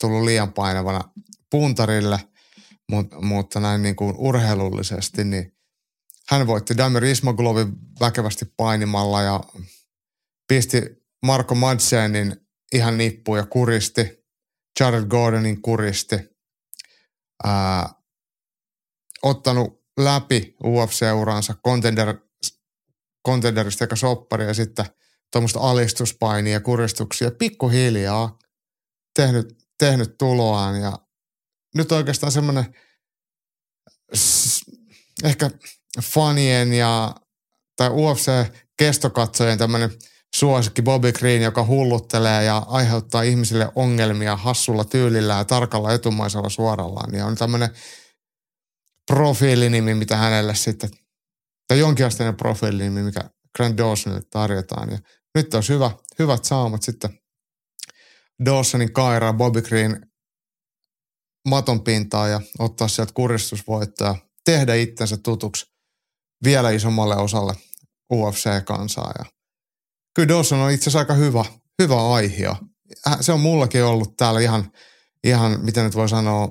[0.00, 1.00] tullut liian painavana
[1.50, 2.20] puntarille,
[2.90, 5.59] mutta, mutta näin niin kuin urheilullisesti, niin
[6.30, 9.40] hän voitti Damir Ismaglovin väkevästi painimalla ja
[10.48, 10.82] pisti
[11.26, 12.36] Marko Madsenin
[12.72, 14.20] ihan nippuun ja kuristi.
[14.80, 16.16] Jared Gordonin kuristi.
[17.44, 17.94] Ää,
[19.22, 22.18] ottanut läpi UFC-uransa contender,
[23.26, 24.86] contenderista eikä soppari ja sitten
[25.32, 28.38] tuommoista alistuspainia ja kuristuksia pikkuhiljaa
[29.16, 30.98] tehnyt, tehnyt tuloaan ja
[31.74, 32.74] nyt oikeastaan semmoinen
[35.24, 35.50] ehkä
[36.02, 37.14] fanien ja
[37.76, 39.90] tai UFC-kestokatsojen tämmöinen
[40.36, 47.12] suosikki Bobby Green, joka hulluttelee ja aiheuttaa ihmisille ongelmia hassulla tyylillä ja tarkalla etumaisella suorallaan,
[47.12, 47.68] niin on tämmöinen
[49.06, 50.90] profiilinimi, mitä hänelle sitten,
[51.68, 54.90] tai jonkinasteinen profiilinimi, mikä Grant Dawsonille tarjotaan.
[54.90, 54.98] Ja
[55.34, 57.18] nyt olisi hyvä, hyvät saamat sitten
[58.44, 60.06] Dawsonin kairaa Bobby Green
[61.48, 65.69] maton pintaa ja ottaa sieltä kuristusvoittoa tehdä itsensä tutuksi
[66.44, 67.54] vielä isommalle osalle
[68.12, 69.12] UFC-kansaa.
[69.18, 69.24] Ja
[70.14, 71.44] kyllä Dawson on itse asiassa aika hyvä,
[71.82, 72.48] hyvä aihe.
[73.20, 74.72] Se on mullakin ollut täällä ihan,
[75.24, 76.48] ihan miten nyt voi sanoa,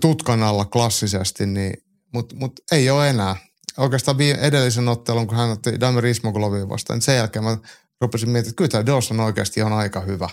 [0.00, 1.74] tutkan alla klassisesti, niin,
[2.12, 3.36] mutta mut ei ole enää.
[3.78, 7.58] Oikeastaan edellisen ottelun, kun hän otti Damir Ismogolovia vastaan, niin sen jälkeen mä
[8.00, 10.28] rupesin miettimään, että kyllä tämä Dawson oikeasti on aika hyvä.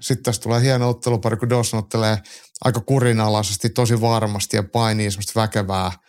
[0.00, 2.18] Sitten tässä tulee hieno ottelupari, kun Dawson ottelee
[2.64, 5.92] aika kurinalaisesti, tosi varmasti ja painii semmoista väkevää–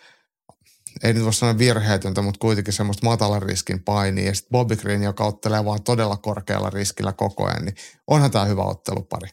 [1.02, 4.26] ei nyt voi sanoa virheetöntä, mutta kuitenkin semmoista matalan riskin painia.
[4.26, 7.74] Ja sitten Bobby Green, joka ottelee vaan todella korkealla riskillä koko ajan, niin
[8.06, 9.28] onhan tämä hyvä ottelupari.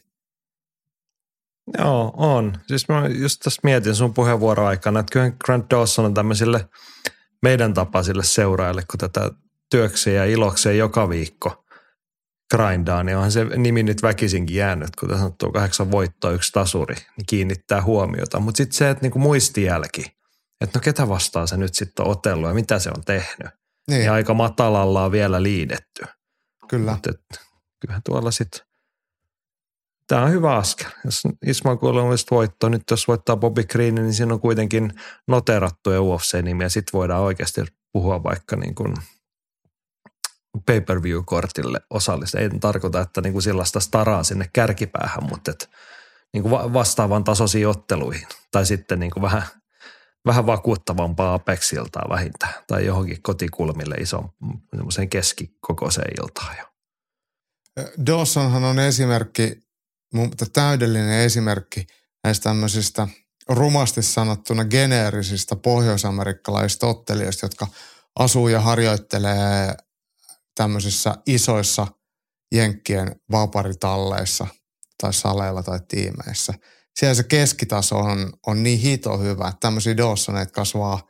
[1.78, 2.58] Joo, on.
[2.66, 6.68] Siis mä just tässä mietin sun puheenvuoron aikana, että kyllä Grant Dawson on tämmöisille
[7.42, 9.30] meidän tapaisille seuraajille, kun tätä
[9.70, 11.64] työkseen ja ilokseen joka viikko
[12.54, 17.26] grindaa, niin onhan se nimi nyt väkisinkin jäänyt, kun sanottu kahdeksan voittoa, yksi tasuri, niin
[17.26, 18.40] kiinnittää huomiota.
[18.40, 20.15] Mutta sitten se, että niinku muistijälki,
[20.60, 23.48] että no ketä vastaan se nyt sitten on otellut ja mitä se on tehnyt.
[23.90, 24.04] Niin.
[24.04, 26.04] Ja aika matalalla on vielä liidetty.
[26.68, 26.92] Kyllä.
[26.92, 27.10] Mutta
[27.80, 28.60] kyllähän tuolla sitten,
[30.06, 30.90] tämä on hyvä askel.
[31.04, 34.92] Jos Ismail olisi voitto, nyt jos voittaa Bobby Green, niin siinä on kuitenkin
[35.28, 36.68] noterattuja UFC-nimiä.
[36.68, 38.94] Sitten voidaan oikeasti puhua vaikka niin kuin
[40.66, 42.38] pay-per-view-kortille osallista.
[42.38, 45.66] Ei tarkoita, että niin kuin sellaista staraa sinne kärkipäähän, mutta että
[46.32, 48.28] niin kuin vastaavan tasoisiin otteluihin.
[48.52, 49.42] Tai sitten niin kuin vähän,
[50.26, 52.54] vähän vakuuttavampaa Apexiltaa vähintään.
[52.66, 54.30] Tai johonkin kotikulmille ison
[55.10, 56.56] keskikokoiseen iltaan.
[58.06, 59.60] Dawsonhan on esimerkki,
[60.52, 61.86] täydellinen esimerkki
[62.24, 63.08] näistä tämmöisistä
[63.48, 67.66] rumasti sanottuna geneerisistä pohjoisamerikkalaisista ottelijoista, jotka
[68.18, 69.74] asuu ja harjoittelee
[70.54, 71.86] tämmöisissä isoissa
[72.52, 74.46] jenkkien vaparitalleissa
[75.00, 76.54] tai saleilla tai tiimeissä.
[76.96, 81.08] Siellä se keskitaso on, on niin hito hyvä, että tämmöisiä Dawsoneita kasvaa,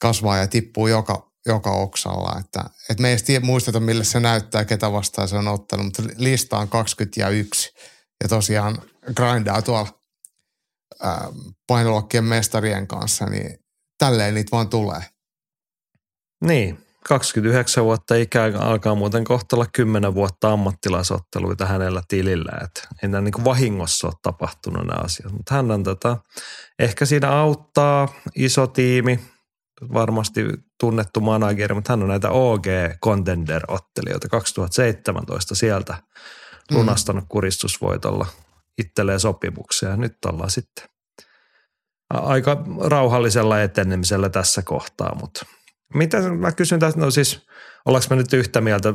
[0.00, 2.38] kasvaa ja tippuu joka, joka oksalla.
[2.40, 6.02] Että, että me ei edes muisteta, millä se näyttää, ketä vastaan se on ottanut, mutta
[6.16, 7.74] lista on 20 ja 1.
[8.22, 8.82] Ja tosiaan
[9.16, 10.00] grindaa tuolla
[11.66, 13.58] painoluokkien mestarien kanssa, niin
[13.98, 15.02] tälleen niitä vaan tulee.
[16.44, 22.52] Niin, 29 vuotta ikää alkaa muuten kohta olla 10 vuotta ammattilaisotteluita hänellä tilillä.
[22.64, 25.32] Että ei nämä niin vahingossa ole tapahtunut nämä asiat.
[25.32, 26.16] Mutta hän on tätä,
[26.78, 29.20] ehkä siinä auttaa iso tiimi,
[29.92, 30.44] varmasti
[30.80, 32.66] tunnettu manageri, mutta hän on näitä OG
[33.06, 36.76] Contender-ottelijoita 2017 sieltä mm.
[36.76, 38.26] lunastanut kuristusvoitolla
[38.78, 39.96] itselleen sopimuksia.
[39.96, 40.84] Nyt ollaan sitten
[42.10, 45.46] aika rauhallisella etenemisellä tässä kohtaa, mutta–
[45.94, 47.46] mitä mä kysyn tästä, no siis
[47.86, 48.88] ollaanko me nyt yhtä mieltä,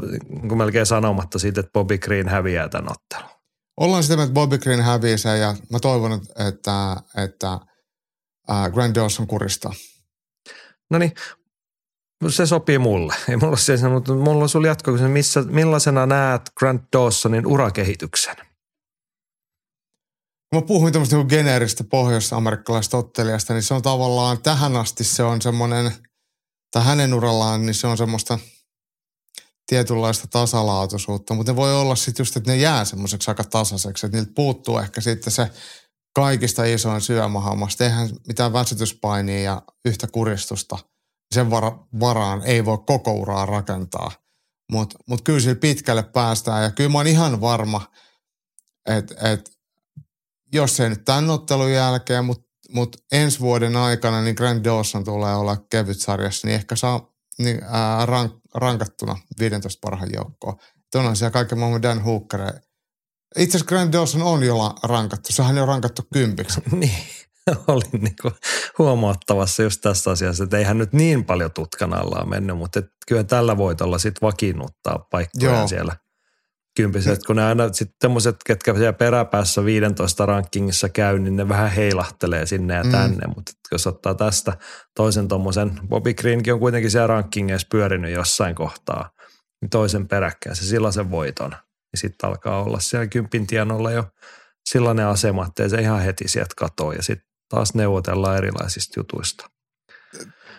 [0.50, 3.36] kun melkein sanomatta siitä, että Bobby Green häviää tämän ottelun?
[3.78, 7.60] Ollaan sitä mieltä, että Bobby Green häviää sen ja mä toivon, että, että
[8.52, 9.74] äh, Grant Dawson kuristaa.
[10.89, 11.12] No niin,
[12.28, 13.16] se sopii mulle.
[13.30, 18.36] Ei mulla se, mutta mulla on sulla jatko, missä, millaisena näet Grant Dawsonin urakehityksen?
[20.50, 25.24] Kun mä puhuin tämmöistä niinku geneeristä pohjois-amerikkalaisesta ottelijasta, niin se on tavallaan tähän asti se
[25.24, 25.91] on semmoinen–
[26.76, 28.40] tai hänen urallaan, niin se on semmoista
[29.68, 34.18] tietynlaista tasalaatuisuutta, mutta ne voi olla sitten just, että ne jää semmoiseksi aika tasaiseksi, että
[34.18, 35.52] niiltä puuttuu ehkä sitten se
[36.16, 37.82] kaikista isoin syömähammas.
[37.82, 40.78] Eihän mitään väsytyspainia ja yhtä kuristusta.
[41.34, 41.50] Sen
[42.00, 44.12] varaan ei voi koko uraa rakentaa.
[44.72, 47.92] Mutta mut kyllä sillä pitkälle päästään ja kyllä mä oon ihan varma,
[48.86, 49.52] että et,
[50.54, 55.36] jos ei nyt tämän ottelun jälkeen, mutta mutta ensi vuoden aikana niin Grand Dawson tulee
[55.36, 60.57] olla kevyt sarjassa, niin ehkä saa niin, ää, rank, rankattuna 15 parhaan joukkoon.
[60.95, 62.41] onhan siellä kaiken maailman Dan Hooker.
[63.38, 65.34] Itse asiassa Grand Dawson on jo rankattu.
[65.34, 66.61] Sehän on rankattu kympiksi.
[66.72, 66.97] niin,
[67.68, 68.32] oli niinku
[68.78, 73.24] huomattavassa just tässä asiassa, että eihän nyt niin paljon tutkan alla mennyt, mutta et kyllä
[73.24, 75.68] tällä voitolla sitten vakiinnuttaa paikkoja Joo.
[75.68, 75.95] siellä
[76.76, 81.72] kympiset, kun ne aina sitten semmoiset, ketkä siellä peräpäässä 15 rankingissa käy, niin ne vähän
[81.72, 82.92] heilahtelee sinne ja mm.
[82.92, 83.34] tänne, mm.
[83.36, 84.58] mutta jos ottaa tästä
[84.96, 89.10] toisen tuommoisen, Bobby Greenkin on kuitenkin siellä rankingeissa pyörinyt jossain kohtaa,
[89.62, 94.04] niin toisen peräkkäin se silloin voiton, niin sitten alkaa olla siellä kympin tienolla jo
[94.70, 99.50] sellainen asema, että se ihan heti sieltä katoa ja sitten taas neuvotellaan erilaisista jutuista.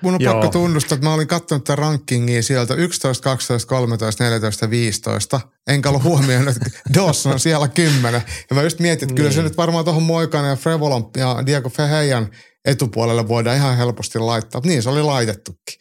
[0.02, 0.34] Mun on Joo.
[0.34, 5.40] pakko tunnustaa, että mä olin katsonut tätä rankingia sieltä 11, 12, 13, 14, 15.
[5.66, 8.22] Enkä ollut huomioinut, että Dawson on siellä 10.
[8.50, 9.16] Ja mä just mietin, että niin.
[9.16, 9.44] kyllä se niin.
[9.44, 12.30] nyt varmaan tuohon Moikanen ja Frevolon ja Diego Fehejan
[12.64, 14.60] etupuolelle voidaan ihan helposti laittaa.
[14.64, 15.78] Niin se oli laitettukin.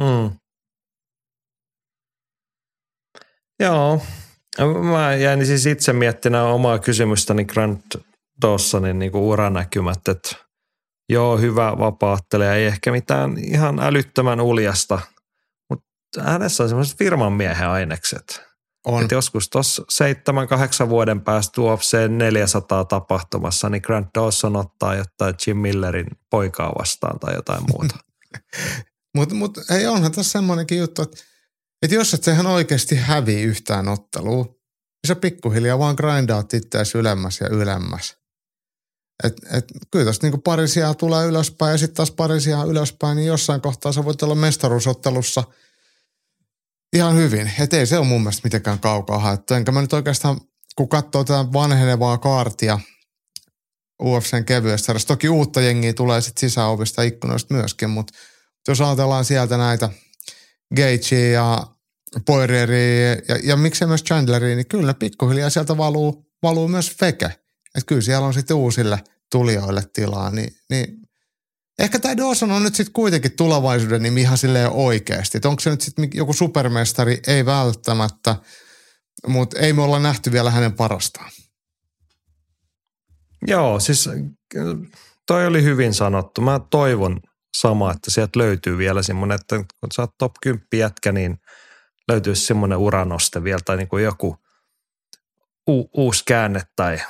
[0.00, 0.30] Mm.
[3.60, 4.02] Joo.
[4.90, 7.84] Mä jäin siis itse miettimään omaa kysymystäni Grant
[8.42, 10.45] Dawsonin niin uranäkymät, että
[11.08, 15.00] joo, hyvä vapaattelija, ei ehkä mitään ihan älyttömän uljasta,
[15.70, 18.46] mutta hänessä on semmoiset firman miehen ainekset.
[18.86, 19.04] On.
[19.04, 25.34] Et joskus tuossa seitsemän, kahdeksan vuoden päästä UFC 400 tapahtumassa, niin Grant Dawson ottaa jotain
[25.46, 27.98] Jim Millerin poikaa vastaan tai jotain muuta.
[29.14, 31.16] mutta mut, ei onhan tässä semmoinenkin juttu, että,
[31.82, 37.40] että jos et sehän oikeasti hävii yhtään ottelua, niin sä pikkuhiljaa vaan grindaat itseäsi ylemmäs
[37.40, 38.16] ja ylemmäs.
[39.24, 43.16] Et, et, kyllä tästä niinku pari sijaa tulee ylöspäin ja sitten taas pari sijaa ylöspäin,
[43.16, 45.44] niin jossain kohtaa sä voit olla mestaruusottelussa
[46.92, 47.52] ihan hyvin.
[47.60, 49.54] Et ei se ole mun mielestä mitenkään kaukaa haettu.
[49.54, 50.40] Enkä mä nyt oikeastaan,
[50.76, 52.78] kun katsoo tätä vanhenevaa kaartia
[54.02, 58.12] UFCn kevyessä toki uutta jengiä tulee sitten sisäovista ikkunoista myöskin, mutta
[58.68, 59.90] jos ajatellaan sieltä näitä
[60.76, 61.66] Gagea ja
[62.26, 67.45] Poirieria ja, ja miksei myös Chandleria, niin kyllä pikkuhiljaa sieltä valuu, valuu myös Feke.
[67.76, 70.96] Että kyllä siellä on sitten uusille tulijoille tilaa, niin, niin
[71.78, 75.38] ehkä tämä Dawson on nyt sitten kuitenkin tulevaisuuden nimi ihan silleen oikeasti.
[75.38, 77.20] Että onko se nyt sitten joku supermestari?
[77.26, 78.36] Ei välttämättä,
[79.26, 81.30] mutta ei me olla nähty vielä hänen parastaan.
[83.46, 84.08] Joo, siis
[85.26, 86.40] toi oli hyvin sanottu.
[86.40, 87.20] Mä toivon
[87.56, 91.36] sama, että sieltä löytyy vielä semmoinen, että kun sä oot top 10 jätkä, niin
[92.08, 94.36] löytyisi semmoinen uranoste vielä tai niin kuin joku
[95.70, 97.00] u- uusi käänne tai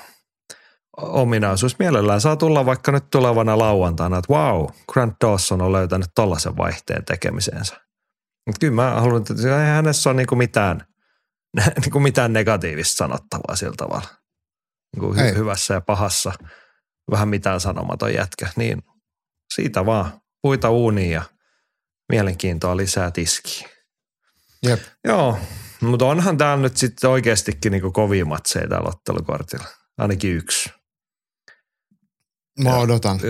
[0.96, 1.78] ominaisuus.
[1.78, 7.04] Mielellään saa tulla vaikka nyt tulevana lauantaina, että wow, Grant Dawson on löytänyt tollaisen vaihteen
[7.04, 7.80] tekemiseensä.
[8.46, 10.86] Mutta kyllä mä haluan, että ei hänessä ole niinku mitään,
[11.82, 14.08] niinku mitään negatiivista sanottavaa sillä tavalla.
[14.96, 16.32] Niinku hy- hyvässä ja pahassa
[17.10, 18.48] vähän mitään sanomaton jätkä.
[18.56, 18.82] Niin
[19.54, 21.22] siitä vaan puita uuniin ja
[22.12, 23.70] mielenkiintoa lisää tiskiin.
[24.62, 24.80] Jep.
[25.04, 25.38] Joo,
[25.80, 29.68] mutta onhan täällä nyt sitten oikeastikin niinku kovia matseja täällä ottelukortilla.
[29.98, 30.75] Ainakin yksi.
[32.60, 33.20] Mä odotan.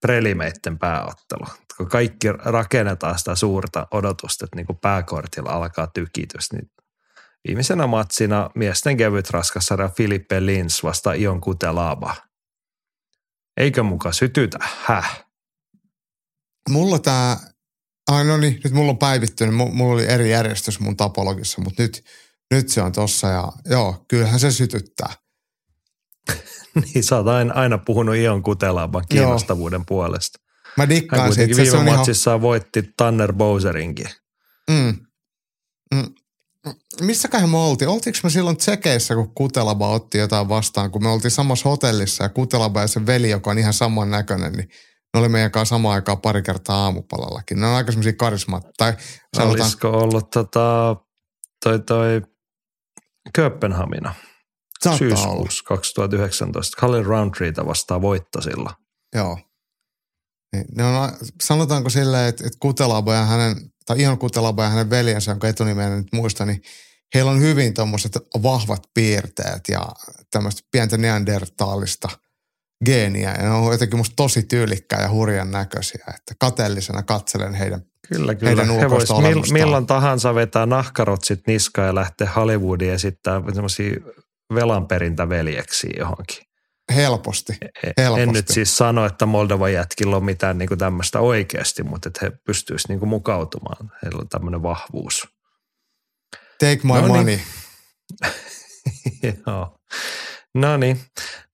[0.00, 1.46] Prelimeitten pääottelu.
[1.76, 6.70] Kun kaikki rakennetaan sitä suurta odotusta, että niinku pääkortilla alkaa tykitys, niin
[7.48, 12.16] viimeisenä matsina miesten kevyt raskassarja Filippe Lins vasta Ion Kutelaba.
[13.56, 14.58] Eikö muka sytytä?
[14.84, 15.24] Häh?
[16.70, 17.36] Mulla tää,
[18.10, 22.04] ai no niin, nyt mulla on päivittynyt, mulla oli eri järjestys mun tapologissa, mutta nyt,
[22.54, 25.12] nyt se on tossa ja joo, kyllähän se sytyttää.
[26.94, 29.84] niin, sä oot aina, aina puhunut Ion Kutelaban kiinnostavuuden Joo.
[29.88, 30.38] puolesta.
[30.76, 31.56] Mä dikkaan Hän siitä.
[31.56, 32.42] viime se ihan...
[32.42, 34.06] voitti Tanner Bowserinkin.
[34.70, 34.96] Mm.
[35.94, 36.14] Mm.
[37.00, 37.88] Missäköhän me oltiin?
[37.88, 42.28] Oltiinko me silloin tsekeissä, kun Kutelaba otti jotain vastaan, kun me oltiin samassa hotellissa ja
[42.28, 44.68] Kutelaba ja se veli, joka on ihan saman näköinen, niin
[45.14, 47.60] ne oli meidän kanssa samaan aikaan pari kertaa aamupalallakin.
[47.60, 48.62] Ne on aika semmoisia karismat.
[48.76, 48.94] Tai
[49.36, 49.60] sanotaan...
[49.60, 50.96] Olisiko ollut tota,
[51.64, 52.22] toi, toi
[53.34, 54.14] Kööpenhamina?
[54.82, 55.48] Saattaa syyskuussa olla.
[55.64, 56.80] 2019.
[56.80, 58.70] Colin Roundtreeta vastaan voitto sillä.
[59.14, 59.38] Joo.
[60.52, 61.12] Niin, ne on,
[61.42, 63.56] sanotaanko silleen, että, että Kutelaba ja hänen,
[63.86, 66.62] tai Ion Kutelaba ja hänen veljensä, jonka etunimeä nyt muista, niin
[67.14, 68.12] heillä on hyvin tuommoiset
[68.42, 69.88] vahvat piirteet ja
[70.30, 72.08] tämmöistä pientä neandertaalista
[72.84, 73.34] geeniä.
[73.34, 78.34] Ja ne on jotenkin musta tosi tyylikkää ja hurjan näköisiä, että kateellisena katselen heidän Kyllä,
[78.34, 78.50] kyllä.
[78.50, 83.94] Heidän He vois mill, milloin tahansa vetää nahkarotsit niskaan ja lähteä Hollywoodiin esittää semmoisia
[84.54, 86.48] velanperintäveljeksi johonkin.
[86.94, 88.22] Helposti, e, e, helposti.
[88.22, 92.20] En nyt siis sano, että Moldovan jätkillä on mitään niin kuin tämmöistä oikeasti, mutta että
[92.22, 93.92] he pystyisivät niin kuin mukautumaan.
[94.02, 95.28] Heillä on tämmöinen vahvuus.
[96.60, 97.10] Take my no niin.
[97.16, 97.38] money.
[99.46, 99.78] Joo.
[100.54, 101.00] No niin.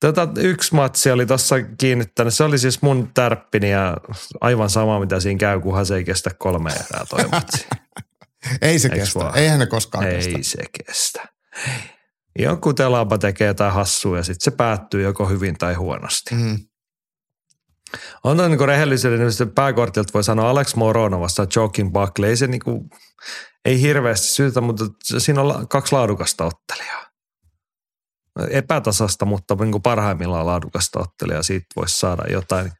[0.00, 2.34] Tota, yksi matsi oli tuossa kiinnittänyt.
[2.34, 3.96] Se oli siis mun tärppini ja
[4.40, 7.66] aivan sama, mitä siinä käy, kunhan se ei kestä kolme erää toi matsi.
[8.62, 9.18] ei se Eiks kestä.
[9.18, 9.38] Vaan?
[9.38, 10.38] Eihän ne koskaan ei kestä.
[10.38, 11.22] Ei se kestä.
[12.38, 16.34] Joku telapa tekee jotain hassua ja sitten se päättyy joko hyvin tai huonosti.
[16.34, 16.58] Mm.
[18.24, 22.30] On niinku rehellisyyden niin pääkortilta voi sanoa Alex Morono vastaan Joking Buckley.
[22.30, 22.88] Ei se niinku,
[23.64, 24.84] ei hirveästi syytä, mutta
[25.18, 27.13] siinä on kaksi laadukasta ottelijaa
[28.50, 31.42] epätasasta, mutta niin kuin parhaimmillaan laadukasta ottelijaa.
[31.42, 32.72] Siitä voisi saada jotain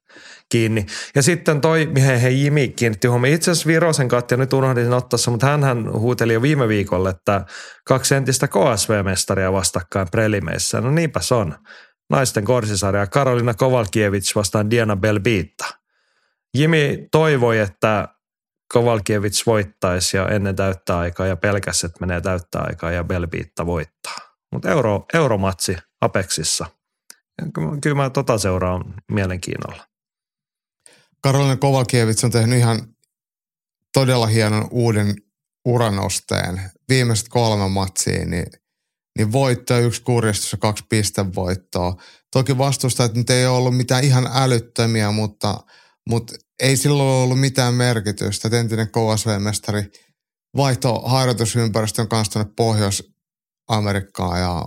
[0.49, 0.87] kiinni.
[1.15, 3.35] Ja sitten toi, mihin he Jimi kiinnitti huomioon.
[3.35, 7.45] Itse asiassa Virosen katja nyt unohdin ottaa mutta hän huuteli jo viime viikolla, että
[7.85, 10.81] kaksi entistä KSV-mestaria vastakkain prelimeissä.
[10.81, 11.55] No niinpäs on.
[12.11, 15.65] Naisten korsisarja Karolina Kovalkiewicz vastaan Diana Belbiitta.
[16.57, 18.09] Jimi toivoi, että
[18.73, 24.34] Kovalkiewicz voittaisi ja ennen täyttää aikaa ja pelkäs, että menee täyttää aikaa ja Belbiitta voittaa.
[24.55, 26.67] Mutta euro, euromatsi Apexissa.
[27.81, 29.87] Kyllä mä tota seuraan mielenkiinnolla.
[31.23, 32.95] Karolina Kovakiewicz on tehnyt ihan
[33.93, 35.15] todella hienon uuden
[35.65, 36.61] uranosteen.
[36.89, 38.47] Viimeiset kolme matsia, niin,
[39.19, 41.97] niin voitto, yksi kurjistus ja kaksi pistevoittoa.
[42.33, 45.61] Toki vastustajat nyt ei ole ollut mitään ihan älyttömiä, mutta,
[46.09, 48.59] mutta ei silloin ollut mitään merkitystä.
[48.59, 49.91] Entinen KSV-mestari
[50.57, 53.14] vaihto harjoitusympäristön kanssa tuonne Pohjois-
[53.69, 54.65] Amerikkaa ja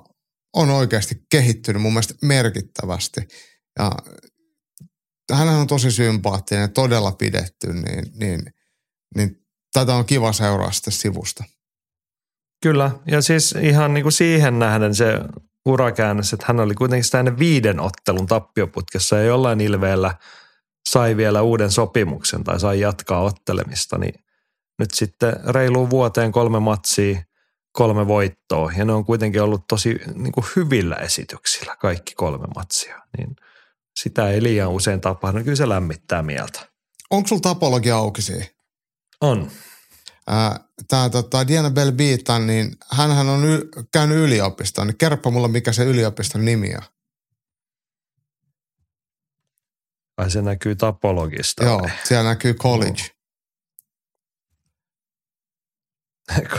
[0.54, 3.22] on oikeasti kehittynyt mun mielestä merkittävästi.
[3.80, 3.92] Ja
[5.34, 8.54] hän on tosi sympaattinen ja todella pidetty, niin, niin,
[9.16, 9.38] niin
[9.74, 11.44] tätä on kiva seuraa sitten sivusta.
[12.64, 15.20] Kyllä, ja siis ihan niin kuin siihen nähden se
[15.66, 20.16] urakäännös, että hän oli kuitenkin sitä ennen viiden ottelun tappioputkessa ja jollain ilveellä
[20.90, 24.14] sai vielä uuden sopimuksen tai sai jatkaa ottelemista, niin
[24.80, 27.22] nyt sitten reiluun vuoteen kolme matsia,
[27.78, 33.02] kolme voittoa ja ne on kuitenkin ollut tosi niin kuin hyvillä esityksillä kaikki kolme matsia,
[33.18, 33.36] niin
[34.00, 35.44] sitä ei liian usein tapahdu.
[35.44, 36.60] Kyllä se lämmittää mieltä.
[37.10, 38.48] Onko sulla tapologia auki siihen?
[39.22, 39.52] On.
[40.88, 44.88] Tämä tota, Diana Belbitan, niin hän on y- käynyt yliopistoon.
[44.88, 46.84] Niin kerropa mulle, mikä se yliopiston nimi on.
[50.18, 51.64] Ai se näkyy tapologista.
[51.64, 51.92] Joo, vai?
[52.04, 53.04] siellä näkyy college.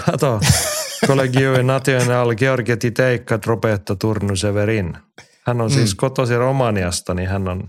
[0.06, 0.40] Kato.
[1.06, 4.96] Collegio National Georgia Titeikka Tropetta Turnu Severin.
[5.46, 5.96] Hän on siis mm.
[5.96, 7.68] kotosi Romaniasta, niin hän on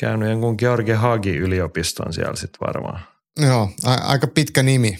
[0.00, 3.00] käynyt jonkun George Hagi yliopiston siellä sitten varmaan.
[3.40, 4.98] Joo, a- aika pitkä nimi.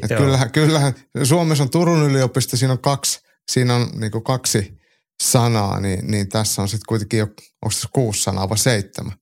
[0.18, 0.94] kyllähän, kyllähän
[1.24, 3.20] Suomessa on Turun yliopisto, siinä on kaksi,
[3.50, 4.78] siinä on niinku kaksi
[5.22, 7.26] sanaa, niin, niin tässä on sitten kuitenkin jo,
[7.62, 9.12] onko se kuusi sanaa vai seitsemän?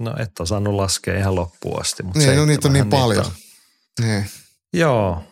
[0.00, 2.02] No et osannut laskea ihan loppuun asti.
[2.02, 3.26] Mutta niin, no niitä on niin paljon.
[3.26, 3.32] On.
[4.00, 4.30] Niin.
[4.72, 5.22] Joo,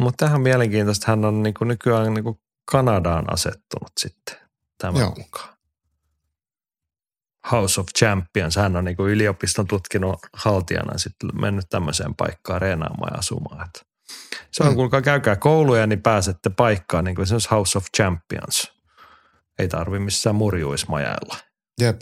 [0.00, 2.40] mutta tähän mielenkiintoista, hän on niinku nykyään niinku
[2.70, 4.36] Kanadaan asettunut sitten
[4.78, 5.14] tämän Joo.
[5.18, 5.58] mukaan.
[7.52, 13.18] House of Champions, hän on niinku yliopiston tutkinut haltijana sitten mennyt tämmöiseen paikkaan reenaamaan ja
[13.18, 13.66] asumaan.
[13.66, 13.80] Että
[14.50, 14.74] se on, mm.
[14.74, 18.72] kuulkaa käykää kouluja, niin pääsette paikkaan, niin kuin esimerkiksi House of Champions.
[19.58, 21.36] Ei tarvi missään murjuismajailla.
[21.80, 22.00] Jep.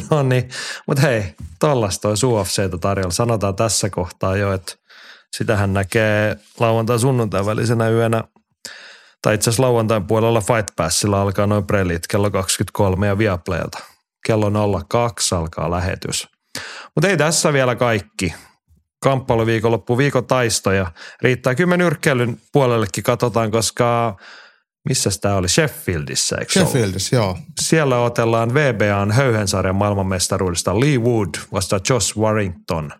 [0.10, 0.48] no niin,
[0.86, 3.10] mutta hei, tollasta olisi UFCtä tarjolla.
[3.10, 4.74] Sanotaan tässä kohtaa jo, että
[5.36, 8.24] sitähän näkee lauantai sunnuntai välisenä yönä
[9.22, 13.78] tai itse asiassa lauantain puolella Fight Passilla alkaa noin prelit kello 23 ja Viaplaylta.
[14.26, 16.28] Kello 02 alkaa lähetys.
[16.94, 18.34] Mutta ei tässä vielä kaikki.
[19.02, 20.92] Kamppailuviikonloppu viikon taistoja.
[21.22, 24.16] Riittää kymmen nyrkkeilyn puolellekin katsotaan, koska
[24.88, 25.48] missä tämä oli?
[25.48, 27.38] Sheffieldissä, eikö Sheffieldissä, joo.
[27.60, 32.92] Siellä otellaan VBAn höyhensarjan maailmanmestaruudesta Lee Wood vasta Josh Warrington.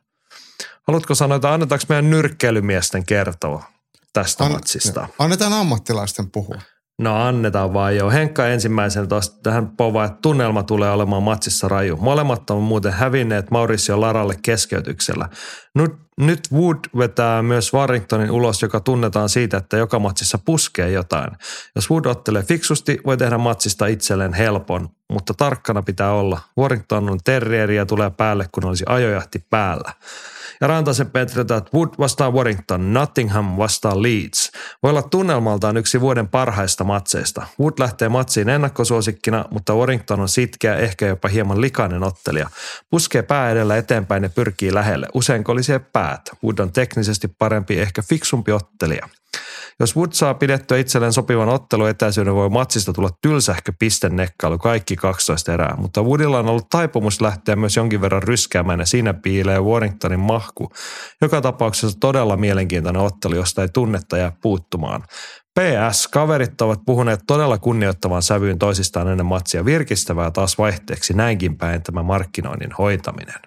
[0.89, 3.65] Haluatko sanoa, että annetaanko meidän nyrkkeilymiesten kertoa
[4.13, 5.09] tästä An, matsista?
[5.19, 6.59] Annetaan ammattilaisten puhua.
[6.99, 8.11] No annetaan vaan jo.
[8.11, 11.97] Henkka ensimmäisen tuosta tähän povaa, että tunnelma tulee olemaan matsissa raju.
[11.97, 15.29] Molemmat on muuten hävinneet Mauricio Laralle keskeytyksellä.
[15.75, 21.31] Nyt, nyt Wood vetää myös Warringtonin ulos, joka tunnetaan siitä, että joka matsissa puskee jotain.
[21.77, 26.41] Jos Wood ottelee fiksusti, voi tehdä matsista itselleen helpon, mutta tarkkana pitää olla.
[26.59, 29.93] Warrington on terrieri ja tulee päälle, kun olisi ajojahti päällä.
[30.65, 34.53] Ja Rantasen Petri, että Wood vastaa Warrington, Nottingham vastaa Leeds.
[34.83, 37.47] Voi olla tunnelmaltaan yksi vuoden parhaista matseista.
[37.61, 42.51] Wood lähtee matsiin ennakkosuosikkina, mutta Warrington on sitkeä, ehkä jopa hieman likainen ottelija.
[42.91, 45.09] Puskee pää edellä eteenpäin ja pyrkii lähelle.
[45.15, 46.31] Usein kolisee päät.
[46.45, 49.09] Wood on teknisesti parempi, ehkä fiksumpi ottelija.
[49.81, 55.75] Jos Wood saa pidettyä itselleen sopivan otteluetäisyyden, voi matsista tulla tylsähkö pistennekkailu kaikki 12 erää,
[55.79, 60.21] mutta Woodilla on ollut taipumus lähteä myös jonkin verran ryskäämään ja siinä piilee Warringtonin
[60.61, 60.75] mahku.
[61.21, 65.03] Joka tapauksessa todella mielenkiintoinen ottelu, josta ei tunnetta jää puuttumaan.
[65.61, 71.83] PS, kaverit ovat puhuneet todella kunnioittavan sävyyn toisistaan ennen matsia virkistävää taas vaihteeksi näinkin päin
[71.83, 73.41] tämä markkinoinnin hoitaminen.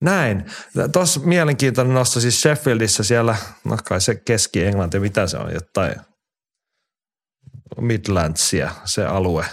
[0.00, 0.44] Näin.
[0.92, 5.94] Tuossa mielenkiintoinen nosto siis Sheffieldissä siellä, no kai se Keski-Englanti, mitä se on, jotain
[7.80, 9.44] Midlandsia se alue.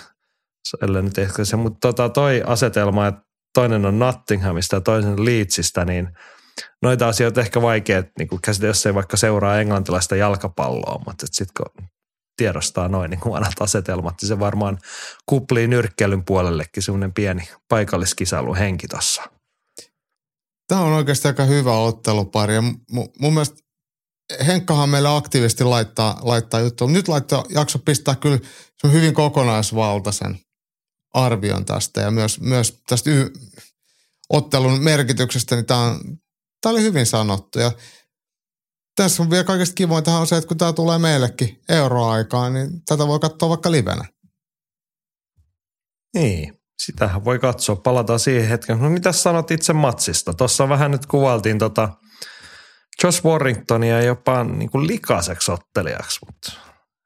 [0.81, 3.21] Ellei nyt ehkä se, mutta tota, toi asetelma, että
[3.53, 6.09] toinen on Nottinghamista ja toinen Leedsistä, niin
[6.81, 11.87] noita asioita ehkä vaikea niin käsitellä, jos ei vaikka seuraa englantilaista jalkapalloa, mutta sitten kun
[12.37, 14.79] tiedostaa noin niin vanhat asetelmat, niin se varmaan
[15.25, 19.23] kuplii nyrkkeilyn puolellekin semmoinen pieni paikalliskisailun henki tuossa.
[20.67, 23.61] Tämä on oikeasti aika hyvä ottelupari ja mun, mun mielestä
[24.47, 26.87] Henkkahan meille aktiivisesti laittaa, laittaa juttua.
[26.87, 28.37] Nyt laittaa, jakso pistää kyllä
[28.77, 30.39] se on hyvin kokonaisvaltaisen
[31.13, 33.33] arvion tästä ja myös, myös tästä y-
[34.29, 35.99] ottelun merkityksestä, niin tämä, on,
[36.61, 37.59] tämä oli hyvin sanottu.
[37.59, 37.71] Ja
[38.95, 43.07] tässä on vielä kaikista kivointa on se, että kun tämä tulee meillekin euroaikaan, niin tätä
[43.07, 44.05] voi katsoa vaikka livenä.
[46.13, 47.75] Niin, Sitähän voi katsoa.
[47.75, 48.79] Palataan siihen hetken.
[48.79, 50.33] No mitä sanot itse matsista?
[50.33, 51.89] Tuossa vähän nyt kuvaltiin tota
[53.03, 56.51] Josh Warringtonia jopa niin kuin likaiseksi ottelijaksi, mutta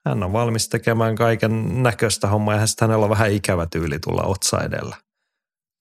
[0.07, 4.61] hän on valmis tekemään kaiken näköistä hommaa ja hänellä on vähän ikävä tyyli tulla otsa
[4.63, 4.95] edellä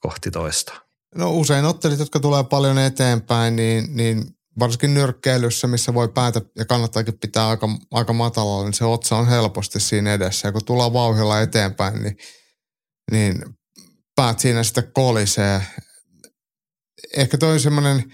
[0.00, 0.84] kohti toista.
[1.14, 4.24] No usein ottelit, jotka tulee paljon eteenpäin, niin, niin
[4.58, 9.28] varsinkin nyrkkeilyssä, missä voi päätä ja kannattaakin pitää aika, aika matalalla, niin se otsa on
[9.28, 10.48] helposti siinä edessä.
[10.48, 12.16] Ja kun tullaan vauhilla eteenpäin, niin,
[13.10, 13.44] niin
[14.16, 15.62] päät siinä sitten kolisee.
[17.16, 18.04] Ehkä toi semmoinen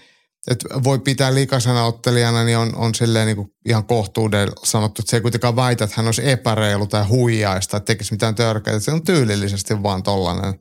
[0.47, 5.09] että voi pitää likaisena ottelijana, niin on, on silleen niin kuin ihan kohtuuden sanottu, että
[5.09, 8.79] se ei kuitenkaan väitä, että hän olisi epäreilu tai huijaista, että tekisi mitään törkeää.
[8.79, 10.59] Se on tyylillisesti vaan tollainen,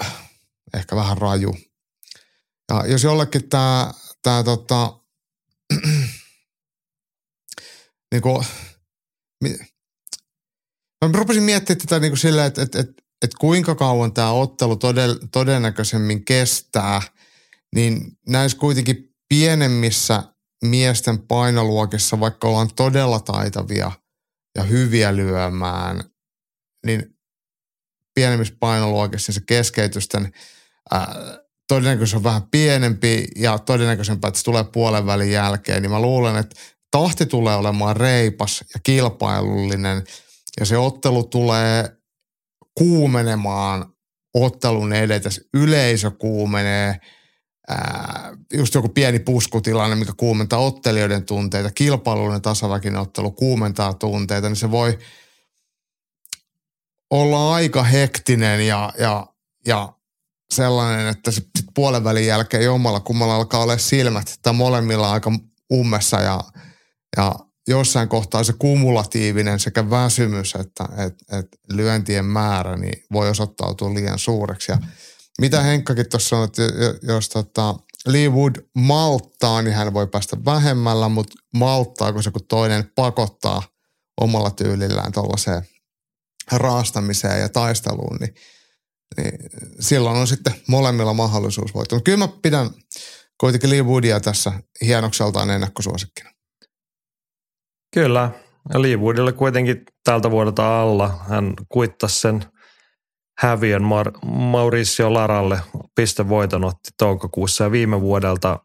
[0.00, 0.23] äh,
[0.74, 1.56] ehkä vähän raju.
[2.70, 4.98] Ja jos jollekin tämä, tämä tota,
[8.12, 8.46] niin kuin,
[11.04, 14.78] mä rupesin miettimään tätä niin kuin silleen, että, että, että, että kuinka kauan tämä ottelu
[15.32, 17.02] todennäköisemmin kestää–
[17.74, 20.22] niin näissä kuitenkin pienemmissä
[20.64, 23.92] miesten painoluokissa, vaikka ollaan todella taitavia
[24.58, 26.04] ja hyviä lyömään,
[26.86, 27.16] niin
[28.14, 30.32] pienemmissä painoluokissa se keskeytysten
[30.90, 36.02] ää, todennäköisesti on vähän pienempi ja todennäköisempää, että se tulee puolen välin jälkeen, niin mä
[36.02, 36.56] luulen, että
[36.90, 40.04] tahti tulee olemaan reipas ja kilpailullinen
[40.60, 41.96] ja se ottelu tulee
[42.78, 43.94] kuumenemaan
[44.34, 45.42] ottelun edetessä.
[45.54, 46.96] Yleisö kuumenee–
[47.68, 54.56] ää, just joku pieni puskutilanne, mikä kuumentaa ottelijoiden tunteita, kilpailullinen tasaväkinen ottelu kuumentaa tunteita, niin
[54.56, 54.98] se voi
[57.10, 59.26] olla aika hektinen ja, ja,
[59.66, 59.92] ja
[60.50, 65.32] sellainen, että sit puolen välin jälkeen jommalla kummalla alkaa olla silmät tai molemmilla aika
[65.72, 66.40] ummessa ja,
[67.16, 67.34] ja
[67.68, 74.18] jossain kohtaa se kumulatiivinen sekä väsymys että et, et lyöntien määrä niin voi osoittautua liian
[74.18, 74.72] suureksi.
[74.72, 74.78] Ja
[75.40, 76.62] mitä Henkkakin tuossa sanoi, että
[77.02, 77.74] jos tota
[78.06, 83.62] Lee Wood malttaa, niin hän voi päästä vähemmällä, mutta malttaako se, kun toinen pakottaa
[84.20, 85.62] omalla tyylillään tuollaiseen
[86.52, 88.34] raastamiseen ja taisteluun, niin
[89.80, 91.96] silloin on sitten molemmilla mahdollisuus voittaa.
[91.96, 92.70] Mutta kyllä mä pidän
[93.40, 96.30] kuitenkin Lee Woodia tässä hienokseltaan ennakkosuosikkina.
[97.94, 98.30] Kyllä.
[98.72, 101.24] Ja Lee Woodilla kuitenkin tältä vuodelta alla.
[101.28, 102.44] Hän kuittasi sen–
[103.38, 105.60] häviön Mar- Mauricio Laralle
[105.94, 108.58] pistevoiton otti toukokuussa ja viime vuodelta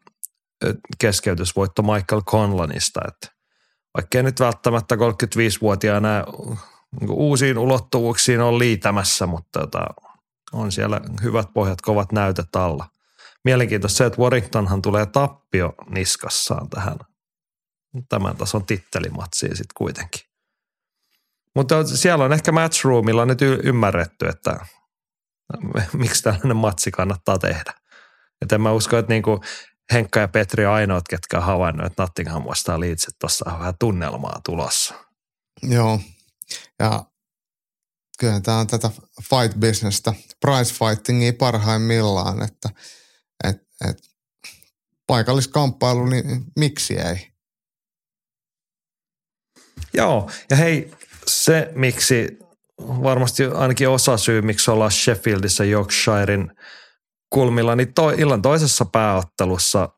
[0.98, 3.00] keskeytysvoitto Michael Conlanista.
[3.08, 3.36] Että
[3.96, 6.24] vaikkei nyt välttämättä 35-vuotiaana
[7.00, 9.86] niin uusiin ulottuvuuksiin on liitämässä, mutta tota,
[10.52, 12.86] on siellä hyvät pohjat, kovat näytöt alla.
[13.44, 16.98] Mielenkiintoista se, että Warringtonhan tulee tappio niskassaan tähän
[18.08, 20.20] tämän tason tittelimatsiin sitten kuitenkin.
[21.54, 24.66] Mutta siellä on ehkä matchroomilla nyt y- ymmärretty, että
[25.92, 27.74] miksi tällainen matsi kannattaa tehdä.
[28.42, 29.40] Että en mä usko, että niinku
[29.92, 33.74] Henkka ja Petri on ainoat, ketkä on havainnut, että Nottingham vastaa Leeds, että tuossa vähän
[33.78, 34.94] tunnelmaa tulossa.
[35.62, 36.00] Joo,
[36.78, 37.04] ja
[38.20, 38.90] kyllä tämä on tätä
[39.22, 42.68] fight-bisnestä, price fightingia parhaimmillaan, että
[43.44, 43.56] et,
[43.88, 43.96] et,
[45.06, 47.30] paikalliskamppailu, niin miksi ei?
[49.94, 50.90] Joo, ja hei,
[51.26, 52.38] se, miksi
[52.80, 56.52] varmasti ainakin osa syy, miksi ollaan Sheffieldissä Yorkshirein
[57.30, 59.88] kulmilla, niin to, illan toisessa pääottelussa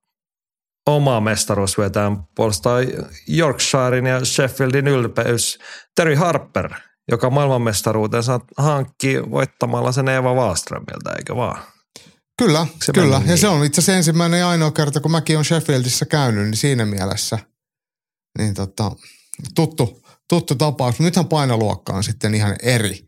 [0.87, 2.79] oma mestaruus vetään puolustaa
[3.37, 5.59] Yorkshirein ja Sheffieldin ylpeys
[5.97, 6.71] Terry Harper,
[7.11, 11.63] joka maailmanmestaruutensa hankki voittamalla sen Eva Wallströmiltä, eikö vaan?
[12.39, 13.15] Kyllä, se kyllä.
[13.15, 13.39] Ja niin.
[13.39, 16.87] se on itse asiassa ensimmäinen ja ainoa kerta, kun mäkin olen Sheffieldissä käynyt, niin siinä
[16.87, 17.39] mielessä
[18.39, 18.91] niin tota,
[19.55, 21.01] tuttu, tuttu tapaus.
[21.01, 23.07] Nythän painoluokka on sitten ihan eri.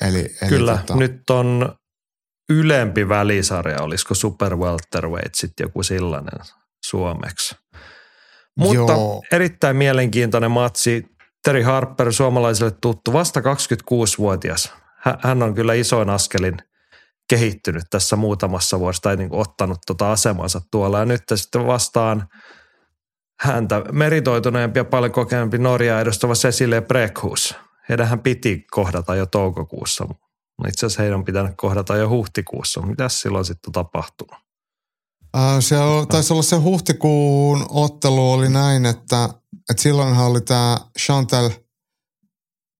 [0.00, 0.96] Eli, eli Kyllä, tota...
[0.96, 1.74] nyt on
[2.48, 6.40] ylempi välisarja, olisiko Super Welterweight sitten joku sellainen
[6.84, 7.56] suomeksi.
[8.58, 9.22] Mutta Joo.
[9.32, 11.13] erittäin mielenkiintoinen matsi.
[11.44, 14.72] Terry Harper, suomalaisille tuttu, vasta 26-vuotias.
[15.20, 16.56] Hän on kyllä isoin askelin
[17.28, 20.98] kehittynyt tässä muutamassa vuodessa tai niin ottanut tuota asemansa tuolla.
[20.98, 22.24] Ja nyt sitten vastaan–
[23.40, 27.54] häntä meritoituneempi ja paljon kokeneempi Norjaa edustava Cecilia Brekhus.
[27.88, 30.08] Heidänhän piti kohdata jo toukokuussa.
[30.68, 32.82] Itse asiassa heidän on pitänyt kohdata jo huhtikuussa.
[32.82, 34.34] Mitäs silloin sitten tapahtunut?
[35.36, 35.76] Äh, se
[36.08, 39.28] taisi olla se huhtikuun ottelu oli näin, että,
[39.70, 41.50] että silloinhan oli tämä Chantal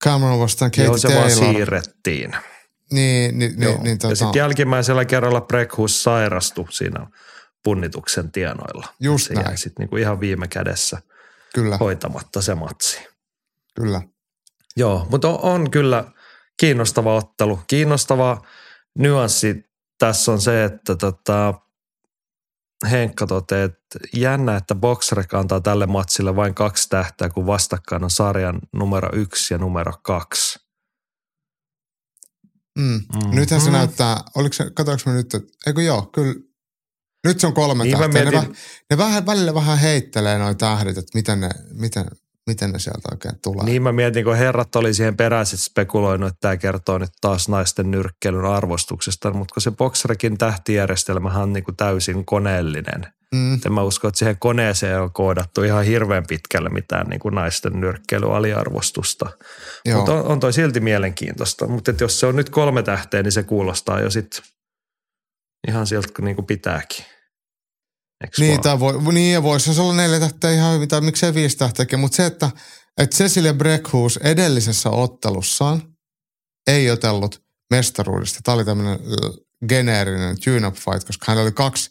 [0.05, 1.23] Cameron vastaan Katie Joo, se Taylor.
[1.23, 2.37] vaan siirrettiin.
[2.93, 4.13] Niin, niin, niin, niin tota...
[4.13, 7.07] Ja sitten jälkimmäisellä kerralla Brekhus sairastui siinä
[7.65, 8.87] punnituksen tienoilla.
[9.01, 9.59] Just se näin.
[9.59, 11.03] sitten niinku ihan viime kädessä
[11.55, 11.77] kyllä.
[11.77, 12.99] hoitamatta se matsi.
[13.75, 14.03] Kyllä.
[14.77, 16.05] Joo, mutta on, on kyllä
[16.57, 17.61] kiinnostava ottelu.
[17.67, 18.43] Kiinnostava
[18.99, 19.65] nyanssi
[19.99, 21.55] tässä on se, että tota,
[22.91, 28.11] Henkka toteaa, että jännä, että Boxrec antaa tälle matsille vain kaksi tähteä, kun vastakkain on
[28.11, 30.59] sarjan numero yksi ja numero kaksi.
[32.79, 32.85] Mm.
[32.85, 33.35] Mm-hmm.
[33.35, 36.35] Nythän se näyttää, oliko se, katsoinko me nyt, että, eikö joo, kyllä
[37.25, 38.25] nyt se on kolme niin tähteä.
[38.25, 38.49] Ne,
[38.91, 42.07] ne vähän välillä vähän heittelee noin tähdet, että miten ne, miten,
[42.47, 43.65] miten ne sieltä oikein tulee.
[43.65, 47.91] Niin mä mietin, kun herrat oli siihen peräiset spekuloinut, että tämä kertoo nyt taas naisten
[47.91, 53.07] nyrkkeilyn arvostuksesta, mutta kun se Boxrekin tähtijärjestelmähän on niin kuin täysin koneellinen.
[53.35, 53.61] Mm.
[53.67, 57.81] En mä usko, että siihen koneeseen on koodattu ihan hirveän pitkälle mitään niin kuin naisten
[57.81, 59.31] nyrkkeilyaliarvostusta.
[59.95, 61.67] Mutta on, on toi silti mielenkiintoista.
[61.67, 64.43] Mutta jos se on nyt kolme tähteä, niin se kuulostaa jo sitten
[65.69, 67.05] ihan sieltä niin kuin pitääkin.
[68.25, 71.57] Eks niin, tai voi, niin, ja voisi olla neljä tähteä ihan hyvin, tai miksei viisi
[71.57, 72.51] tähteäkin, mutta se, että,
[72.99, 75.83] että Cecilia Breckhus edellisessä ottelussaan
[76.67, 78.41] ei otellut mestaruudesta.
[78.43, 78.99] Tämä oli tämmöinen
[79.69, 81.91] geneerinen tune-up fight, koska hän oli kaksi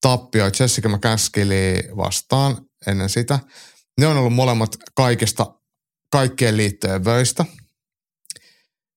[0.00, 1.50] tappioa Jessica McCaskill
[1.96, 2.56] vastaan
[2.86, 3.38] ennen sitä.
[4.00, 5.54] Ne on ollut molemmat kaikista,
[6.12, 7.44] kaikkien liittojen vöistä.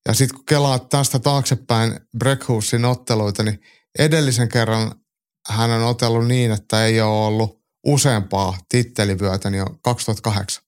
[0.08, 3.60] Ja sitten kun kelaat tästä taaksepäin Breckhusin otteluita, niin
[4.00, 5.01] edellisen kerran
[5.50, 10.64] hän on otellut niin, että ei ole ollut useampaa tittelivyötä, niin on 2008.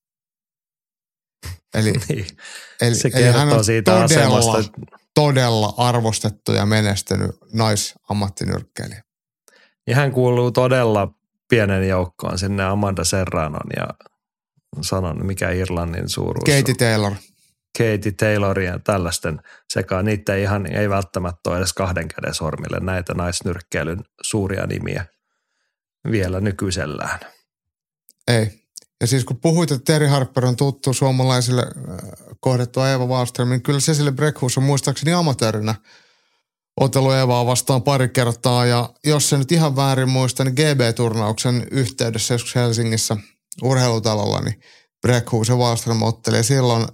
[1.74, 2.28] Eli, niin.
[2.82, 4.72] eli, Se eli hän on siitä todella, asemasta.
[5.14, 9.04] todella arvostettu ja menestynyt naisammattinyrkkeilijä.
[9.88, 11.14] Ja hän kuuluu todella
[11.50, 13.88] pienen joukkoon sinne Amanda Serranon ja
[14.82, 17.14] sanon, mikä Irlannin suuruus Katie Taylor.
[17.78, 19.42] Katie Taylorin ja tällaisten
[19.74, 20.06] sekaan.
[20.06, 25.06] Niitä ei ihan ei välttämättä ole edes kahden käden sormille näitä naisnyrkkeilyn suuria nimiä
[26.12, 27.20] vielä nykyisellään.
[28.28, 28.64] Ei.
[29.02, 31.98] Ja siis kun puhuit, että Terry Harper on tuttu suomalaisille äh,
[32.40, 35.76] kohdettua Eva Wallström, niin kyllä Cecily Breckhus on muistaakseni amatöörinä
[36.80, 38.66] otelu Evaa vastaan pari kertaa.
[38.66, 43.18] Ja jos se nyt ihan väärin muista, niin GB-turnauksen yhteydessä joskus Helsingissä
[43.64, 44.62] urheilutalolla, niin
[45.02, 46.38] Breckhus ja Wallström otteli.
[46.38, 46.88] Ja silloin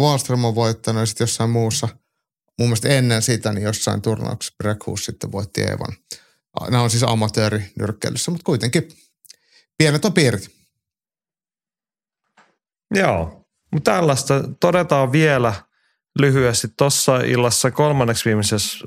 [0.00, 1.88] Wallström on voittanut ja sitten jossain muussa,
[2.58, 5.96] mun mielestä ennen sitä, niin jossain turnauksessa Breckhus sitten voitti Evan.
[6.70, 8.88] Nämä on siis amatöörinyrkkeilyssä, mutta kuitenkin
[9.78, 10.50] pienet on piirit.
[12.94, 15.54] Joo, mutta tällaista todetaan vielä
[16.18, 16.68] lyhyesti.
[16.76, 18.86] Tuossa illassa kolmanneksi viimeisessä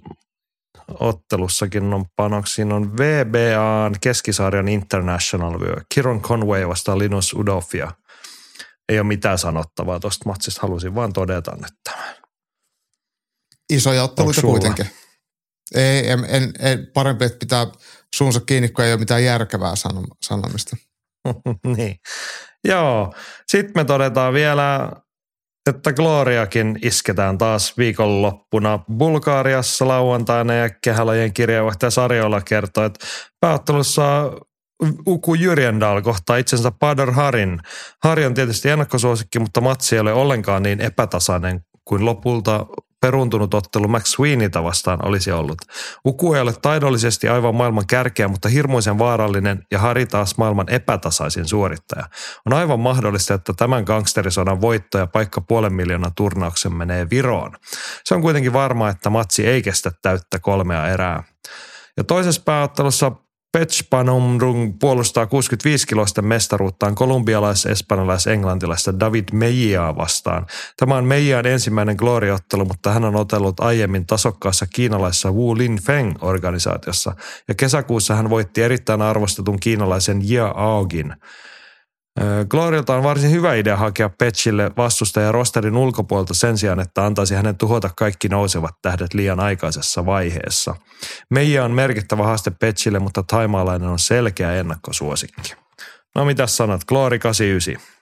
[0.99, 5.75] ottelussakin on panoksiin on VBAn keskisarjan International vyö.
[5.93, 7.91] Kiron Conway vastaan Linus Udofia–
[8.89, 10.61] ei ole mitään sanottavaa tuosta matsista.
[10.61, 12.15] Halusin vaan todeta nyt tämän.
[13.73, 14.89] Isoja otteluita kuitenkin.
[15.75, 17.67] Ei, en, en, en, parempi, että pitää
[18.15, 19.73] suunsa kiinni, kun ei ole mitään järkevää
[20.25, 20.77] sanomista.
[21.77, 21.95] niin.
[22.63, 23.13] Joo.
[23.47, 24.91] Sitten me todetaan vielä,
[25.69, 33.05] että Gloriakin isketään taas viikonloppuna Bulgaariassa lauantaina ja kehälojen kirjeenvaihtaja Sarjola kertoo, että
[33.39, 34.31] pääottelussa
[35.07, 37.59] Uku Jyrjendal kohtaa itsensä Padar Harin.
[38.03, 42.65] Hari on tietysti ennakkosuosikki, mutta matsi ei ole ollenkaan niin epätasainen kuin lopulta
[43.01, 45.57] peruntunut ottelu Max Sweeneyta vastaan olisi ollut.
[46.05, 51.45] Uku ei ole taidollisesti aivan maailman kärkeä, mutta hirmuisen vaarallinen ja Hari taas maailman epätasaisin
[51.45, 52.05] suorittaja.
[52.45, 57.51] On aivan mahdollista, että tämän gangsterisodan voitto ja paikka puolen miljoonan turnauksen menee Viroon.
[58.03, 61.23] Se on kuitenkin varma, että matsi ei kestä täyttä kolmea erää.
[61.97, 63.11] Ja toisessa pääottelussa
[63.51, 70.45] Pechpanumrung puolustaa 65 kiloista mestaruuttaan kolumbialais espanjalais englantilaista David Mejia vastaan.
[70.77, 77.15] Tämä on Meijan ensimmäinen gloriottelu, mutta hän on otellut aiemmin tasokkaassa kiinalaisessa Wu Lin Feng-organisaatiossa.
[77.47, 81.13] Ja kesäkuussa hän voitti erittäin arvostetun kiinalaisen Jia Aogin.
[82.49, 87.57] Glorilta on varsin hyvä idea hakea Petchille vastustaja rosterin ulkopuolelta sen sijaan, että antaisi hänen
[87.57, 90.75] tuhota kaikki nousevat tähdet liian aikaisessa vaiheessa.
[91.29, 95.53] Meija on merkittävä haaste Petchille, mutta taimaalainen on selkeä ennakkosuosikki.
[96.15, 97.99] No mitä sanot, Glory 89.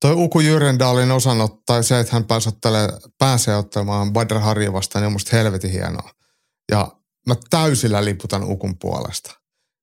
[0.00, 2.24] Toi Uku Jyrendalin osannot, tai se, että hän
[3.18, 6.10] pääsee, ottamaan Badr Harja vastaan, niin on musta helvetin hienoa.
[6.72, 6.92] Ja
[7.28, 9.40] mä täysillä liputan Ukun puolesta.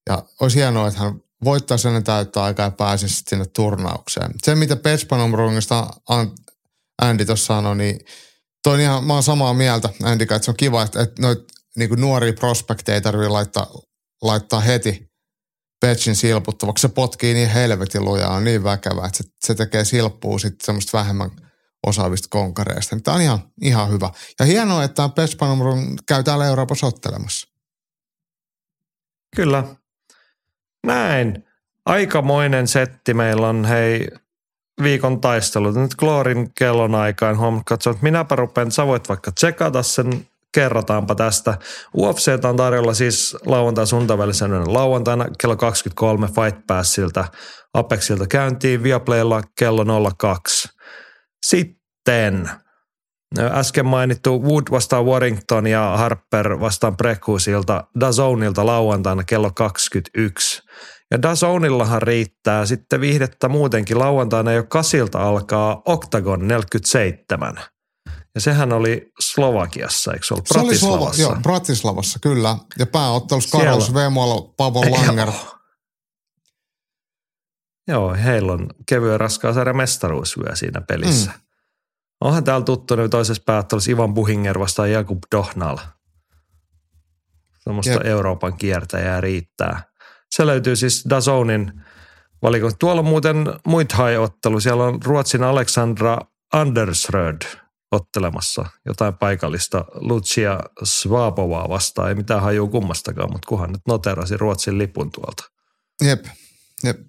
[0.10, 4.32] Ja olisi hienoa, että hän voittaa sen täyttää aikaa ja pääsisi sinne turnaukseen.
[4.44, 5.88] Se, mitä Petspanomrungista
[7.02, 8.00] Andy tuossa sanoi, niin
[8.64, 11.40] toi ihan, mä oon samaa mieltä Andy, että se on kiva, että, että noit
[11.76, 13.68] niin nuoria prospekteja ei tarvitse laittaa,
[14.22, 15.08] laittaa heti
[15.82, 16.82] Petsin silputtavaksi.
[16.82, 20.98] Se potkii niin helvetin lujaa, on niin väkevä, että se, se tekee silppua sitten semmoista
[20.98, 21.32] vähemmän
[21.88, 23.00] osaavista konkareista.
[23.04, 24.10] Tämä on ihan, ihan hyvä.
[24.40, 27.48] Ja hienoa, että Petspanomrung käy täällä Euroopassa ottelemassa.
[29.36, 29.76] Kyllä,
[30.88, 31.44] näin.
[31.86, 34.08] Aikamoinen setti meillä on, hei,
[34.84, 35.76] viikon taistelut.
[35.76, 41.16] Nyt Glorin kellon aikaan huomaa katsoa, että minäpä rupean, sä voit vaikka tsekata sen, kerrotaanpa
[41.16, 41.58] tästä.
[41.98, 44.18] UFC on tarjolla siis lauantai sunnuntai
[44.66, 47.26] lauantaina kello 23 Fight Passilta
[47.74, 49.86] Apexilta käyntiin Viaplaylla kello
[50.18, 50.70] 02.
[51.46, 52.50] Sitten
[53.40, 60.62] Äsken mainittu Wood vastaan Warrington ja Harper vastaan Breckusilta Dazonilta lauantaina kello 21.
[61.12, 64.00] Ja Dazonillahan riittää sitten viihdettä muutenkin.
[64.00, 67.60] Lauantaina jo kasilta alkaa Octagon 47.
[68.36, 70.78] Ja sehän oli Slovakiassa, eikö se ollut Se oli?
[70.78, 72.58] Slova, joo, Bratislavassa, kyllä.
[72.80, 75.28] Ja pääottelussa Carlos Siellä- Vemola, Pavel Langer.
[75.28, 75.58] Joo.
[77.88, 81.32] Joo, heillä on kevyen raskaan sarjan mestaruusvyö siinä pelissä.
[81.32, 81.47] Mm.
[82.22, 85.78] Onhan täällä tuttu nyt toisessa pääottelussa Ivan Buhinger vastaan Jakub Dohnal.
[87.60, 88.06] Semmoista Jep.
[88.06, 89.84] Euroopan kiertäjää riittää.
[90.30, 91.82] Se löytyy siis Dazonin
[92.42, 92.72] valikon.
[92.80, 94.60] Tuolla on muuten Muithai-ottelu.
[94.60, 96.18] Siellä on Ruotsin Alexandra
[96.54, 97.42] Andersröd
[97.92, 102.10] ottelemassa jotain paikallista Lucia Svapovaa vastaan.
[102.10, 105.44] Ei mitään hajuu kummastakaan, mutta kuhan nyt noterasi Ruotsin lipun tuolta.
[106.04, 106.26] Jep,
[106.84, 107.07] jep.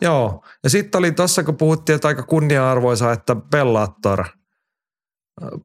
[0.00, 4.28] Joo, ja sitten oli tuossa, kun puhuttiin, että aika kunnia-arvoisa, että Bellator äh,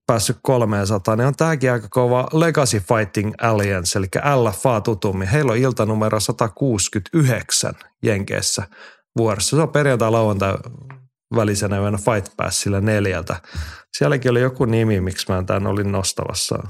[0.07, 5.27] päässyt 300, niin on tämäkin aika kova Legacy Fighting Alliance, eli LFA tutummin.
[5.27, 7.73] Heillä on iltanumero 169
[8.03, 8.63] Jenkeissä
[9.17, 9.55] vuorossa.
[9.55, 10.53] Se on perjantai lauantai
[11.35, 13.41] välisenä yönä Fight Passilla neljältä.
[13.97, 16.67] Sielläkin oli joku nimi, miksi mä tämän olin nostavassa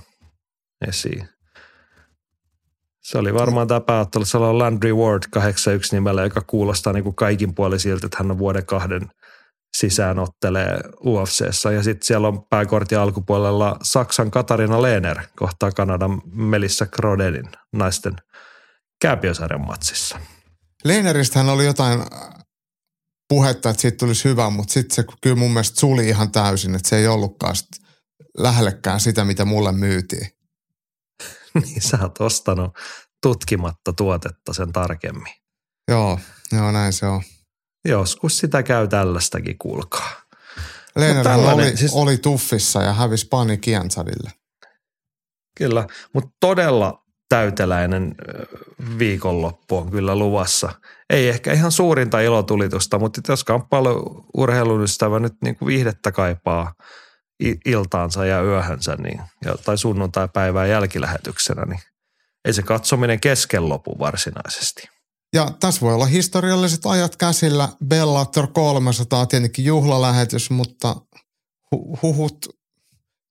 [0.87, 1.29] esiin.
[3.03, 4.25] Se oli varmaan tämä pääottelu.
[4.25, 8.31] Se on Landry Ward 81 nimellä, joka kuulostaa niin kuin kaikin puolin siltä, että hän
[8.31, 9.09] on vuoden kahden
[9.77, 11.71] sisään ottelee UFCssä.
[11.71, 18.15] Ja sitten siellä on pääkortin alkupuolella Saksan Katarina Lehner kohtaa Kanadan Melissa Krodenin naisten
[19.01, 20.19] kääpiösarjan matsissa.
[20.83, 21.99] Leineristähän oli jotain
[23.29, 26.89] puhetta, että siitä tulisi hyvä, mutta sitten se kyllä mun mielestä suli ihan täysin, että
[26.89, 27.67] se ei ollutkaan sit
[28.37, 30.38] lähellekään sitä, mitä mulle myytiin.
[31.61, 32.71] niin sä oot ostanut
[33.23, 35.33] tutkimatta tuotetta sen tarkemmin.
[35.87, 36.19] Joo,
[36.51, 37.21] joo näin se on.
[37.85, 40.11] Joskus sitä käy tällaistakin, kuulkaa.
[40.95, 44.31] Leineri tällainen, oli, siis- oli tuffissa ja hävisi Pani Kiansadille.
[45.57, 48.15] Kyllä, mutta todella täyteläinen
[48.99, 50.71] viikonloppu on kyllä luvassa.
[51.09, 56.73] Ei ehkä ihan suurinta ilotulitusta, mutta jos kamppailuurheilun ystävä nyt niin kuin viihdettä kaipaa
[57.65, 61.79] iltaansa ja yöhönsä niin, ja, tai sunnuntai-päivää jälkilähetyksenä, niin
[62.45, 64.89] ei se katsominen kesken lopu varsinaisesti.
[65.33, 67.69] Ja tässä voi olla historialliset ajat käsillä.
[67.85, 70.95] Bellator 300 tietenkin juhlalähetys, mutta
[71.75, 72.59] hu- huhut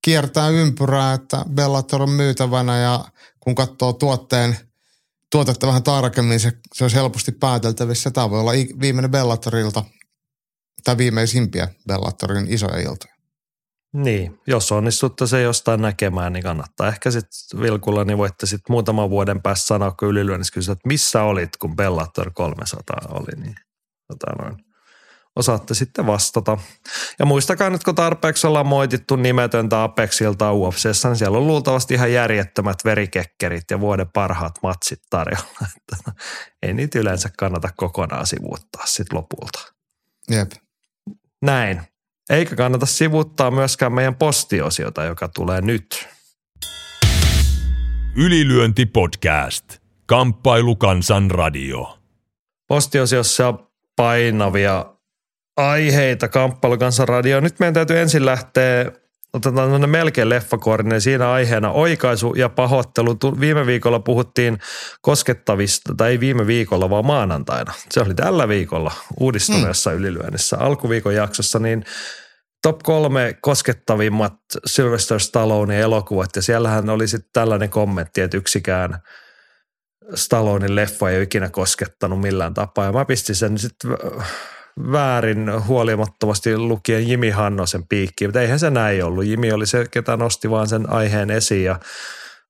[0.01, 3.05] kiertää ympyrää, että Bellator on myytävänä ja
[3.39, 4.57] kun katsoo tuotteen,
[5.31, 8.11] tuotetta vähän tarkemmin, se, se olisi helposti pääteltävissä.
[8.11, 9.83] Tämä voi olla viimeinen Bellatorilta
[10.83, 13.18] tai viimeisimpiä Bellatorin isoja iltoja.
[13.93, 19.09] Niin, jos onnistutte se jostain näkemään, niin kannattaa ehkä sitten Vilkulla, niin voitte sitten muutaman
[19.09, 23.55] vuoden päästä sanoa, kun ylilyönnissä kysyä, että missä olit, kun Bellator 300 oli, niin
[24.07, 24.57] tota noin,
[25.35, 26.57] osaatte sitten vastata.
[27.19, 32.13] Ja muistakaa nyt, kun tarpeeksi ollaan moitittu nimetöntä Apexilta UFCssä, niin siellä on luultavasti ihan
[32.13, 35.67] järjettömät verikekkerit ja vuoden parhaat matsit tarjolla.
[35.75, 36.11] Että
[36.61, 39.73] Ei niitä yleensä kannata kokonaan sivuuttaa sitten lopulta.
[40.31, 40.51] Jep.
[41.41, 41.81] Näin.
[42.29, 46.07] Eikä kannata sivuuttaa myöskään meidän postiosiota, joka tulee nyt.
[48.15, 49.65] Ylilyönti podcast.
[50.05, 51.99] Kamppailu kansan radio.
[52.67, 53.53] Postiosiossa
[53.95, 54.85] painavia
[55.57, 57.39] aiheita kamppailukansan radio.
[57.39, 58.91] Nyt meidän täytyy ensin lähteä,
[59.33, 63.17] otetaan melkein leffakorinen, siinä aiheena oikaisu ja pahoittelu.
[63.39, 64.59] Viime viikolla puhuttiin
[65.01, 67.73] koskettavista, tai ei viime viikolla, vaan maanantaina.
[67.91, 69.97] Se oli tällä viikolla uudistuneessa mm.
[69.97, 71.85] ylilyönnissä alkuviikon jaksossa, niin
[72.61, 74.33] top kolme koskettavimmat
[74.65, 76.29] Sylvester Stallone elokuvat.
[76.35, 78.99] Ja siellähän oli sitten tällainen kommentti, että yksikään
[80.15, 82.85] Stallonen leffa ei ole ikinä koskettanut millään tapaa.
[82.85, 83.91] Ja mä pistin sen sitten
[84.91, 89.25] väärin huolimattomasti lukien Jimi Hannosen piikkiin, mutta eihän se näin ollut.
[89.25, 91.79] Jimi oli se, ketä nosti vaan sen aiheen esiin ja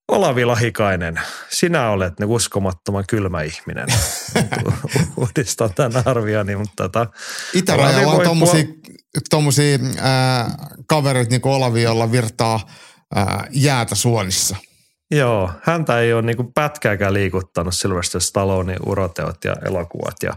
[0.07, 1.19] Olavi Lahikainen,
[1.49, 3.87] sinä olet ne uskomattoman kylmä ihminen.
[5.17, 7.07] Uudistan tämän arvioni, mutta tota,
[7.53, 8.63] Itärajalla on tommosia,
[9.29, 10.51] tommosia ää,
[10.87, 12.59] kavereita niin kuin Olavi, jolla virtaa
[13.15, 14.55] ää, jäätä suonissa.
[15.11, 20.33] Joo, häntä ei ole niinku pätkääkään liikuttanut Sylvester Stallonen uroteot ja elokuvat ja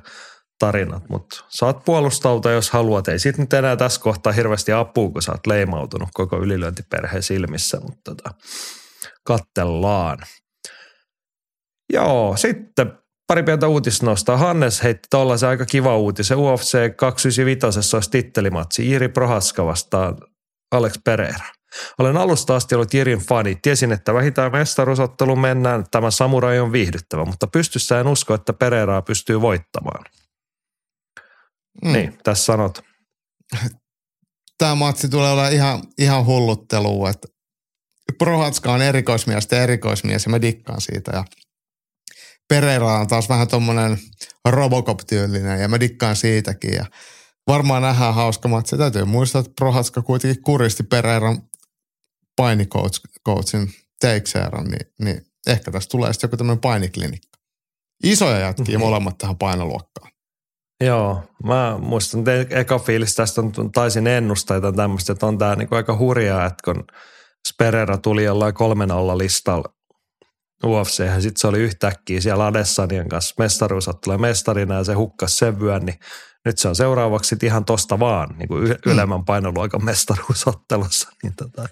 [0.63, 3.09] tarinat, mutta saat puolustautua, jos haluat.
[3.09, 7.81] Ei siitä nyt enää tässä kohtaa hirveästi apua, kun sä oot leimautunut koko ylilyöntiperheen silmissä,
[7.81, 8.31] mutta tota,
[9.25, 10.19] kattellaan.
[11.93, 12.93] Joo, sitten
[13.27, 14.37] pari pientä uutisnosta.
[14.37, 16.39] Hannes heitti tuollaisen aika kiva uutisen.
[16.39, 18.91] UFC 295 olisi tittelimatsi.
[18.91, 20.17] Iri Prohaska vastaan
[20.73, 21.47] Alex Pereira.
[21.99, 23.59] Olen alusta asti ollut Jirin fani.
[23.63, 25.85] Tiesin, että vähintään mestaruusottelu mennään.
[25.91, 30.05] Tämä samurai on viihdyttävä, mutta pystyssä en usko, että Pereiraa pystyy voittamaan.
[31.85, 31.93] Mm.
[31.93, 32.83] Niin, tässä sanot.
[34.59, 37.29] Tämä matsi tulee olla ihan, ihan hulluttelua, että
[38.19, 41.11] Prohatska on erikoismies ja erikoismies ja mä dikkaan siitä.
[41.15, 41.25] Ja
[42.49, 43.99] Pereira on taas vähän tommonen
[44.49, 46.75] Robocop-tyylinen ja mä dikkaan siitäkin.
[46.75, 46.85] Ja
[47.47, 48.77] varmaan nähdään hauska matsi.
[48.77, 51.43] Täytyy muistaa, että Prohatska kuitenkin kuristi Pereiran
[52.37, 57.39] painikoutsin Teixeiran, niin, niin ehkä tästä tulee sitten joku tämmöinen painiklinikka.
[58.05, 58.81] Isoja jätkiä mm-hmm.
[58.81, 60.12] molemmat tähän painoluokkaan.
[60.87, 65.57] Joo, mä muistan, että eka fiilis tästä on, taisin ennustaa jotain tämmöistä, että on tää
[65.57, 66.85] niinku aika hurjaa, että kun
[67.49, 69.75] Sperera tuli jollain kolmen olla listalla
[70.65, 75.61] UFC, ja sitten se oli yhtäkkiä siellä Adesanian kanssa mestaruusottelu mestarina ja se hukkasi sen
[75.61, 75.99] vyön, niin
[76.45, 78.77] nyt se on seuraavaksi ihan tosta vaan niin kuin mm.
[78.87, 81.09] ylemmän painoluokan mestaruusottelussa.
[81.23, 81.69] Niin tota,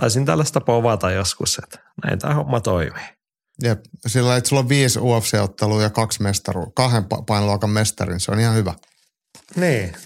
[0.00, 3.15] taisin tällaista povata joskus, että näin tämä homma toimii.
[3.62, 8.40] Jep, sillä että sulla on viisi UFC-ottelua ja kaksi mestaru, kahden painoluokan mestarin, se on
[8.40, 8.74] ihan hyvä.
[9.56, 9.96] Niin,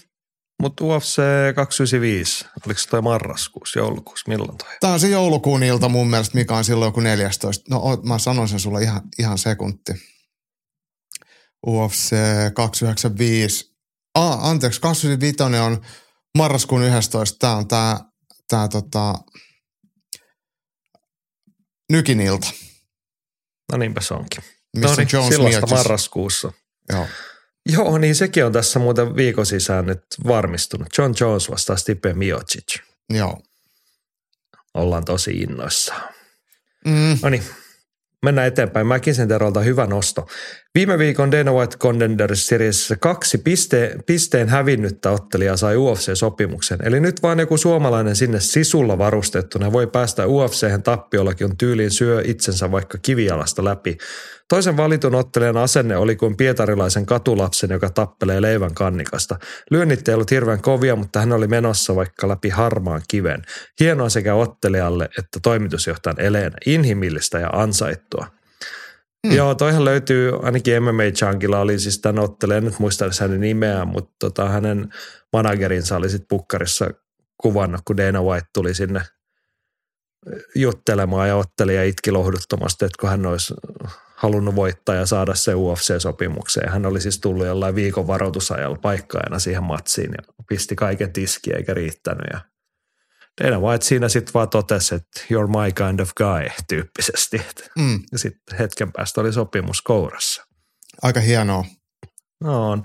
[0.61, 1.21] mutta UFC
[1.55, 4.69] 295, oliko se toi marraskuussa, joulukuussa, milloin toi?
[4.79, 7.63] Tämä on se joulukuun ilta mun mielestä, mikä on silloin joku 14.
[7.69, 9.93] No mä sanon sen sulle ihan, ihan sekunti.
[11.67, 12.15] UFC
[12.53, 13.71] 295.
[14.15, 15.81] Ah, anteeksi, 295 on
[16.37, 17.37] marraskuun 11.
[17.39, 17.99] Tämä on tämä,
[18.47, 19.15] tämä tota,
[21.91, 22.47] Nykin ilta.
[23.71, 24.43] No niinpä se onkin.
[24.77, 26.53] Missä no niin, Jones silloista marraskuussa.
[26.89, 27.07] Joo.
[27.69, 30.87] Joo, niin sekin on tässä muuten viikon sisään nyt varmistunut.
[30.97, 32.79] John Jones vastaa Stipe Miocic.
[33.09, 33.41] Joo.
[34.73, 36.13] Ollaan tosi innoissaan.
[36.85, 37.19] Mm.
[37.21, 37.43] No niin,
[38.25, 38.87] mennään eteenpäin.
[38.87, 40.27] Mäkin Terolta hyvä nosto.
[40.75, 46.79] Viime viikon Dana White Contenders Seriesissä kaksi piste, pisteen hävinnyttä ottelijaa sai UFC-sopimuksen.
[46.83, 52.21] Eli nyt vaan joku suomalainen sinne sisulla varustettuna voi päästä UFC-hän tappiollakin on tyyliin syö
[52.25, 53.97] itsensä vaikka kivijalasta läpi.
[54.51, 59.39] Toisen valitun ottelijan asenne oli kuin pietarilaisen katulapsen, joka tappelee leivän kannikasta.
[59.69, 63.41] Lyönnit ei ollut hirveän kovia, mutta hän oli menossa vaikka läpi harmaan kiven.
[63.79, 66.57] Hienoa sekä ottelijalle että toimitusjohtajan Eleenä.
[66.65, 68.27] Inhimillistä ja ansaittua.
[69.27, 69.31] Mm.
[69.31, 74.15] Joo, toihan löytyy, ainakin MMA Chunkilla oli siis tämän ottelijan, nyt muista hänen nimeään, mutta
[74.19, 74.93] tota, hänen
[75.33, 76.89] managerinsa oli sitten pukkarissa
[77.37, 79.01] kuvannut, kun Dana White tuli sinne
[80.55, 83.53] juttelemaan ja ottelija itki lohduttomasti, että kun hän olisi
[84.21, 86.69] halunnut voittaa ja saada se UFC-sopimukseen.
[86.69, 91.73] Hän oli siis tullut jollain viikon varoitusajalla paikkaajana siihen matsiin ja pisti kaiken tiskiä eikä
[91.73, 92.27] riittänyt.
[92.33, 92.39] Ja
[93.43, 97.41] Dana White siinä sitten vaan totesi, että you're my kind of guy tyyppisesti.
[97.77, 97.99] Mm.
[98.11, 100.45] Ja sitten hetken päästä oli sopimus kourassa.
[101.01, 101.65] Aika hienoa.
[102.43, 102.83] No on.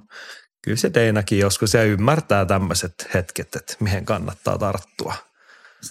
[0.64, 5.14] Kyllä se Deinakin joskus ja ymmärtää tämmöiset hetket, että mihin kannattaa tarttua.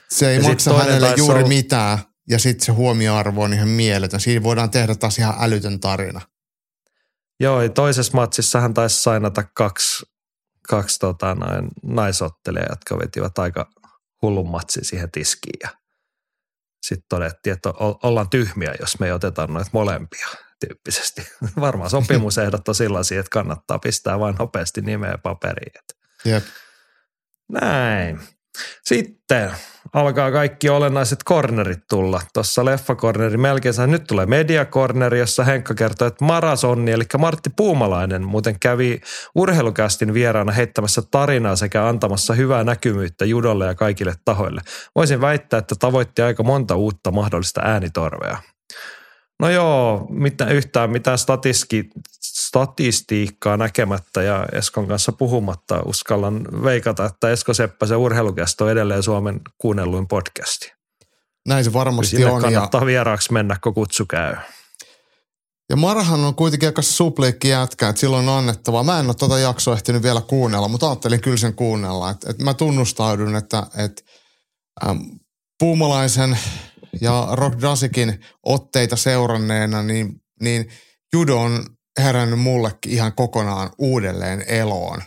[0.10, 2.00] Se ei Ja maksa hänelle juuri olla- mitään
[2.30, 4.20] ja sitten se huomioarvo on ihan mieletön.
[4.20, 6.22] Siinä voidaan tehdä taas ihan älytön tarina.
[7.40, 10.06] Joo, ja toisessa matsissa hän taisi sainata kaksi,
[10.70, 13.70] kaksi tota, noin naisottelijaa, jotka vetivät aika
[14.22, 15.60] hullun matsi siihen tiskiin.
[15.64, 15.70] Ja
[16.84, 17.74] sitten todettiin, että
[18.04, 20.28] ollaan tyhmiä, jos me ei oteta noita molempia
[20.68, 21.28] tyyppisesti.
[21.60, 25.82] Varmaan sopimusehdot on sellaisia, että kannattaa pistää vain nopeasti nimeä paperiin.
[26.26, 26.44] Jep.
[27.52, 28.35] näin.
[28.84, 29.52] Sitten
[29.94, 32.22] alkaa kaikki olennaiset cornerit tulla.
[32.34, 33.76] Tuossa leffakorneri melkein.
[33.88, 39.02] Nyt tulee mediakorneri, jossa Henkka kertoo, että Marasonni, eli Martti Puumalainen, muuten kävi
[39.36, 44.62] urheilukästin vieraana heittämässä tarinaa sekä antamassa hyvää näkymyyttä judolle ja kaikille tahoille.
[44.96, 48.38] Voisin väittää, että tavoitti aika monta uutta mahdollista äänitorvea.
[49.40, 51.90] No joo, mitä, yhtään mitään statiski,
[52.56, 59.42] statistiikkaa näkemättä ja Eskon kanssa puhumatta uskallan veikata, että Esko Seppäsen urheilukästä on edelleen Suomen
[59.58, 60.72] kuunnelluin podcasti.
[61.48, 62.42] Näin se varmasti Sinne on.
[62.42, 64.36] Ja, kannattaa vieraaksi mennä, kun kutsu käy.
[65.70, 68.84] ja Marhan on kuitenkin aika supliikki jätkä, että silloin on annettavaa.
[68.84, 72.10] Mä en ole tuota jaksoa ehtinyt vielä kuunnella, mutta ajattelin kyllä sen kuunnella.
[72.10, 74.06] Et, et mä tunnustaudun, että et,
[74.88, 75.00] äm,
[75.60, 76.38] Puumalaisen
[77.02, 80.70] ja Rock Dasikin otteita seuranneena, niin, niin
[81.14, 81.66] judo on
[82.00, 85.02] herännyt mullekin ihan kokonaan uudelleen eloon.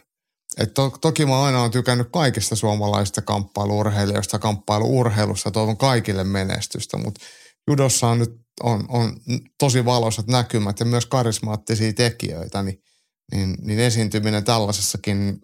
[0.59, 7.21] Et to, toki mä aina olen tykännyt kaikista suomalaisista kamppailuurheilijoista, kamppailuurheilussa, toivon kaikille menestystä, mutta
[7.71, 9.17] judossa on nyt on, on
[9.59, 12.83] tosi valoisat näkymät ja myös karismaattisia tekijöitä, niin,
[13.33, 15.41] niin, niin esiintyminen tällaisessakin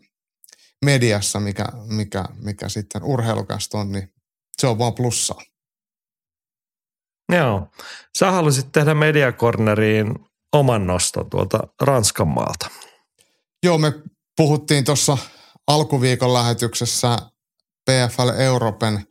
[0.85, 4.13] mediassa, mikä, mikä, mikä sitten urheilukästä on, niin
[4.57, 5.43] se on vaan plussaa.
[7.33, 7.69] Joo.
[8.19, 10.15] Sä halusit tehdä mediakorneriin
[10.55, 12.71] oman noston tuolta Ranskan maalta.
[13.63, 13.93] Joo, me
[14.37, 15.19] puhuttiin tuossa
[15.67, 17.19] alkuviikon lähetyksessä
[17.91, 19.07] PFL Europen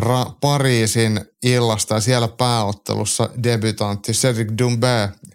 [0.00, 5.28] Ra- Pariisin illasta ja siellä pääottelussa debutantti Cedric Doumbé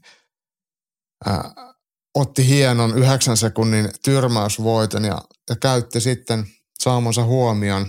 [1.25, 1.51] ää,
[2.15, 6.45] otti hienon yhdeksän sekunnin tyrmäysvoiton ja, ja käytti sitten
[6.79, 7.87] saamansa huomion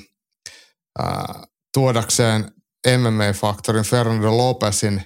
[0.98, 1.44] ää,
[1.74, 2.52] tuodakseen
[2.86, 5.02] MMA-faktorin Fernando Lopezin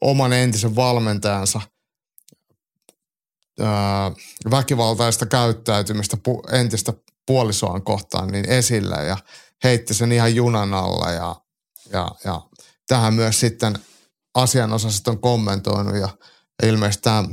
[0.00, 1.60] oman entisen valmentajansa
[4.50, 6.16] väkivaltaista käyttäytymistä
[6.52, 6.92] entistä
[7.26, 9.16] puolisoaan kohtaan niin esille ja
[9.64, 11.36] heitti sen ihan junan alla ja,
[11.92, 12.40] ja, ja
[12.86, 13.78] tähän myös sitten
[14.34, 16.08] asianosaiset on kommentoinut ja
[16.62, 17.24] ilmeisesti tämä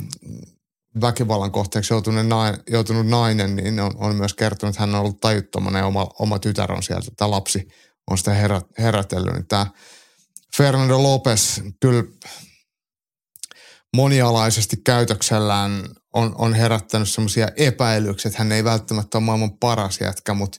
[1.01, 5.19] väkivallan kohteeksi joutunut nainen, joutunut nainen niin on, on, myös kertonut, että hän on ollut
[5.19, 7.67] tajuttomana ja oma, oma tytär on sieltä, tämä lapsi
[8.11, 9.33] on sitä herät, herätellyt.
[9.33, 9.67] Niin tämä
[10.57, 12.03] Fernando Lopez kyllä
[13.95, 20.33] monialaisesti käytöksellään on, on herättänyt semmoisia epäilyksiä, että hän ei välttämättä ole maailman paras jätkä,
[20.33, 20.57] mutta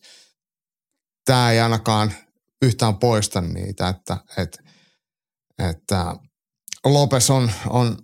[1.24, 2.12] tämä ei ainakaan
[2.62, 4.58] yhtään poista niitä, että, että,
[5.70, 6.14] että
[6.84, 7.98] Lopes on, on,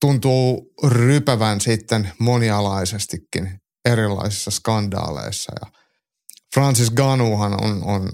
[0.00, 5.72] tuntuu rypävän sitten monialaisestikin erilaisissa skandaaleissa ja
[6.54, 8.12] Francis Ganuhan on, on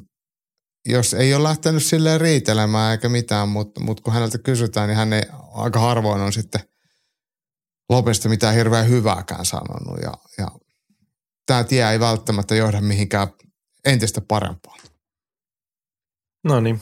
[0.89, 5.12] jos ei ole lähtenyt silleen riitelemään eikä mitään, mutta, mutta kun häneltä kysytään, niin hän
[5.12, 5.23] ei
[5.53, 6.61] aika harvoin on sitten
[7.90, 9.98] Lopesta mitään hirveän hyvääkään sanonut.
[10.02, 10.48] Ja, ja
[11.47, 13.28] tämä tie ei välttämättä johda mihinkään
[13.85, 14.81] entistä parempaan.
[16.44, 16.81] No niin.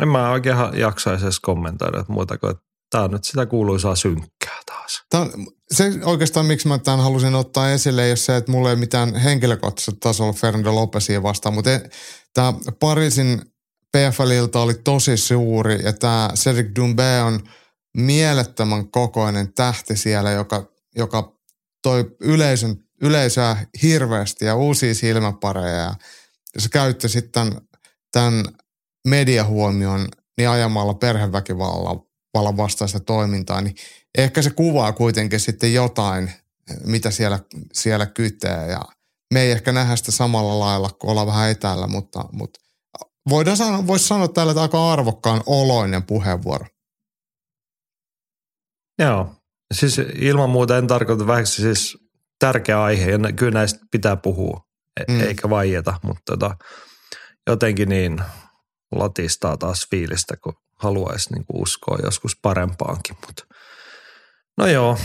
[0.00, 4.60] En mä oikein jaksaisi edes kommentoida muuta kuin, että tämä on nyt sitä kuuluisaa synkkää
[4.66, 5.02] taas.
[5.10, 5.30] Tämä on,
[5.72, 9.14] se oikeastaan, miksi mä tämän halusin ottaa esille, ei ole se, että mulla ei mitään
[9.14, 11.70] henkilökohtaisella tasolla Fernando Lopesia vastaan, mutta
[12.34, 13.42] tämä Pariisin
[13.96, 17.40] PFLilta oli tosi suuri ja tämä Cedric Dumbe on
[18.00, 21.32] mielettömän kokoinen tähti siellä, joka, joka
[21.82, 25.76] toi yleisön, yleisöä hirveästi ja uusia silmäpareja.
[25.76, 25.94] Ja
[26.58, 27.60] se käytti sitten
[28.12, 28.44] tämän
[29.08, 30.08] mediahuomion
[30.38, 33.74] niin ajamalla perheväkivallan vastaista toimintaa, niin
[34.18, 36.32] ehkä se kuvaa kuitenkin sitten jotain,
[36.84, 37.38] mitä siellä,
[37.72, 38.82] siellä kytee ja
[39.34, 42.60] me ei ehkä nähdä sitä samalla lailla, kun ollaan vähän etäällä, mutta, mutta
[43.28, 46.66] voidaan sanoa, voisi sanoa täällä, että aika arvokkaan oloinen puheenvuoro.
[48.98, 49.34] Joo,
[49.74, 51.98] siis ilman muuta en tarkoita vähäksi siis
[52.38, 54.60] tärkeä aihe ja kyllä näistä pitää puhua,
[55.00, 55.20] e- mm.
[55.20, 56.56] eikä vaieta, mutta tota,
[57.46, 58.20] jotenkin niin
[58.92, 63.44] latistaa taas fiilistä, kun haluaisi niin uskoa joskus parempaankin, mutta
[64.56, 64.98] no joo,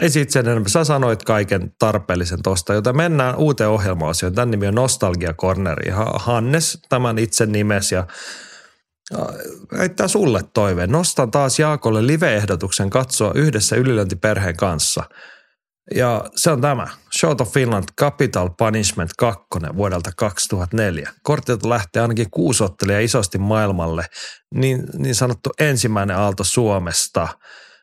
[0.00, 0.68] ei siitä sen enemmän.
[0.68, 4.34] Sä sanoit kaiken tarpeellisen tosta, joten mennään uuteen ohjelma-osioon.
[4.34, 5.90] Tämän nimi on Nostalgia Corneri.
[6.14, 8.06] Hannes tämän itse nimes ja
[9.78, 10.90] heittää sulle toiveen.
[10.90, 15.04] Nostan taas Jaakolle live-ehdotuksen katsoa yhdessä ylilöintiperheen kanssa.
[15.94, 16.86] Ja se on tämä.
[17.18, 19.44] Short of Finland Capital Punishment 2
[19.76, 21.12] vuodelta 2004.
[21.22, 22.64] Kortilta lähtee ainakin kuusi
[23.02, 24.04] isosti maailmalle.
[24.54, 27.28] Niin, niin sanottu ensimmäinen aalto Suomesta–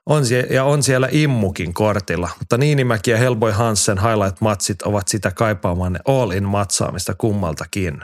[0.05, 5.31] on sie- ja on siellä Immukin kortilla, mutta Niinimäki ja Helboy Hansen highlight-matsit ovat sitä
[5.31, 8.01] kaipaamanne all-in matsaamista kummaltakin.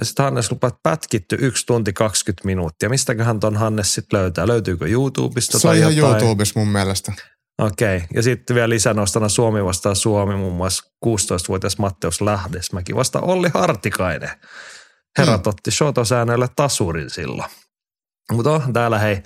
[0.00, 2.88] Ja sitten Hannes lupaa, että pätkitty yksi tunti 20 minuuttia.
[2.88, 4.46] Mistäköhän ton Hannes sitten löytää?
[4.46, 6.22] Löytyykö YouTubesta Se on tai ihan jotain?
[6.22, 7.12] YouTubesta mun mielestä.
[7.58, 7.96] Okei.
[7.96, 8.08] Okay.
[8.14, 14.30] Ja sitten vielä lisänostana Suomi vastaa Suomi, muun muassa 16-vuotias Matteus Lähdesmäki vasta Olli Hartikainen.
[15.18, 15.50] Herrat hmm.
[15.50, 17.50] otti shotosäännöille tasurin silloin.
[18.32, 19.22] Mutta oh, täällä hei,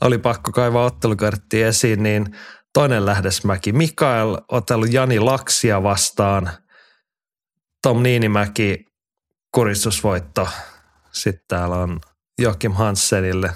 [0.00, 2.36] oli pakko kaivaa ottelukartti esiin, niin
[2.74, 3.72] toinen lähdesmäki.
[3.72, 6.50] Mikael otellut Jani Laksia vastaan.
[7.82, 8.91] Tom Niinimäki
[9.52, 10.48] kuristusvoitto.
[11.12, 12.00] Sitten täällä on
[12.38, 13.50] Joakim Hansenille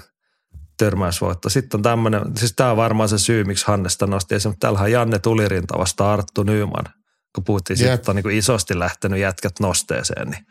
[0.77, 1.49] törmäysvoitto.
[1.49, 4.85] Sitten on tämmöinen, siis tämä on varmaan se syy, miksi Hannesta nosti esiin, mutta täällähän
[4.85, 6.85] on Janne Tulirinta vastaan Arttu Nyman.
[7.35, 10.45] Kun puhuttiin siitä, että on niin isosti lähtenyt jätkät nosteeseen, niin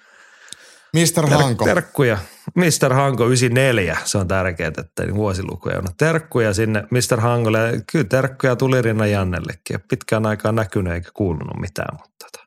[0.96, 1.30] Mr.
[1.30, 1.64] Hanko.
[1.64, 2.18] Terkkuja.
[2.54, 2.94] Mr.
[2.94, 5.88] Hanko 94, se on tärkeää, että ei vuosilukuja ole.
[5.98, 7.20] Terkkuja sinne Mr.
[7.20, 7.82] Hankolle.
[7.92, 9.80] Kyllä terkkuja tuli Rinna Jannellekin.
[9.88, 11.98] Pitkään aikaan näkynyt eikä kuulunut mitään.
[12.00, 12.45] Mutta tota.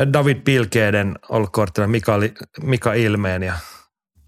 [0.00, 2.12] Ja David Pilkeeden ollut korttina Mika,
[2.62, 3.58] Mika Ilmeen ja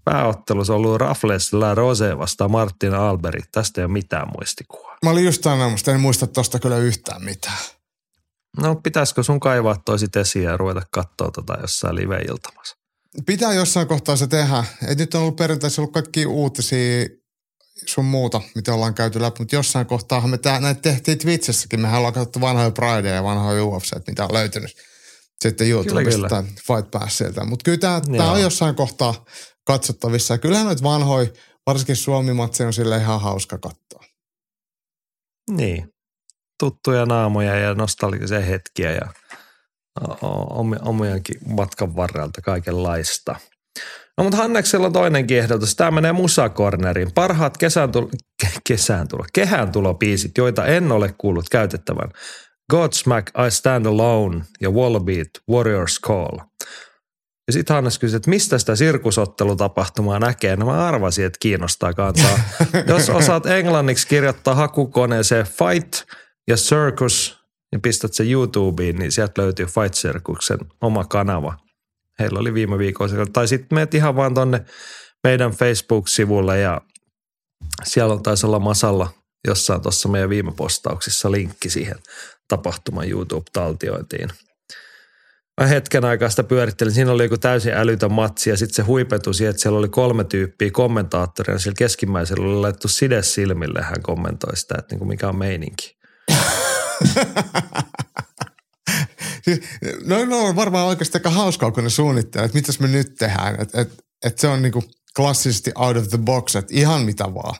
[0.05, 3.39] pääottelussa ollut Raffles La Rose vastaan Martin Alberi.
[3.51, 4.97] Tästä ei ole mitään muistikuvaa.
[5.03, 7.57] Mä olin just tänään, en muista tosta kyllä yhtään mitään.
[8.61, 12.77] No pitäisikö sun kaivaa toisit esiin ja ruveta katsoa tota jossain live-iltamassa?
[13.25, 14.63] Pitää jossain kohtaa se tehdä.
[14.87, 17.05] Et nyt on ollut perinteissä ollut kaikki uutisia
[17.85, 21.79] sun muuta, mitä ollaan käyty läpi, mutta jossain kohtaa me tää, näitä tehtiin Twitchessäkin.
[21.79, 24.92] Mehän ollaan katsottu vanhoja Pride ja vanhoja UFC, mitä on löytynyt
[25.41, 27.45] sitten YouTubesta Fight Passilta.
[27.45, 29.25] Mutta kyllä tämä on jossain kohtaa
[29.67, 30.33] katsottavissa.
[30.33, 31.29] Ja kyllähän noita vanhoja,
[31.67, 34.03] varsinkin Suomi-matseja on sille ihan hauska katsoa.
[35.51, 35.89] Niin,
[36.59, 39.13] tuttuja naamoja ja nostalgisia hetkiä ja
[40.81, 43.35] omiankin matkan varrelta kaikenlaista.
[44.17, 45.75] No mutta Hanneksella on toinenkin ehdotus.
[45.75, 47.11] Tämä menee musakorneriin.
[47.11, 48.09] Parhaat kesään tulo,
[48.67, 49.71] kesään tulo, kehään
[50.37, 52.09] joita en ole kuullut käytettävän.
[52.71, 56.37] Godsmack, I Stand Alone ja Wallbeat, Warriors Call.
[57.47, 60.55] Ja sitten Hannes kysyi, että mistä sitä sirkusottelutapahtumaa näkee.
[60.55, 62.39] No mä arvasin, että kiinnostaa kantaa.
[62.87, 66.03] Jos osaat englanniksi kirjoittaa hakukoneeseen fight–
[66.47, 67.39] ja Circus,
[67.71, 71.57] ja pistät se YouTubeen, niin sieltä löytyy Fight Circuksen oma kanava.
[72.19, 73.25] Heillä oli viime viikolla.
[73.33, 74.65] Tai sitten meet ihan vaan tonne
[75.23, 76.81] meidän Facebook-sivulle ja
[77.83, 79.09] siellä on taisi olla Masalla
[79.47, 81.95] jossain tuossa meidän viime postauksissa linkki siihen
[82.47, 84.29] tapahtuman YouTube-taltiointiin.
[85.61, 86.93] Mä hetken aikaa sitä pyörittelin.
[86.93, 90.23] Siinä oli joku täysin älytön matsi ja sitten se huipentui siihen, että siellä oli kolme
[90.23, 91.59] tyyppiä kommentaattoria.
[91.59, 93.81] Sillä keskimmäisellä oli laittu side silmille.
[93.81, 95.97] Hän kommentoi sitä, että niinku mikä on meininki.
[99.45, 99.59] siis,
[100.05, 103.61] no, no on varmaan oikeasti aika hauskaa, kun ne suunnittelee, että mitäs me nyt tehdään.
[103.61, 104.83] Että et, et se on niinku
[105.15, 107.55] klassisesti out of the box, että ihan mitä vaan.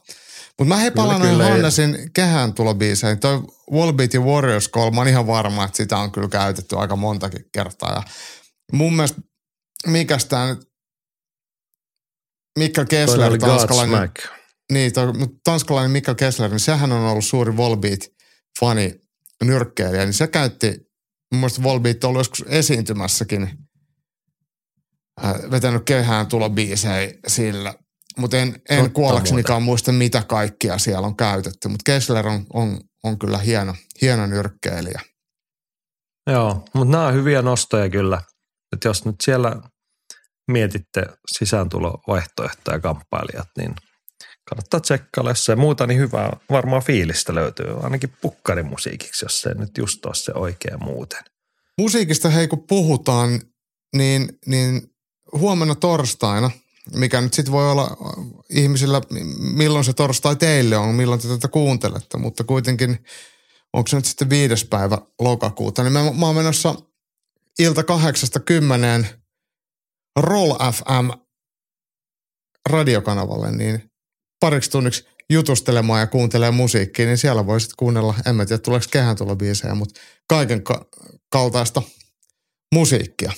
[0.60, 3.20] Mutta mä hepalan noin Hannesin kehään tulobiiseihin.
[3.20, 6.96] Toi Wallbeat ja Warriors Call, mä oon ihan varma, että sitä on kyllä käytetty aika
[6.96, 7.94] montakin kertaa.
[7.94, 8.04] Ja
[8.72, 9.22] mun mielestä,
[9.88, 10.74] mikäs tää nyt,
[12.60, 14.12] Mikkel Kessler, tanskalainen.
[14.72, 19.02] Niin, toi, mutta tanskalainen Mikkel Kessler, niin sehän on ollut suuri Wallbeat-fani
[19.44, 20.68] nyrkkeilijä, niin se käytti,
[21.32, 23.50] mun mielestä Wallbeat on ollut joskus esiintymässäkin,
[25.26, 27.74] äh, vetänyt kehään tulobiisejä sillä.
[28.18, 31.68] Mutta en, en kuollaksenikaan muista, mitä kaikkia siellä on käytetty.
[31.68, 35.02] Mutta Kessler on, on, on kyllä hieno, hieno nyrkkeilijä.
[36.32, 38.22] Joo, mutta nämä on hyviä nostoja kyllä.
[38.74, 39.56] Että jos nyt siellä
[40.52, 41.06] mietitte
[41.38, 43.76] sisääntulovaihtoehtoja kamppailijat, niin
[44.50, 45.32] kannattaa tsekkailla.
[45.32, 47.84] Jos se muuta, niin hyvää varmaan fiilistä löytyy.
[47.84, 51.24] Ainakin pukkarimusiikiksi, jos se nyt just ole se oikea muuten.
[51.78, 53.42] Musiikista hei kun puhutaan,
[53.96, 54.82] niin, niin
[55.32, 56.52] huomenna torstaina–
[56.92, 57.98] mikä nyt sitten voi olla
[58.50, 59.02] ihmisillä,
[59.40, 63.06] milloin se torstai teille on, milloin te tätä kuuntelette, mutta kuitenkin
[63.74, 66.76] onko se nyt sitten viides päivä lokakuuta, niin mä, mä oon menossa
[67.60, 69.08] ilta kahdeksasta kymmeneen
[70.20, 71.10] Roll FM
[72.70, 73.92] radiokanavalle, niin
[74.40, 79.16] pariksi tunniksi jutustelemaan ja kuuntelemaan musiikkia, niin siellä voisit kuunnella, en mä tiedä tuleeko kehän
[79.16, 80.86] tulla biisejä, mutta kaiken ka-
[81.30, 81.82] kaltaista
[82.74, 83.32] musiikkia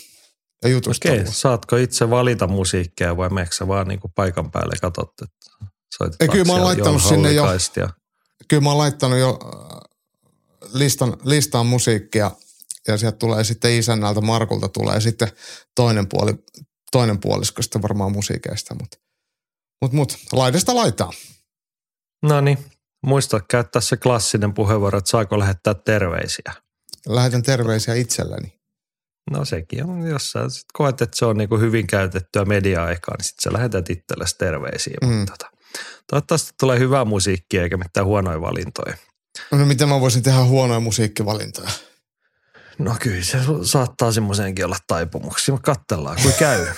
[0.66, 1.22] ja jutustelua.
[1.22, 6.28] Okei, saatko itse valita musiikkia vai meneekö vaan niin kuin paikan päälle katsot, että Ei,
[6.28, 7.90] kyllä mä oon laittanut sinne jo, ja...
[8.48, 9.80] kyllä mä oon laittanut jo äh,
[10.74, 12.32] listan, listaan musiikkia
[12.88, 15.28] ja sieltä tulee sitten isännältä Markulta tulee sitten
[15.76, 16.34] toinen puoli,
[16.92, 18.98] toinen puolisko sitten varmaan musiikeista, mutta
[19.82, 21.12] mut, mut, laidasta laitaa.
[22.24, 22.58] No niin,
[23.06, 26.54] muista käyttää se klassinen puheenvuoro, että saako lähettää terveisiä.
[27.08, 28.60] Lähetän terveisiä itselleni.
[29.32, 33.16] No sekin on, jos sä sit koet, että se on niin kuin hyvin käytettyä media-aikaa,
[33.18, 34.98] niin sitten sä lähetät itsellesi terveisiä.
[35.02, 35.08] Mm.
[35.08, 35.52] Mutta tota,
[36.10, 38.98] toivottavasti tulee hyvää musiikkia eikä mitään huonoja valintoja.
[39.52, 41.70] No miten mä voisin tehdä huonoja musiikkivalintoja?
[42.78, 46.66] No kyllä se saattaa semmoisenkin olla taipumuksia, mutta katsellaan, kun käy.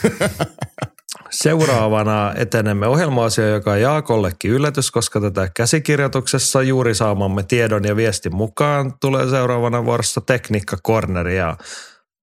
[1.32, 3.22] Seuraavana etenemme ohjelma
[3.52, 9.86] joka on Jaakollekin yllätys, koska tätä käsikirjoituksessa juuri saamamme tiedon ja viestin mukaan tulee seuraavana
[9.86, 11.58] vuorossa Tekniikka Corner ja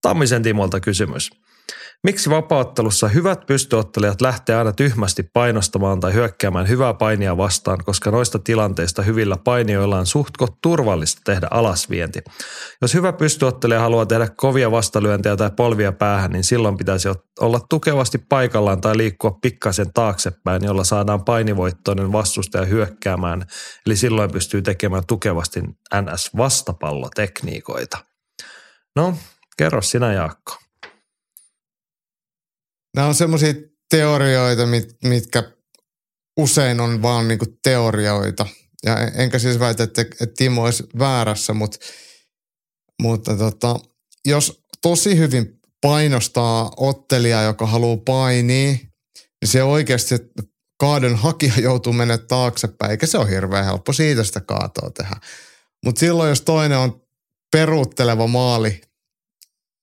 [0.05, 1.31] Tammisen Timolta kysymys.
[2.03, 8.39] Miksi vapauttelussa hyvät pystyottelijat lähtee aina tyhmästi painostamaan tai hyökkäämään hyvää painia vastaan, koska noista
[8.39, 12.19] tilanteista hyvillä painijoilla on suhtko turvallista tehdä alasvienti.
[12.81, 17.09] Jos hyvä pystyottelija haluaa tehdä kovia vastalyöntejä tai polvia päähän, niin silloin pitäisi
[17.39, 23.45] olla tukevasti paikallaan tai liikkua pikkasen taaksepäin, jolla saadaan painivoittoinen vastustaja hyökkäämään.
[23.85, 25.61] Eli silloin pystyy tekemään tukevasti
[25.95, 27.97] NS-vastapallotekniikoita.
[28.95, 29.15] No,
[29.57, 30.57] Kerro sinä Jaakko.
[32.95, 33.53] Nämä on semmoisia
[33.89, 35.43] teorioita, mit, mitkä
[36.37, 38.45] usein on vaan niinku teorioita.
[38.85, 41.77] Ja enkä siis väitä, että, että Timo olisi väärässä, mutta,
[43.01, 43.79] mutta tota,
[44.25, 48.79] jos tosi hyvin painostaa ottelia, joka haluaa painia, niin
[49.45, 50.15] se oikeasti
[50.79, 55.15] kaadon hakija joutuu menemään taaksepäin, eikä se ole hirveän helppo siitä sitä kaatoa tehdä.
[55.85, 57.01] Mutta silloin, jos toinen on
[57.51, 58.81] peruutteleva maali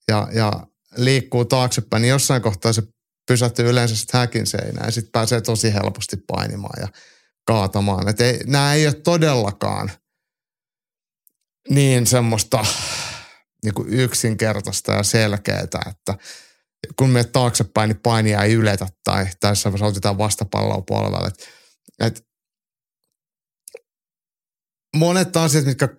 [0.07, 2.83] ja, ja liikkuu taaksepäin, niin jossain kohtaa se
[3.27, 6.87] pysähtyy yleensä sitten häkin seinään ja sitten pääsee tosi helposti painimaan ja
[7.47, 8.09] kaatamaan.
[8.09, 9.91] Et ei, nämä ei ole todellakaan
[11.69, 12.65] niin semmoista
[13.63, 16.17] niin kuin yksinkertaista ja selkeää, että
[16.95, 21.27] kun menet taaksepäin, niin painia ei yletä tai tässä otetaan vastapalloa puolella.
[21.27, 21.49] Et,
[21.99, 22.27] et
[24.95, 25.89] monet asiat, mitkä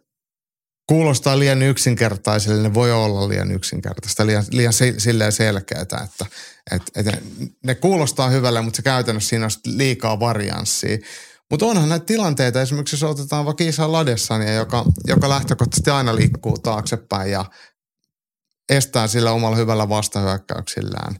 [0.87, 6.07] kuulostaa liian yksinkertaiselle, ne voi olla liian yksinkertaista, liian, liian silleen selkeää, että,
[6.71, 7.19] että, että
[7.65, 10.99] ne kuulostaa hyvälle, mutta se käytännössä siinä on liikaa varianssia.
[11.51, 16.59] Mutta onhan näitä tilanteita, esimerkiksi jos otetaan vaikka Isa Ladessania, joka, joka lähtökohtaisesti aina liikkuu
[16.59, 17.45] taaksepäin ja
[18.69, 21.17] estää sillä omalla hyvällä vastahyökkäyksillään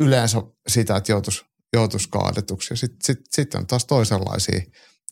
[0.00, 2.76] yleensä sitä, että joutuisi joutuisi kaadetuksi.
[2.76, 4.60] Sitten sit, sit on taas toisenlaisia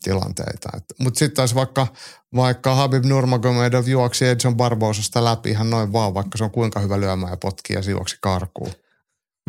[0.03, 0.69] tilanteita.
[0.99, 1.87] Mutta sitten taas vaikka,
[2.35, 6.99] vaikka Habib Nurmagomedov juoksi Edson Barbosasta läpi ihan noin vaan, vaikka se on kuinka hyvä
[6.99, 8.71] lyömään ja potki ja se juoksi karkuun.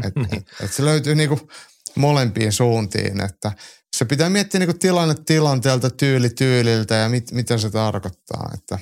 [0.04, 1.50] Et, et, et se löytyy niinku
[1.96, 3.52] molempiin suuntiin, että
[3.96, 8.50] se pitää miettiä niinku tilanne tilanteelta, tyyli tyyliltä ja mit, mitä se tarkoittaa.
[8.54, 8.78] Että.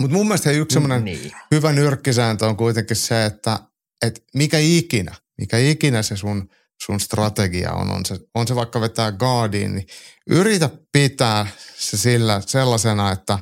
[0.00, 1.32] Mutta mun mielestä yksi semmoinen niin.
[1.50, 3.58] hyvä nyrkkisääntö on kuitenkin se, että
[4.02, 6.48] et mikä ikinä, mikä ikinä se sun,
[6.84, 9.86] sun strategia on, on se, on se vaikka vetää guardiin, niin
[10.26, 11.46] yritä pitää
[11.76, 13.38] se sillä sellaisena, että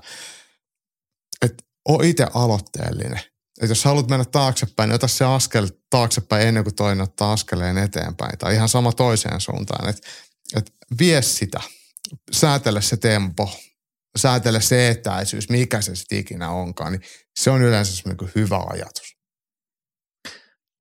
[1.42, 3.20] et oo itse aloitteellinen
[3.60, 7.78] että jos haluat mennä taaksepäin, niin ota se askel taaksepäin ennen kuin toinen ottaa askeleen
[7.78, 8.38] eteenpäin.
[8.38, 9.88] Tai ihan sama toiseen suuntaan.
[9.88, 10.08] Että
[10.56, 11.60] et vie sitä,
[12.32, 13.50] säätele se tempo,
[14.18, 16.92] säätele se etäisyys, mikä se sitten ikinä onkaan.
[16.92, 17.02] Niin
[17.40, 18.02] se on yleensä
[18.34, 19.16] hyvä ajatus.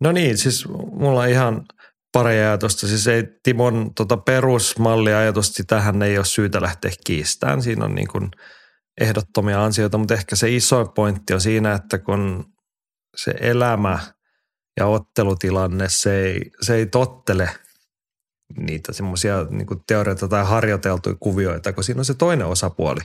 [0.02, 1.66] No niin, siis mulla on ihan
[2.12, 2.88] pari ajatusta.
[2.88, 7.62] Siis ei Timon tota perusmalliajatusta, tähän ei ole syytä lähteä kiistämään.
[7.62, 8.32] Siinä on niin kuin
[9.02, 12.46] ehdottomia ansioita, mutta ehkä se iso pointti on siinä, että kun
[13.16, 14.00] se elämä
[14.80, 17.50] ja ottelutilanne, se ei, se ei tottele
[18.58, 23.02] niitä semmoisia niin teorioita tai harjoiteltuja kuvioita, kun siinä on se toinen osapuoli,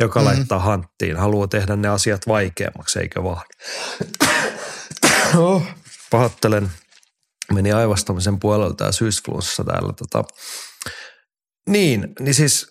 [0.00, 0.36] joka mm-hmm.
[0.36, 3.42] laittaa hanttiin, haluaa tehdä ne asiat vaikeammaksi, eikö vaan?
[5.36, 5.62] oh,
[6.10, 6.70] pahoittelen,
[7.52, 9.92] meni aivastamisen puolelta ja syysflunssa täällä.
[9.92, 10.24] Tota.
[11.68, 12.70] Niin, niin siis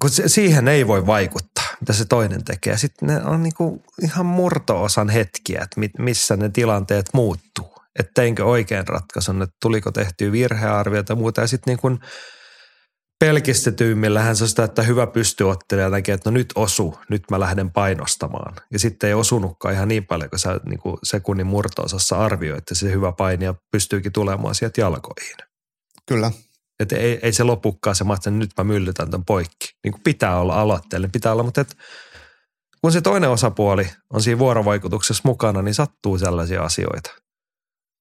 [0.00, 2.78] kun se, siihen ei voi vaikuttaa, mitä se toinen tekee.
[2.78, 7.74] Sitten ne on niinku ihan murto-osan hetkiä, että mit, missä ne tilanteet muuttuu.
[7.98, 11.40] Että teinkö oikein ratkaisun, että tuliko tehtyä virhearviota ja muuta.
[11.40, 12.00] Ja sitten niin
[13.18, 17.70] pelkistetyimmillähän se on sitä, että hyvä pystyottelija näkee, että no nyt osu, nyt mä lähden
[17.70, 18.54] painostamaan.
[18.72, 22.74] Ja sitten ei osunutkaan ihan niin paljon, kun sä niin kuin sekunnin murto-osassa arvioit, että
[22.74, 25.36] se hyvä painija pystyykin tulemaan sieltä jalkoihin.
[26.06, 26.30] Kyllä.
[26.80, 29.68] Että ei, ei se lopukkaan se matsa, nyt mä myllytän tämän poikki.
[29.84, 31.76] Niin kuin pitää olla aloitteellinen, pitää olla, mutta et,
[32.80, 37.10] kun se toinen osapuoli on siinä vuorovaikutuksessa mukana, niin sattuu sellaisia asioita.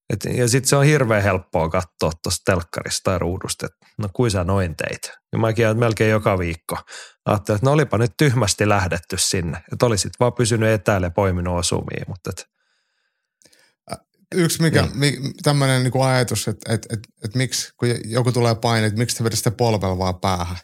[0.10, 4.32] Et, ja sitten se on hirveän helppoa katsoa tuosta telkkarista tai ruudusta, että no kuin
[4.32, 5.12] sä noin teit.
[5.34, 6.78] Ja mäkin melkein joka viikko
[7.26, 9.64] ajattelin, että no olipa nyt tyhmästi lähdetty sinne.
[9.74, 12.46] Että olisit vaan pysynyt etäälle poiminut osumiin, mutta et,
[14.36, 15.34] Yksi mikä, niin.
[15.44, 19.24] tämmöinen niin ajatus, että että että että miksi, kun joku tulee paine, että miksi te
[19.24, 20.58] vedät sitä polvella vaan päähän.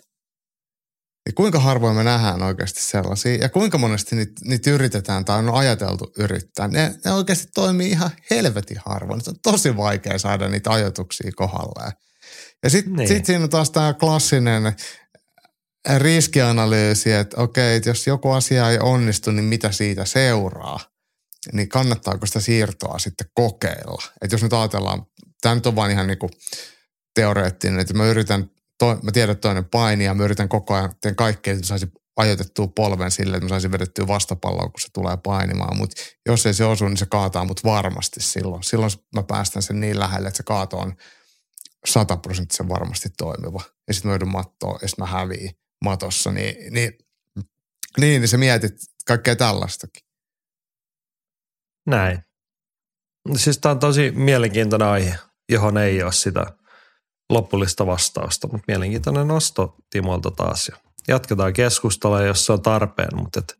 [1.25, 5.53] Niin kuinka harvoin me nähdään oikeasti sellaisia ja kuinka monesti niitä, niitä yritetään tai on
[5.53, 6.67] ajateltu yrittää.
[6.67, 9.21] Ne, ne oikeasti toimii ihan helvetin harvoin.
[9.21, 11.91] Se on tosi vaikea saada niitä ajatuksia kohdalleen.
[12.63, 13.07] Ja sitten niin.
[13.07, 14.75] sit siinä on taas tämä klassinen
[15.97, 20.79] riskianalyysi, että okei, että jos joku asia ei onnistu, niin mitä siitä seuraa–
[21.51, 24.03] niin kannattaako sitä siirtoa sitten kokeilla?
[24.21, 25.05] Että jos nyt ajatellaan,
[25.41, 26.31] tämä nyt on vain ihan niin kuin
[27.15, 31.15] teoreettinen, että mä yritän, to, mä tiedän toinen paini ja mä yritän koko ajan, teen
[31.15, 35.17] kaikkea, että mä saisin ajoitettua polven sille, että mä saisin vedettyä vastapalloa, kun se tulee
[35.17, 35.77] painimaan.
[35.77, 38.63] Mutta jos ei se osu, niin se kaataa mut varmasti silloin.
[38.63, 40.95] Silloin mä päästän sen niin lähelle, että se kaato on
[41.85, 43.61] sataprosenttisen varmasti toimiva.
[43.87, 45.51] Ja sitten mä joudun mattoon ja mä häviin
[45.83, 46.31] matossa.
[46.31, 46.97] Niin, niin,
[47.99, 48.75] niin, niin sä mietit
[49.05, 50.03] kaikkea tällaistakin.
[51.87, 52.19] Näin.
[53.35, 55.15] Siis tämä on tosi mielenkiintoinen aihe,
[55.49, 56.45] johon ei ole sitä
[57.33, 60.67] lopullista vastausta, mutta mielenkiintoinen nosto Timolta taas.
[60.67, 60.77] Ja
[61.07, 63.59] jatketaan keskustelua, jos se on tarpeen, mutta et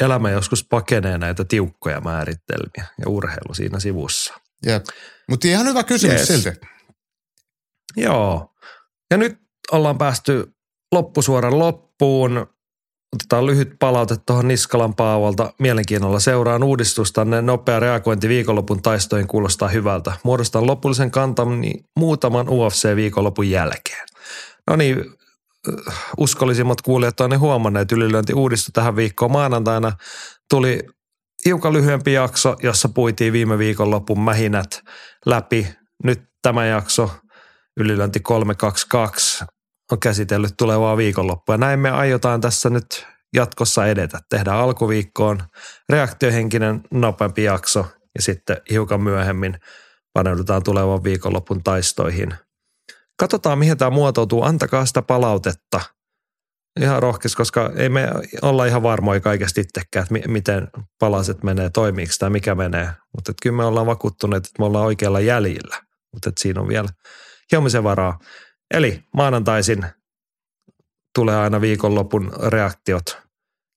[0.00, 4.34] elämä joskus pakenee näitä tiukkoja määritelmiä ja urheilu siinä sivussa.
[4.66, 4.86] Jep.
[5.28, 6.42] Mutta ihan hyvä kysymys yes.
[6.42, 6.60] silti.
[7.96, 8.54] Joo.
[9.10, 9.38] Ja nyt
[9.72, 10.54] ollaan päästy
[10.92, 12.46] loppusuoran loppuun.
[13.14, 15.52] Otetaan lyhyt palaute tuohon Niskalan Paavolta.
[15.58, 17.42] Mielenkiinnolla seuraan uudistustanne.
[17.42, 20.12] Nopea reagointi viikonlopun taistoihin kuulostaa hyvältä.
[20.22, 24.06] Muodostan lopullisen kantani muutaman UFC-viikonlopun jälkeen.
[24.70, 25.04] No niin,
[26.18, 29.92] uskollisimmat kuulijat on ne huomanneet, ylilöinti uudistui tähän viikkoon maanantaina.
[30.50, 30.82] Tuli
[31.44, 34.82] hiukan lyhyempi jakso, jossa puitiin viime viikonlopun mähinät
[35.26, 35.68] läpi.
[36.04, 37.10] Nyt tämä jakso,
[37.76, 39.44] ylilöinti 322,
[39.92, 41.56] on käsitellyt tulevaa viikonloppua.
[41.56, 44.20] Näin me aiotaan tässä nyt jatkossa edetä.
[44.28, 45.42] Tehdään alkuviikkoon
[45.88, 49.58] reaktiohenkinen nopeampi jakso ja sitten hiukan myöhemmin
[50.12, 52.34] paneudutaan tulevan viikonlopun taistoihin.
[53.18, 54.42] Katsotaan, mihin tämä muotoutuu.
[54.42, 55.80] Antakaa sitä palautetta.
[56.80, 58.08] Ihan rohkes, koska ei me
[58.42, 62.90] olla ihan varmoja kaikesta itsekään, että miten palaset menee, toimiiko tämä, mikä menee.
[63.14, 65.80] Mutta kyllä me ollaan vakuuttuneet, että me ollaan oikealla jäljillä.
[66.12, 66.88] Mutta siinä on vielä
[67.52, 68.18] hiomisen varaa.
[68.74, 69.86] Eli maanantaisin
[71.14, 73.18] tulee aina viikonlopun reaktiot.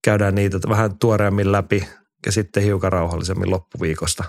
[0.03, 1.88] Käydään niitä vähän tuoreemmin läpi
[2.26, 4.23] ja sitten hiukan rauhallisemmin loppuviikosta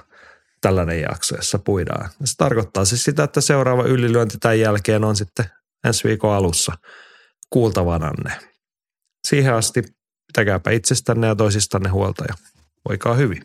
[0.60, 2.10] tällainen jakso, jossa puidaan.
[2.24, 5.44] Se tarkoittaa siis sitä, että seuraava ylilyönti tämän jälkeen on sitten
[5.86, 6.72] ensi viikon alussa,
[7.50, 8.32] kuultavananne.
[9.28, 9.82] Siihen asti
[10.26, 12.34] pitäkääpä itsestänne ja toisistanne huolta ja
[12.88, 13.42] voikaa hyvin.